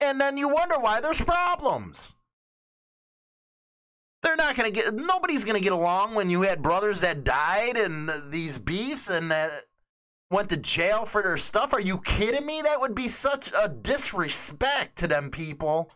and 0.00 0.20
then 0.20 0.36
you 0.36 0.48
wonder 0.48 0.78
why 0.78 1.00
there's 1.00 1.20
problems. 1.20 2.14
They're 4.22 4.36
not 4.36 4.56
going 4.56 4.72
to 4.72 4.80
get, 4.80 4.92
nobody's 4.92 5.44
going 5.44 5.56
to 5.56 5.62
get 5.62 5.72
along 5.72 6.14
when 6.14 6.28
you 6.28 6.42
had 6.42 6.62
brothers 6.62 7.00
that 7.00 7.24
died 7.24 7.78
and 7.78 8.10
these 8.30 8.58
beefs 8.58 9.08
and 9.08 9.30
that 9.30 9.50
went 10.30 10.48
to 10.50 10.56
jail 10.56 11.04
for 11.04 11.22
their 11.22 11.36
stuff. 11.36 11.72
Are 11.72 11.80
you 11.80 11.98
kidding 11.98 12.46
me? 12.46 12.62
That 12.62 12.80
would 12.80 12.94
be 12.94 13.08
such 13.08 13.50
a 13.52 13.68
disrespect 13.68 14.96
to 14.96 15.08
them 15.08 15.30
people 15.30 15.90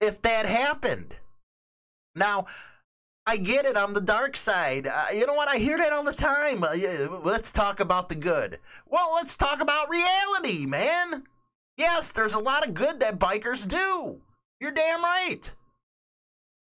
if 0.00 0.20
that 0.22 0.46
happened. 0.46 1.16
Now, 2.14 2.46
I 3.26 3.36
get 3.36 3.64
it. 3.64 3.76
I'm 3.76 3.94
the 3.94 4.00
dark 4.00 4.36
side. 4.36 4.88
Uh, 4.88 5.06
you 5.14 5.26
know 5.26 5.34
what? 5.34 5.48
I 5.48 5.56
hear 5.56 5.78
that 5.78 5.92
all 5.92 6.02
the 6.02 6.12
time. 6.12 6.64
Uh, 6.64 6.72
yeah, 6.72 7.06
let's 7.22 7.52
talk 7.52 7.80
about 7.80 8.08
the 8.08 8.16
good. 8.16 8.58
Well, 8.86 9.14
let's 9.14 9.36
talk 9.36 9.60
about 9.60 9.88
reality, 9.88 10.66
man. 10.66 11.24
Yes, 11.78 12.10
there's 12.10 12.34
a 12.34 12.40
lot 12.40 12.66
of 12.66 12.74
good 12.74 13.00
that 13.00 13.18
bikers 13.18 13.66
do. 13.66 14.20
You're 14.60 14.72
damn 14.72 15.02
right. 15.02 15.54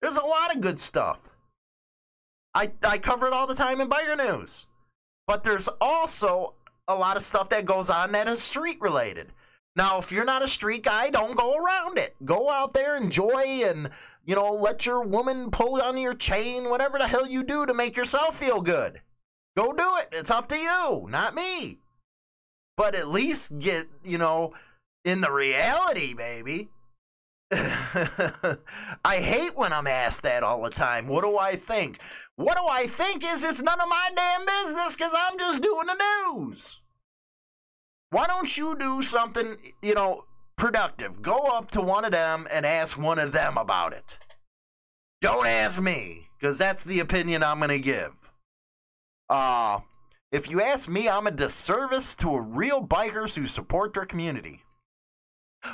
There's 0.02 0.18
a 0.18 0.26
lot 0.26 0.56
of 0.56 0.62
good 0.62 0.80
stuff. 0.80 1.20
I, 2.54 2.72
I 2.84 2.98
cover 2.98 3.28
it 3.28 3.34
all 3.34 3.48
the 3.48 3.56
time 3.56 3.82
in 3.82 3.90
biker 3.90 4.18
news. 4.18 4.66
But 5.28 5.44
there's 5.44 5.68
also 5.82 6.54
a 6.88 6.96
lot 6.96 7.18
of 7.18 7.24
stuff 7.24 7.50
that 7.50 7.66
goes 7.66 7.90
on 7.90 8.12
that 8.12 8.28
is 8.28 8.42
street 8.42 8.80
related. 8.80 9.32
Now, 9.76 9.98
if 9.98 10.12
you're 10.12 10.24
not 10.24 10.44
a 10.44 10.48
street 10.48 10.84
guy, 10.84 11.10
don't 11.10 11.36
go 11.36 11.58
around 11.58 11.98
it. 11.98 12.16
Go 12.24 12.50
out 12.50 12.74
there, 12.74 12.96
enjoy, 12.96 13.64
and 13.66 13.90
you 14.26 14.36
know, 14.36 14.54
let 14.54 14.86
your 14.86 15.02
woman 15.02 15.52
pull 15.52 15.82
on 15.82 15.98
your 15.98 16.16
chain, 16.16 16.70
whatever 16.70 16.98
the 16.98 17.08
hell 17.08 17.28
you 17.28 17.44
do 17.44 17.66
to 17.66 17.74
make 17.74 17.96
yourself 17.96 18.38
feel 18.38 18.62
good. 18.62 19.02
Go 19.56 19.74
do 19.74 19.98
it. 20.00 20.10
It's 20.12 20.32
up 20.32 20.48
to 20.50 20.58
you, 20.58 21.08
not 21.10 21.36
me. 21.36 21.80
But 22.78 22.96
at 22.96 23.08
least 23.08 23.60
get, 23.60 23.88
you 24.04 24.18
know, 24.18 24.54
in 25.04 25.22
the 25.22 25.32
reality, 25.32 26.14
baby. 26.14 26.70
I 27.52 29.18
hate 29.18 29.56
when 29.56 29.72
I'm 29.72 29.88
asked 29.88 30.24
that 30.24 30.44
all 30.44 30.64
the 30.64 30.70
time. 30.70 31.08
What 31.08 31.24
do 31.24 31.38
I 31.38 31.56
think? 31.56 32.00
What 32.38 32.58
do 32.58 32.64
I 32.70 32.88
think 32.88 33.24
is 33.24 33.44
it's 33.44 33.62
none 33.62 33.80
of 33.80 33.88
my 33.88 34.10
damn 34.16 34.46
business 34.46 34.96
because 34.96 35.14
I'm 35.18 35.38
just 35.40 35.62
doing 35.62 35.88
the 35.88 36.34
news. 36.34 36.82
Why 38.10 38.28
don't 38.28 38.58
you 38.58 38.76
do 38.78 39.02
something, 39.02 39.56
you 39.82 39.94
know, 39.94 40.26
productive. 40.58 41.22
Go 41.22 41.38
up 41.38 41.72
to 41.72 41.82
one 41.82 42.06
of 42.06 42.12
them 42.12 42.46
and 42.54 42.66
ask 42.66 42.98
one 42.98 43.20
of 43.20 43.32
them 43.32 43.58
about 43.58 43.94
it. 43.94 44.18
Don't 45.22 45.48
ask 45.48 45.82
me, 45.82 46.28
because 46.38 46.58
that's 46.58 46.84
the 46.84 47.00
opinion 47.00 47.42
I'm 47.42 47.60
going 47.60 47.70
to 47.70 47.80
give. 47.80 48.12
Uh, 49.30 49.80
if 50.32 50.50
you 50.50 50.62
ask 50.62 50.90
me, 50.90 51.08
I'm 51.08 51.28
a 51.28 51.32
disservice 51.32 52.16
to 52.18 52.38
real 52.38 52.86
bikers 52.86 53.34
who 53.34 53.48
support 53.48 53.94
their 53.94 54.06
community. 54.06 54.64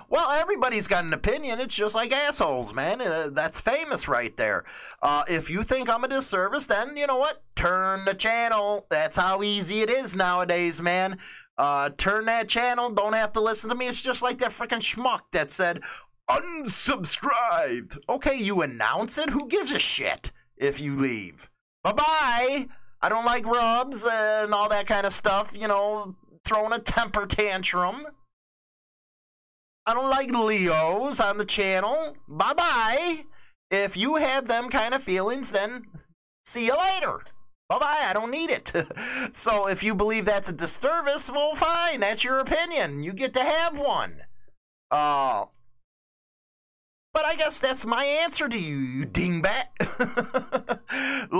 Well, 0.10 0.30
everybody's 0.32 0.88
got 0.88 1.04
an 1.04 1.14
opinion. 1.14 1.60
It's 1.60 1.76
just 1.76 1.96
like 1.96 2.12
assholes, 2.14 2.74
man. 2.74 3.02
Uh, 3.02 3.30
that's 3.32 3.60
famous 3.60 4.08
right 4.08 4.36
there. 4.38 4.66
Uh, 5.02 5.24
if 5.28 5.50
you 5.50 5.64
think 5.64 5.90
I'm 5.90 6.04
a 6.04 6.08
disservice, 6.08 6.66
then 6.66 6.98
you 6.98 7.08
know 7.08 7.18
what? 7.18 7.44
Turn 7.56 8.06
the 8.06 8.14
channel. 8.14 8.86
That's 8.90 9.16
how 9.16 9.44
easy 9.44 9.82
it 9.82 9.90
is 9.90 10.16
nowadays, 10.16 10.82
man. 10.82 11.18
Uh, 11.58 11.90
turn 11.98 12.26
that 12.26 12.48
channel. 12.50 12.90
Don't 12.90 13.14
have 13.14 13.34
to 13.34 13.42
listen 13.42 13.70
to 13.70 13.76
me. 13.76 13.88
It's 13.88 14.02
just 14.02 14.22
like 14.22 14.38
that 14.40 14.52
freaking 14.52 14.80
schmuck 14.80 15.22
that 15.32 15.52
said, 15.52 15.82
unsubscribed. 16.30 17.98
Okay, 18.10 18.36
you 18.38 18.62
announce 18.62 19.18
it. 19.18 19.30
Who 19.30 19.48
gives 19.48 19.72
a 19.72 19.80
shit 19.80 20.32
if 20.58 20.80
you 20.80 20.96
leave? 20.96 21.50
Bye 21.84 21.94
bye. 21.94 22.68
I 23.02 23.10
don't 23.10 23.26
like 23.26 23.46
rubs 23.46 24.08
and 24.10 24.54
all 24.54 24.70
that 24.70 24.86
kind 24.86 25.06
of 25.08 25.14
stuff, 25.14 25.54
you 25.56 25.68
know, 25.68 26.16
throwing 26.46 26.74
a 26.74 26.80
temper 26.80 27.26
tantrum. 27.26 28.06
I 29.86 29.94
don't 29.94 30.10
like 30.10 30.32
Leos 30.32 31.20
on 31.20 31.38
the 31.38 31.46
channel. 31.46 32.16
Bye 32.28 32.54
bye. 32.54 33.26
If 33.72 33.98
you 33.98 34.16
have 34.16 34.48
them 34.48 34.70
kind 34.70 34.94
of 34.94 35.02
feelings, 35.02 35.52
then 35.52 35.88
see 36.44 36.66
you 36.66 36.78
later. 36.78 37.22
Bye 37.70 37.80
bye, 37.80 38.06
I 38.08 38.14
don't 38.14 38.32
need 38.32 38.50
it. 38.50 38.72
so 39.36 39.68
if 39.68 39.82
you 39.82 39.96
believe 39.96 40.26
that's 40.26 40.50
a 40.50 40.54
disservice, 40.54 41.32
well, 41.32 41.56
fine, 41.56 42.02
that's 42.02 42.24
your 42.24 42.40
opinion. 42.40 43.02
You 43.04 43.14
get 43.14 43.34
to 43.34 43.44
have 43.44 43.80
one. 43.80 44.22
Uh, 44.92 45.46
but 47.14 47.26
I 47.26 47.36
guess 47.36 47.60
that's 47.60 47.86
my 47.86 48.04
answer 48.04 48.50
to 48.50 48.58
you, 48.58 48.76
you 48.76 49.06
dingbat. 49.06 49.68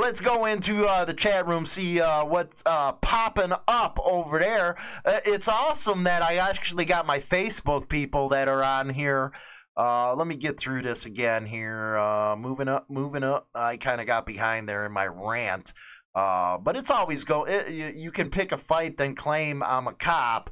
Let's 0.02 0.20
go 0.20 0.46
into 0.46 0.88
uh, 0.88 1.06
the 1.06 1.14
chat 1.14 1.46
room, 1.46 1.64
see 1.64 2.02
uh, 2.02 2.26
what's 2.26 2.64
uh, 2.66 2.94
popping 2.94 3.54
up 3.68 4.00
over 4.04 4.40
there. 4.40 4.76
Uh, 5.06 5.20
it's 5.26 5.48
awesome 5.48 6.06
that 6.06 6.24
I 6.24 6.38
actually 6.38 6.86
got 6.86 7.06
my 7.06 7.20
Facebook 7.20 7.88
people 7.88 8.28
that 8.30 8.48
are 8.48 8.64
on 8.64 8.90
here. 8.90 9.32
Uh, 9.78 10.16
let 10.16 10.26
me 10.26 10.36
get 10.36 10.60
through 10.60 10.82
this 10.82 11.06
again 11.06 11.46
here. 11.46 11.98
Uh, 11.98 12.36
moving 12.36 12.68
up, 12.68 12.90
moving 12.90 13.24
up. 13.24 13.48
I 13.54 13.78
kind 13.78 14.02
of 14.02 14.08
got 14.08 14.26
behind 14.26 14.68
there 14.68 14.88
in 14.88 14.92
my 14.92 15.06
rant. 15.06 15.72
But 16.16 16.76
it's 16.76 16.90
always 16.90 17.24
go. 17.24 17.44
It, 17.44 17.70
you, 17.70 17.92
you 17.94 18.12
can 18.12 18.32
pick 18.32 18.52
a 18.52 18.58
fight, 18.58 18.98
then 18.98 19.14
claim 19.14 19.62
I'm 19.62 19.86
a 19.86 19.94
cop. 19.94 20.50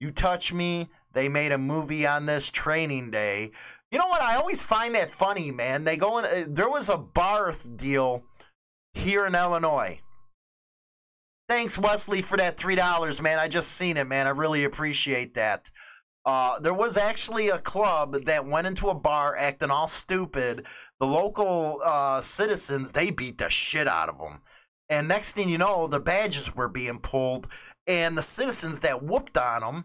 You 0.00 0.10
touch 0.10 0.52
me. 0.52 0.88
They 1.12 1.28
made 1.28 1.52
a 1.52 1.58
movie 1.58 2.04
on 2.04 2.26
this 2.26 2.50
training 2.50 3.12
day. 3.12 3.52
You 3.92 3.98
know 3.98 4.08
what? 4.08 4.22
I 4.22 4.34
always 4.34 4.60
find 4.60 4.96
that 4.96 5.08
funny, 5.08 5.52
man. 5.52 5.84
They 5.84 5.96
go 5.96 6.18
in. 6.18 6.52
There 6.52 6.68
was 6.68 6.88
a 6.88 6.98
Barth 6.98 7.76
deal 7.76 8.24
here 8.98 9.26
in 9.26 9.34
Illinois. 9.34 10.00
Thanks, 11.48 11.78
Wesley, 11.78 12.20
for 12.20 12.36
that 12.36 12.58
three 12.58 12.74
dollars, 12.74 13.22
man. 13.22 13.38
I 13.38 13.48
just 13.48 13.72
seen 13.72 13.96
it, 13.96 14.06
man. 14.06 14.26
I 14.26 14.30
really 14.30 14.64
appreciate 14.64 15.34
that. 15.34 15.70
Uh, 16.26 16.58
there 16.58 16.74
was 16.74 16.98
actually 16.98 17.48
a 17.48 17.58
club 17.58 18.14
that 18.26 18.46
went 18.46 18.66
into 18.66 18.90
a 18.90 18.94
bar 18.94 19.34
acting 19.36 19.70
all 19.70 19.86
stupid. 19.86 20.66
The 21.00 21.06
local 21.06 21.80
uh, 21.82 22.20
citizens 22.20 22.92
they 22.92 23.10
beat 23.10 23.38
the 23.38 23.48
shit 23.48 23.88
out 23.88 24.10
of 24.10 24.18
them. 24.18 24.42
And 24.90 25.08
next 25.08 25.32
thing 25.32 25.48
you 25.48 25.58
know, 25.58 25.86
the 25.86 26.00
badges 26.00 26.54
were 26.54 26.68
being 26.68 26.98
pulled, 26.98 27.48
and 27.86 28.16
the 28.16 28.22
citizens 28.22 28.78
that 28.80 29.02
whooped 29.02 29.38
on 29.38 29.60
them 29.60 29.84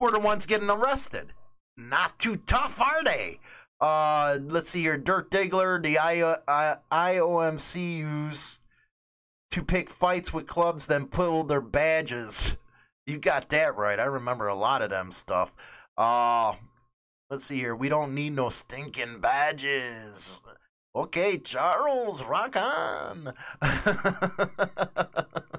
were 0.00 0.10
the 0.10 0.18
ones 0.18 0.46
getting 0.46 0.70
arrested. 0.70 1.32
Not 1.76 2.18
too 2.18 2.36
tough, 2.36 2.80
are 2.80 3.04
they? 3.04 3.38
Uh, 3.80 4.38
let's 4.42 4.68
see 4.68 4.82
here. 4.82 4.98
Dirk 4.98 5.30
Diggler, 5.30 5.82
the 5.82 5.96
IOMC 6.92 7.98
used 7.98 8.62
to 9.50 9.64
pick 9.64 9.88
fights 9.88 10.32
with 10.32 10.46
clubs, 10.46 10.86
then 10.86 11.06
pull 11.06 11.44
their 11.44 11.60
badges. 11.60 12.56
You 13.06 13.18
got 13.18 13.48
that 13.48 13.76
right. 13.76 13.98
I 13.98 14.04
remember 14.04 14.48
a 14.48 14.54
lot 14.54 14.82
of 14.82 14.90
them 14.90 15.10
stuff. 15.10 15.52
Uh, 15.96 16.54
let's 17.30 17.44
see 17.44 17.56
here. 17.56 17.74
We 17.74 17.88
don't 17.88 18.14
need 18.14 18.34
no 18.34 18.50
stinking 18.50 19.20
badges. 19.20 20.40
Okay, 20.94 21.38
Charles, 21.38 22.22
rock 22.24 22.56
on. 22.56 23.32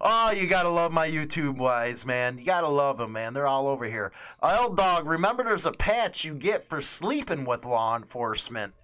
oh, 0.00 0.30
you 0.30 0.46
gotta 0.46 0.68
love 0.68 0.92
my 0.92 1.08
YouTube 1.08 1.56
wise, 1.56 2.04
man. 2.06 2.38
You 2.38 2.44
gotta 2.44 2.68
love 2.68 2.98
them, 2.98 3.12
man. 3.12 3.34
They're 3.34 3.46
all 3.46 3.68
over 3.68 3.86
here. 3.86 4.12
Uh, 4.42 4.56
L 4.60 4.74
Dog, 4.74 5.06
remember 5.06 5.44
there's 5.44 5.66
a 5.66 5.72
patch 5.72 6.24
you 6.24 6.34
get 6.34 6.64
for 6.64 6.80
sleeping 6.80 7.44
with 7.44 7.64
law 7.64 7.96
enforcement. 7.96 8.74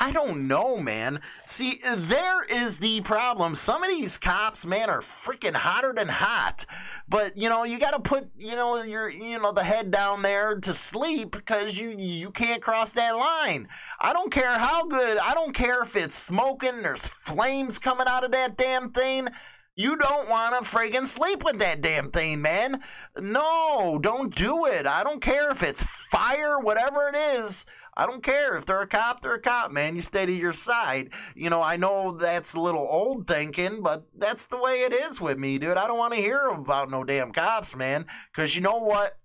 I 0.00 0.10
don't 0.10 0.48
know, 0.48 0.78
man. 0.78 1.20
See, 1.46 1.80
there 1.84 2.44
is 2.44 2.78
the 2.78 3.02
problem. 3.02 3.54
Some 3.54 3.84
of 3.84 3.90
these 3.90 4.16
cops, 4.16 4.64
man, 4.64 4.88
are 4.88 5.00
freaking 5.00 5.54
hotter 5.54 5.92
than 5.94 6.08
hot. 6.08 6.64
But 7.08 7.36
you 7.36 7.50
know, 7.50 7.64
you 7.64 7.78
got 7.78 7.90
to 7.90 8.00
put, 8.00 8.30
you 8.38 8.56
know, 8.56 8.82
your, 8.82 9.10
you 9.10 9.38
know, 9.38 9.52
the 9.52 9.62
head 9.62 9.90
down 9.90 10.22
there 10.22 10.58
to 10.60 10.72
sleep 10.72 11.32
because 11.32 11.78
you 11.78 11.90
you 11.90 12.30
can't 12.30 12.62
cross 12.62 12.94
that 12.94 13.14
line. 13.14 13.68
I 14.00 14.14
don't 14.14 14.32
care 14.32 14.58
how 14.58 14.86
good. 14.86 15.18
I 15.18 15.34
don't 15.34 15.54
care 15.54 15.82
if 15.82 15.94
it's 15.94 16.16
smoking. 16.16 16.82
There's 16.82 17.06
flames 17.06 17.78
coming 17.78 18.06
out 18.08 18.24
of 18.24 18.30
that 18.32 18.56
damn 18.56 18.92
thing. 18.92 19.28
You 19.74 19.96
don't 19.96 20.28
want 20.28 20.54
to 20.54 20.70
friggin' 20.70 21.06
sleep 21.06 21.44
with 21.44 21.58
that 21.60 21.80
damn 21.80 22.10
thing, 22.10 22.42
man. 22.42 22.82
No, 23.18 23.98
don't 24.02 24.34
do 24.34 24.66
it. 24.66 24.86
I 24.86 25.02
don't 25.02 25.22
care 25.22 25.50
if 25.50 25.62
it's 25.62 25.82
fire, 25.82 26.58
whatever 26.58 27.08
it 27.08 27.16
is. 27.16 27.64
I 27.96 28.06
don't 28.06 28.22
care 28.22 28.56
if 28.56 28.66
they're 28.66 28.82
a 28.82 28.86
cop, 28.86 29.20
they're 29.20 29.34
a 29.34 29.40
cop, 29.40 29.70
man. 29.70 29.96
You 29.96 30.02
stay 30.02 30.26
to 30.26 30.32
your 30.32 30.52
side. 30.52 31.10
You 31.34 31.48
know, 31.50 31.62
I 31.62 31.76
know 31.76 32.12
that's 32.12 32.54
a 32.54 32.60
little 32.60 32.86
old 32.86 33.26
thinking, 33.26 33.82
but 33.82 34.06
that's 34.16 34.46
the 34.46 34.60
way 34.60 34.82
it 34.82 34.92
is 34.92 35.20
with 35.20 35.38
me, 35.38 35.58
dude. 35.58 35.76
I 35.76 35.86
don't 35.86 35.98
want 35.98 36.14
to 36.14 36.20
hear 36.20 36.48
about 36.48 36.90
no 36.90 37.02
damn 37.02 37.32
cops, 37.32 37.74
man. 37.74 38.06
Because 38.30 38.54
you 38.54 38.60
know 38.60 38.78
what? 38.78 39.18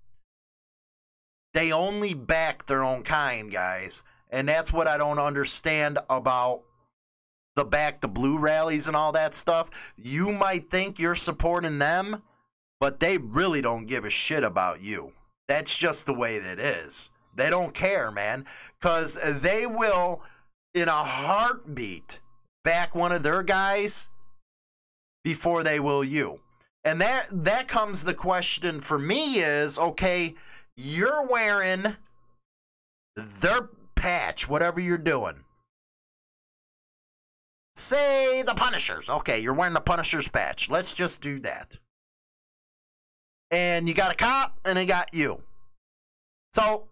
They 1.53 1.71
only 1.71 2.13
back 2.13 2.65
their 2.65 2.83
own 2.83 3.03
kind, 3.03 3.51
guys. 3.51 4.03
And 4.29 4.47
that's 4.47 4.73
what 4.73 4.87
I 4.87 4.97
don't 4.97 5.19
understand 5.19 5.99
about 6.09 6.63
the 7.57 7.65
back 7.65 7.99
the 7.99 8.07
blue 8.07 8.37
rallies 8.37 8.87
and 8.87 8.95
all 8.95 9.11
that 9.11 9.35
stuff. 9.35 9.69
You 9.97 10.31
might 10.31 10.69
think 10.69 10.99
you're 10.99 11.15
supporting 11.15 11.79
them, 11.79 12.21
but 12.79 13.01
they 13.01 13.17
really 13.17 13.61
don't 13.61 13.87
give 13.87 14.05
a 14.05 14.09
shit 14.09 14.43
about 14.43 14.81
you. 14.81 15.11
That's 15.47 15.75
just 15.75 16.05
the 16.05 16.13
way 16.13 16.39
that 16.39 16.59
is. 16.59 17.11
They 17.35 17.49
don't 17.49 17.73
care, 17.73 18.11
man, 18.11 18.45
because 18.79 19.17
they 19.41 19.65
will, 19.65 20.21
in 20.73 20.87
a 20.87 21.03
heartbeat, 21.03 22.19
back 22.63 22.95
one 22.95 23.11
of 23.11 23.23
their 23.23 23.43
guys 23.43 24.09
before 25.23 25.63
they 25.63 25.79
will 25.79 26.03
you. 26.03 26.39
And 26.83 27.01
that 27.01 27.27
that 27.31 27.67
comes 27.67 28.03
the 28.03 28.13
question 28.13 28.79
for 28.79 28.99
me 28.99 29.39
is 29.39 29.79
okay, 29.79 30.35
you're 30.75 31.25
wearing 31.25 31.95
their 33.15 33.69
patch, 33.95 34.47
whatever 34.47 34.79
you're 34.79 34.97
doing. 34.97 35.43
Say 37.77 38.41
the 38.41 38.55
Punishers. 38.55 39.07
Okay, 39.07 39.39
you're 39.39 39.53
wearing 39.53 39.75
the 39.75 39.79
Punishers 39.79 40.27
patch. 40.27 40.67
Let's 40.67 40.93
just 40.93 41.21
do 41.21 41.37
that. 41.39 41.77
And 43.51 43.87
you 43.87 43.93
got 43.93 44.11
a 44.11 44.15
cop 44.15 44.59
and 44.65 44.77
they 44.77 44.87
got 44.87 45.13
you. 45.13 45.43
So 46.53 46.85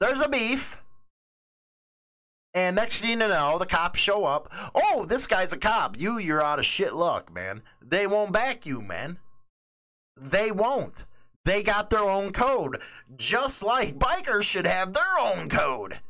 there's 0.00 0.20
a 0.20 0.28
beef. 0.28 0.82
And 2.54 2.76
next 2.76 3.00
thing 3.00 3.10
you 3.10 3.16
know, 3.16 3.58
the 3.58 3.64
cops 3.64 3.98
show 3.98 4.26
up. 4.26 4.52
Oh, 4.74 5.06
this 5.06 5.26
guy's 5.26 5.54
a 5.54 5.58
cop. 5.58 5.98
You, 5.98 6.18
you're 6.18 6.42
out 6.42 6.58
of 6.58 6.66
shit 6.66 6.92
luck, 6.92 7.32
man. 7.32 7.62
They 7.80 8.06
won't 8.06 8.32
back 8.32 8.66
you, 8.66 8.82
man. 8.82 9.18
They 10.20 10.52
won't. 10.52 11.06
They 11.46 11.62
got 11.62 11.88
their 11.88 12.08
own 12.08 12.32
code. 12.32 12.82
Just 13.16 13.62
like 13.62 13.98
bikers 13.98 14.42
should 14.42 14.66
have 14.66 14.92
their 14.92 15.18
own 15.18 15.48
code. 15.48 16.00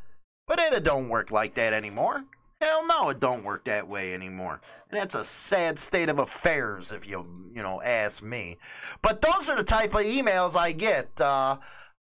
But 0.49 0.59
it 0.59 0.83
don't 0.83 1.09
work 1.09 1.31
like 1.31 1.55
that 1.55 1.73
anymore. 1.73 2.25
Hell 2.63 2.87
no, 2.87 3.09
it 3.09 3.19
don't 3.19 3.43
work 3.43 3.65
that 3.65 3.89
way 3.89 4.15
anymore. 4.15 4.61
And 4.89 5.01
that's 5.01 5.17
a 5.17 5.25
sad 5.25 5.81
state 5.81 6.09
of 6.09 6.21
affairs, 6.21 6.93
if 6.93 7.09
you 7.09 7.27
you 7.53 7.61
know 7.61 7.83
ask 7.83 8.23
me. 8.23 8.59
But 9.03 9.21
those 9.21 9.49
are 9.49 9.57
the 9.57 9.65
type 9.65 9.95
of 9.95 10.03
emails 10.03 10.57
I 10.57 10.71
get. 10.71 11.21
Uh, 11.21 11.57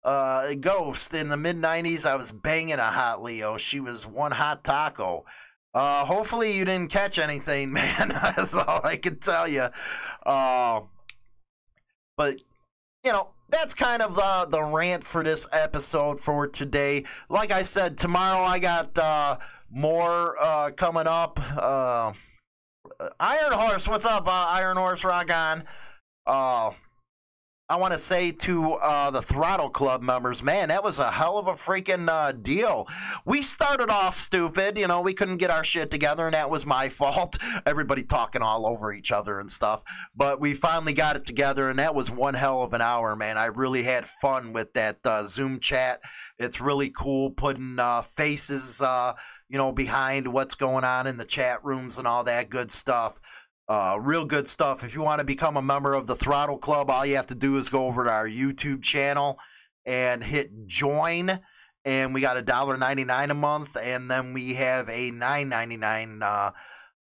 uh, 0.02 0.54
Ghost 0.54 1.12
in 1.12 1.28
the 1.28 1.36
mid 1.36 1.56
'90s, 1.60 2.06
I 2.06 2.16
was 2.16 2.32
banging 2.32 2.78
a 2.78 2.84
hot 2.84 3.22
Leo. 3.22 3.58
She 3.58 3.80
was 3.80 4.06
one 4.06 4.32
hot 4.32 4.64
taco. 4.64 5.26
Uh, 5.74 6.06
hopefully 6.06 6.56
you 6.56 6.64
didn't 6.64 6.90
catch 6.90 7.18
anything, 7.18 7.70
man. 7.74 8.08
That's 8.08 8.54
all 8.54 8.80
I 8.82 8.96
can 8.96 9.18
tell 9.18 9.46
you. 9.46 9.66
Uh, 10.24 10.80
but 12.16 12.40
you 13.04 13.12
know, 13.12 13.28
that's 13.50 13.74
kind 13.74 14.00
of 14.00 14.14
the 14.14 14.46
the 14.48 14.62
rant 14.62 15.04
for 15.04 15.22
this 15.22 15.46
episode 15.52 16.18
for 16.18 16.48
today. 16.48 17.04
Like 17.28 17.50
I 17.50 17.62
said, 17.62 17.98
tomorrow 17.98 18.42
I 18.42 18.58
got 18.58 18.96
uh, 18.96 19.36
more 19.70 20.36
uh, 20.40 20.70
coming 20.70 21.06
up. 21.06 21.40
Uh, 21.56 22.12
Iron 23.20 23.52
Horse, 23.52 23.88
what's 23.88 24.04
up, 24.04 24.26
uh, 24.26 24.46
Iron 24.50 24.76
Horse? 24.76 25.04
On. 25.04 25.64
Uh, 26.26 26.70
I 27.68 27.74
want 27.74 27.92
to 27.94 27.98
say 27.98 28.30
to 28.30 28.74
uh, 28.74 29.10
the 29.10 29.22
Throttle 29.22 29.70
Club 29.70 30.00
members, 30.00 30.40
man, 30.40 30.68
that 30.68 30.84
was 30.84 31.00
a 31.00 31.10
hell 31.10 31.36
of 31.36 31.48
a 31.48 31.52
freaking 31.54 32.08
uh, 32.08 32.30
deal. 32.30 32.86
We 33.24 33.42
started 33.42 33.90
off 33.90 34.16
stupid, 34.16 34.78
you 34.78 34.86
know, 34.86 35.00
we 35.00 35.14
couldn't 35.14 35.38
get 35.38 35.50
our 35.50 35.64
shit 35.64 35.90
together, 35.90 36.26
and 36.26 36.34
that 36.34 36.48
was 36.48 36.64
my 36.64 36.88
fault. 36.90 37.36
Everybody 37.66 38.04
talking 38.04 38.40
all 38.40 38.66
over 38.66 38.92
each 38.92 39.10
other 39.10 39.40
and 39.40 39.50
stuff. 39.50 39.82
But 40.14 40.40
we 40.40 40.54
finally 40.54 40.92
got 40.92 41.16
it 41.16 41.24
together, 41.24 41.68
and 41.68 41.80
that 41.80 41.96
was 41.96 42.08
one 42.08 42.34
hell 42.34 42.62
of 42.62 42.72
an 42.72 42.82
hour, 42.82 43.16
man. 43.16 43.36
I 43.36 43.46
really 43.46 43.82
had 43.82 44.06
fun 44.06 44.52
with 44.52 44.72
that 44.74 44.98
uh, 45.04 45.24
Zoom 45.24 45.58
chat. 45.58 46.00
It's 46.38 46.60
really 46.60 46.90
cool 46.90 47.30
putting 47.30 47.80
uh, 47.80 48.02
faces, 48.02 48.80
you 49.48 49.58
know, 49.58 49.72
behind 49.72 50.32
what's 50.32 50.54
going 50.54 50.84
on 50.84 51.06
in 51.06 51.16
the 51.16 51.24
chat 51.24 51.64
rooms 51.64 51.98
and 51.98 52.06
all 52.06 52.24
that 52.24 52.50
good 52.50 52.70
stuff. 52.70 53.20
Uh, 53.68 53.98
real 54.00 54.24
good 54.24 54.46
stuff. 54.46 54.84
If 54.84 54.94
you 54.94 55.02
want 55.02 55.18
to 55.18 55.24
become 55.24 55.56
a 55.56 55.62
member 55.62 55.94
of 55.94 56.06
the 56.06 56.14
Throttle 56.16 56.58
Club, 56.58 56.88
all 56.88 57.04
you 57.04 57.16
have 57.16 57.26
to 57.28 57.34
do 57.34 57.56
is 57.58 57.68
go 57.68 57.86
over 57.86 58.04
to 58.04 58.10
our 58.10 58.28
YouTube 58.28 58.82
channel 58.82 59.38
and 59.84 60.22
hit 60.22 60.66
join. 60.66 61.40
And 61.84 62.14
we 62.14 62.20
got 62.20 62.36
a 62.36 62.42
dollar 62.42 62.76
ninety 62.76 63.04
nine 63.04 63.30
a 63.30 63.34
month, 63.34 63.76
and 63.80 64.10
then 64.10 64.32
we 64.32 64.54
have 64.54 64.88
a 64.88 65.10
nine 65.12 65.48
ninety 65.48 65.76
nine 65.76 66.20
uh, 66.22 66.50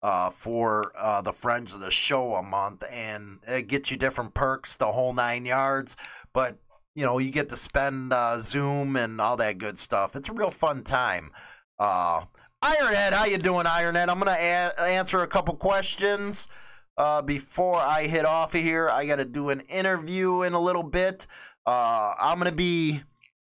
uh, 0.02 0.30
for 0.30 0.92
uh, 0.96 1.20
the 1.22 1.32
friends 1.32 1.74
of 1.74 1.80
the 1.80 1.90
show 1.90 2.34
a 2.34 2.42
month, 2.42 2.84
and 2.90 3.40
it 3.46 3.66
gets 3.66 3.90
you 3.90 3.96
different 3.96 4.34
perks, 4.34 4.76
the 4.76 4.92
whole 4.92 5.12
nine 5.12 5.44
yards. 5.44 5.96
But 6.32 6.58
you 6.94 7.04
know, 7.04 7.18
you 7.18 7.30
get 7.30 7.48
to 7.48 7.56
spend 7.56 8.12
uh, 8.12 8.38
Zoom 8.38 8.96
and 8.96 9.20
all 9.20 9.36
that 9.36 9.58
good 9.58 9.78
stuff. 9.78 10.16
It's 10.16 10.28
a 10.28 10.32
real 10.32 10.50
fun 10.50 10.84
time. 10.84 11.32
Uh, 11.78 12.24
Ironhead, 12.62 13.12
how 13.12 13.24
you 13.24 13.38
doing, 13.38 13.66
Ironhead? 13.66 14.08
I'm 14.08 14.18
gonna 14.18 14.32
a- 14.32 14.80
answer 14.80 15.22
a 15.22 15.26
couple 15.28 15.54
questions 15.54 16.48
uh, 16.96 17.22
before 17.22 17.76
I 17.76 18.06
hit 18.08 18.24
off 18.24 18.54
of 18.54 18.62
here. 18.62 18.88
I 18.90 19.06
got 19.06 19.16
to 19.16 19.24
do 19.24 19.50
an 19.50 19.60
interview 19.60 20.42
in 20.42 20.54
a 20.54 20.60
little 20.60 20.82
bit. 20.82 21.26
Uh, 21.66 22.14
I'm 22.18 22.38
gonna 22.38 22.50
be 22.50 23.02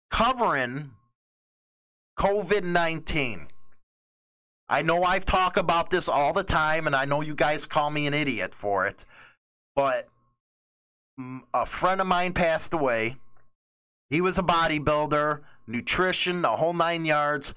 covering 0.10 0.92
COVID 2.18 2.64
nineteen. 2.64 3.48
I 4.68 4.82
know 4.82 5.04
I've 5.04 5.26
talked 5.26 5.58
about 5.58 5.92
this 5.92 6.10
all 6.10 6.34
the 6.34 6.44
time, 6.44 6.88
and 6.88 6.96
I 6.96 7.06
know 7.06 7.22
you 7.22 7.36
guys 7.36 7.68
call 7.68 7.92
me 7.92 8.08
an 8.08 8.16
idiot 8.16 8.56
for 8.56 8.88
it, 8.88 9.06
but 9.76 10.08
a 11.54 11.66
friend 11.68 12.02
of 12.02 12.08
mine 12.08 12.34
passed 12.34 12.74
away. 12.74 13.18
He 14.10 14.22
was 14.22 14.40
a 14.40 14.44
bodybuilder, 14.44 15.42
nutrition, 15.68 16.42
the 16.42 16.50
whole 16.50 16.74
nine 16.74 17.06
yards 17.06 17.54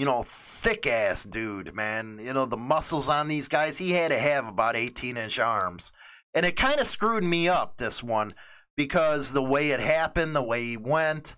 you 0.00 0.06
know, 0.06 0.22
thick 0.22 0.86
ass 0.86 1.24
dude, 1.24 1.74
man. 1.74 2.18
You 2.18 2.32
know, 2.32 2.46
the 2.46 2.56
muscles 2.56 3.10
on 3.10 3.28
these 3.28 3.48
guys, 3.48 3.76
he 3.76 3.90
had 3.90 4.12
to 4.12 4.18
have 4.18 4.48
about 4.48 4.74
18 4.74 5.18
inch 5.18 5.38
arms. 5.38 5.92
And 6.32 6.46
it 6.46 6.56
kind 6.56 6.80
of 6.80 6.86
screwed 6.86 7.22
me 7.22 7.50
up, 7.50 7.76
this 7.76 8.02
one, 8.02 8.32
because 8.78 9.34
the 9.34 9.42
way 9.42 9.72
it 9.72 9.80
happened, 9.80 10.34
the 10.34 10.42
way 10.42 10.62
he 10.64 10.76
went, 10.78 11.36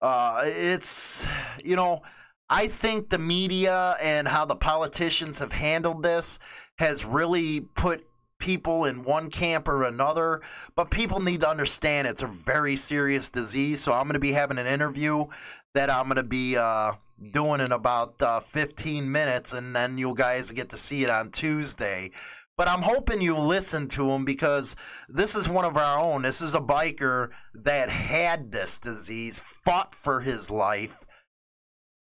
uh, 0.00 0.40
it's, 0.44 1.28
you 1.64 1.76
know, 1.76 2.02
I 2.50 2.66
think 2.66 3.08
the 3.08 3.20
media 3.20 3.94
and 4.02 4.26
how 4.26 4.46
the 4.46 4.56
politicians 4.56 5.38
have 5.38 5.52
handled 5.52 6.02
this 6.02 6.40
has 6.80 7.04
really 7.04 7.60
put 7.60 8.04
people 8.40 8.84
in 8.84 9.04
one 9.04 9.30
camp 9.30 9.68
or 9.68 9.84
another. 9.84 10.42
But 10.74 10.90
people 10.90 11.20
need 11.20 11.42
to 11.42 11.48
understand 11.48 12.08
it's 12.08 12.22
a 12.22 12.26
very 12.26 12.74
serious 12.74 13.28
disease. 13.28 13.78
So 13.78 13.92
I'm 13.92 14.06
going 14.06 14.14
to 14.14 14.18
be 14.18 14.32
having 14.32 14.58
an 14.58 14.66
interview 14.66 15.26
that 15.74 15.88
I'm 15.88 16.06
going 16.06 16.16
to 16.16 16.24
be. 16.24 16.56
Uh, 16.56 16.94
doing 17.30 17.60
in 17.60 17.72
about 17.72 18.20
uh, 18.20 18.40
15 18.40 19.10
minutes, 19.10 19.52
and 19.52 19.74
then 19.74 19.98
you 19.98 20.14
guys 20.14 20.50
get 20.50 20.70
to 20.70 20.78
see 20.78 21.04
it 21.04 21.10
on 21.10 21.30
Tuesday. 21.30 22.10
But 22.56 22.68
I'm 22.68 22.82
hoping 22.82 23.22
you 23.22 23.38
listen 23.38 23.88
to 23.88 24.10
him 24.10 24.24
because 24.24 24.76
this 25.08 25.34
is 25.34 25.48
one 25.48 25.64
of 25.64 25.76
our 25.76 25.98
own. 25.98 26.22
This 26.22 26.42
is 26.42 26.54
a 26.54 26.60
biker 26.60 27.30
that 27.54 27.88
had 27.88 28.52
this 28.52 28.78
disease, 28.78 29.38
fought 29.38 29.94
for 29.94 30.20
his 30.20 30.50
life. 30.50 30.98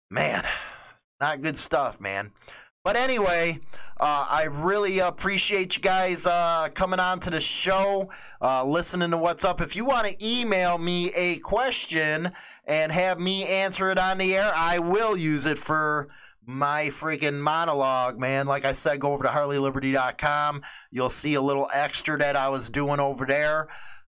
Man, 0.09 0.45
not 1.20 1.41
good 1.41 1.57
stuff, 1.57 2.01
man. 2.01 2.32
But 2.84 2.95
anyway, 2.95 3.59
uh, 4.01 4.25
I 4.27 4.45
really 4.45 4.97
appreciate 4.97 5.75
you 5.75 5.81
guys 5.83 6.25
uh, 6.25 6.69
coming 6.73 6.99
on 6.99 7.19
to 7.19 7.29
the 7.29 7.39
show, 7.39 8.09
uh, 8.41 8.63
listening 8.63 9.11
to 9.11 9.17
what's 9.17 9.45
up. 9.45 9.61
If 9.61 9.75
you 9.75 9.85
want 9.85 10.07
to 10.07 10.27
email 10.27 10.79
me 10.79 11.11
a 11.15 11.37
question 11.37 12.31
and 12.65 12.91
have 12.91 13.19
me 13.19 13.45
answer 13.45 13.91
it 13.91 13.99
on 13.99 14.17
the 14.17 14.35
air, 14.35 14.51
I 14.55 14.79
will 14.79 15.15
use 15.15 15.45
it 15.45 15.59
for 15.59 16.07
my 16.47 16.85
freaking 16.85 17.39
monologue, 17.39 18.19
man. 18.19 18.47
Like 18.47 18.65
I 18.65 18.71
said, 18.71 18.99
go 18.99 19.13
over 19.13 19.23
to 19.23 19.29
HarleyLiberty.com. 19.29 20.63
You'll 20.89 21.11
see 21.11 21.35
a 21.35 21.41
little 21.41 21.69
extra 21.71 22.17
that 22.17 22.35
I 22.35 22.49
was 22.49 22.71
doing 22.71 22.99
over 22.99 23.27
there. 23.27 23.67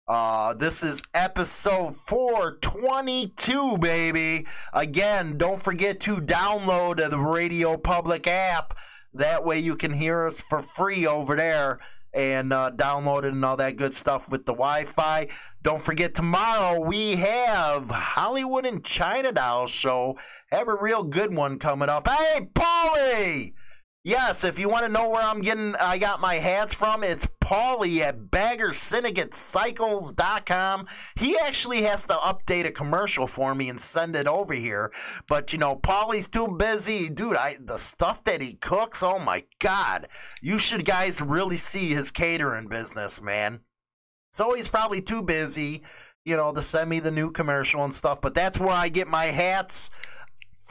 Uh, 0.08 0.54
this 0.54 0.82
is 0.82 1.02
episode 1.12 1.94
422, 1.94 3.76
baby. 3.76 4.46
Again, 4.72 5.36
don't 5.36 5.60
forget 5.60 6.00
to 6.00 6.16
download 6.16 6.96
the 7.10 7.18
Radio 7.18 7.76
Public 7.76 8.26
app. 8.26 8.72
That 9.14 9.44
way 9.44 9.58
you 9.58 9.76
can 9.76 9.92
hear 9.92 10.26
us 10.26 10.40
for 10.40 10.62
free 10.62 11.06
over 11.06 11.36
there 11.36 11.80
and 12.14 12.52
uh, 12.52 12.70
download 12.70 13.24
it 13.24 13.32
and 13.32 13.44
all 13.44 13.56
that 13.56 13.76
good 13.76 13.94
stuff 13.94 14.30
with 14.30 14.44
the 14.44 14.52
Wi 14.52 14.84
Fi. 14.84 15.28
Don't 15.62 15.80
forget, 15.82 16.14
tomorrow 16.14 16.80
we 16.80 17.16
have 17.16 17.88
Hollywood 17.88 18.66
and 18.66 18.84
China 18.84 19.32
Doll 19.32 19.66
show. 19.66 20.18
Have 20.50 20.68
a 20.68 20.76
real 20.76 21.02
good 21.02 21.34
one 21.34 21.58
coming 21.58 21.88
up. 21.88 22.08
Hey, 22.08 22.48
Paulie! 22.54 23.54
Yes, 24.04 24.42
if 24.42 24.58
you 24.58 24.68
want 24.68 24.84
to 24.84 24.90
know 24.90 25.08
where 25.08 25.22
I'm 25.22 25.40
getting, 25.40 25.76
I 25.76 25.96
got 25.96 26.20
my 26.20 26.34
hats 26.34 26.74
from, 26.74 27.04
it's 27.04 27.28
Paulie 27.40 28.00
at 28.00 28.32
BaggerSyndicateCycles.com. 28.32 30.86
He 31.14 31.38
actually 31.38 31.82
has 31.82 32.04
to 32.06 32.14
update 32.14 32.66
a 32.66 32.72
commercial 32.72 33.28
for 33.28 33.54
me 33.54 33.68
and 33.68 33.80
send 33.80 34.16
it 34.16 34.26
over 34.26 34.54
here. 34.54 34.90
But, 35.28 35.52
you 35.52 35.60
know, 35.60 35.76
Paulie's 35.76 36.26
too 36.26 36.48
busy. 36.48 37.10
Dude, 37.10 37.36
I 37.36 37.58
the 37.60 37.76
stuff 37.76 38.24
that 38.24 38.42
he 38.42 38.54
cooks, 38.54 39.04
oh 39.04 39.20
my 39.20 39.44
God. 39.60 40.08
You 40.40 40.58
should 40.58 40.84
guys 40.84 41.22
really 41.22 41.56
see 41.56 41.90
his 41.90 42.10
catering 42.10 42.66
business, 42.66 43.22
man. 43.22 43.60
So 44.32 44.54
he's 44.54 44.66
probably 44.66 45.00
too 45.00 45.22
busy, 45.22 45.84
you 46.24 46.36
know, 46.36 46.52
to 46.52 46.62
send 46.62 46.90
me 46.90 46.98
the 46.98 47.12
new 47.12 47.30
commercial 47.30 47.84
and 47.84 47.94
stuff. 47.94 48.20
But 48.20 48.34
that's 48.34 48.58
where 48.58 48.72
I 48.72 48.88
get 48.88 49.06
my 49.06 49.26
hats 49.26 49.92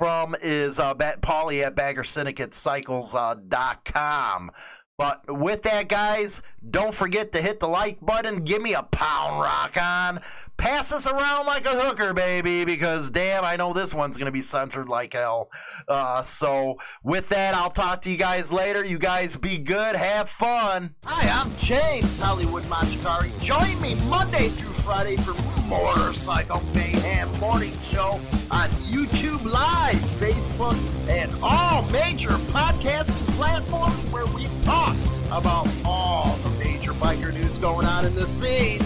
from 0.02 0.36
is 0.42 0.80
uh, 0.80 0.96
Paulie 0.96 1.64
at 1.64 1.76
BaggerSyndicateCycles.com. 1.76 4.50
Uh, 4.50 4.54
but 4.98 5.40
with 5.40 5.62
that, 5.62 5.90
guys, 5.90 6.42
don't 6.72 6.94
forget 6.94 7.32
to 7.34 7.42
hit 7.42 7.60
the 7.60 7.68
like 7.68 8.02
button. 8.02 8.44
Give 8.44 8.64
me 8.64 8.74
a 8.74 8.82
pound 8.82 9.40
rock 9.40 9.78
on. 9.80 10.22
Pass 10.58 10.90
this 10.90 11.06
around 11.06 11.46
like 11.46 11.68
a 11.68 11.80
hooker, 11.80 12.16
baby, 12.16 12.66
because 12.66 13.12
damn, 13.12 13.46
I 13.46 13.58
know 13.58 13.74
this 13.74 13.94
one's 13.94 14.18
going 14.18 14.26
to 14.26 14.32
be 14.32 14.42
censored 14.42 14.90
like 14.90 15.14
hell. 15.14 15.52
Uh, 15.88 16.24
so, 16.24 16.80
with 17.04 17.30
that, 17.30 17.54
I'll 17.54 17.70
talk 17.70 18.02
to 18.02 18.10
you 18.10 18.18
guys 18.18 18.52
later. 18.52 18.84
You 18.84 18.98
guys 18.98 19.38
be 19.38 19.60
good. 19.60 19.96
Have 19.96 20.32
fun. 20.32 20.96
Hi, 21.04 21.30
I'm 21.30 21.56
James 21.58 22.18
Hollywood 22.18 22.64
Machikari. 22.64 23.40
Join 23.40 23.80
me 23.80 23.94
Monday 24.10 24.50
through 24.50 24.74
Friday 24.74 25.18
for 25.18 25.36
Motorcycle 25.72 26.62
Mayhem 26.76 27.32
Morning 27.40 27.72
Show 27.80 28.20
on 28.52 28.70
YouTube 28.92 29.42
Live, 29.46 29.96
Facebook, 30.20 30.78
and 31.08 31.32
all 31.42 31.84
major 31.84 32.32
podcasting 32.52 33.26
platforms 33.38 34.06
where 34.08 34.26
we 34.26 34.50
talk 34.60 34.98
about 35.32 35.70
all 35.86 36.36
the 36.44 36.50
major 36.60 36.92
biker 36.92 37.34
news 37.34 37.58
going 37.58 37.88
on 37.88 38.04
in 38.04 38.14
the 38.16 38.28
scene. 38.28 38.82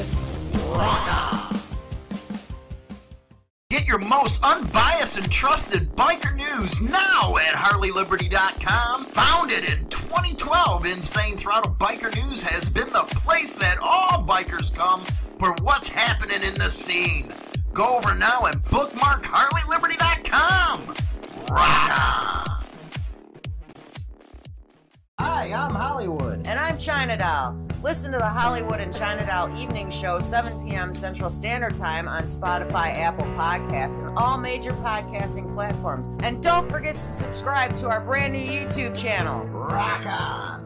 Rock 0.75 1.51
on! 1.51 1.59
Get 3.71 3.87
your 3.87 3.97
most 3.97 4.43
unbiased 4.43 5.17
and 5.17 5.31
trusted 5.31 5.91
biker 5.95 6.35
news 6.35 6.79
now 6.81 7.35
at 7.37 7.55
HarleyLiberty.com. 7.55 9.05
Founded 9.07 9.67
in 9.71 9.89
2012, 9.89 10.85
Insane 10.85 11.35
Throttle 11.35 11.73
Biker 11.79 12.15
News 12.15 12.43
has 12.43 12.69
been 12.69 12.93
the 12.93 13.05
place 13.05 13.53
that 13.53 13.79
all 13.81 14.23
bikers 14.23 14.71
come 14.73 15.03
for 15.39 15.53
what's 15.61 15.89
happening 15.89 16.41
in 16.47 16.53
the 16.55 16.69
scene. 16.69 17.33
Go 17.73 17.97
over 17.97 18.15
now 18.15 18.45
and 18.45 18.63
bookmark 18.65 19.23
HarleyLiberty.com. 19.23 20.87
Rock 21.51 21.89
on! 21.91 22.45
Hi, 25.19 25.51
I'm 25.53 25.75
Hollywood. 25.75 26.45
And 26.47 26.59
I'm 26.59 26.77
China 26.77 27.17
Doll. 27.17 27.57
Listen 27.83 28.11
to 28.13 28.17
the 28.17 28.27
Hollywood 28.27 28.79
and 28.79 28.93
China 28.93 29.25
Doll 29.25 29.55
Evening 29.57 29.89
Show, 29.89 30.19
7 30.19 30.67
p.m. 30.67 30.91
Central 30.91 31.29
Standard 31.29 31.75
Time 31.75 32.07
on 32.07 32.23
Spotify, 32.23 32.95
Apple 32.95 33.25
Podcasts, 33.27 33.99
and 33.99 34.17
all 34.17 34.37
major 34.37 34.71
podcasting 34.73 35.53
platforms. 35.53 36.09
And 36.21 36.41
don't 36.41 36.67
forget 36.69 36.93
to 36.95 36.99
subscribe 36.99 37.73
to 37.75 37.87
our 37.89 38.01
brand 38.01 38.33
new 38.33 38.43
YouTube 38.43 38.97
channel. 38.97 39.45
Rock 39.45 40.05
on! 40.07 40.65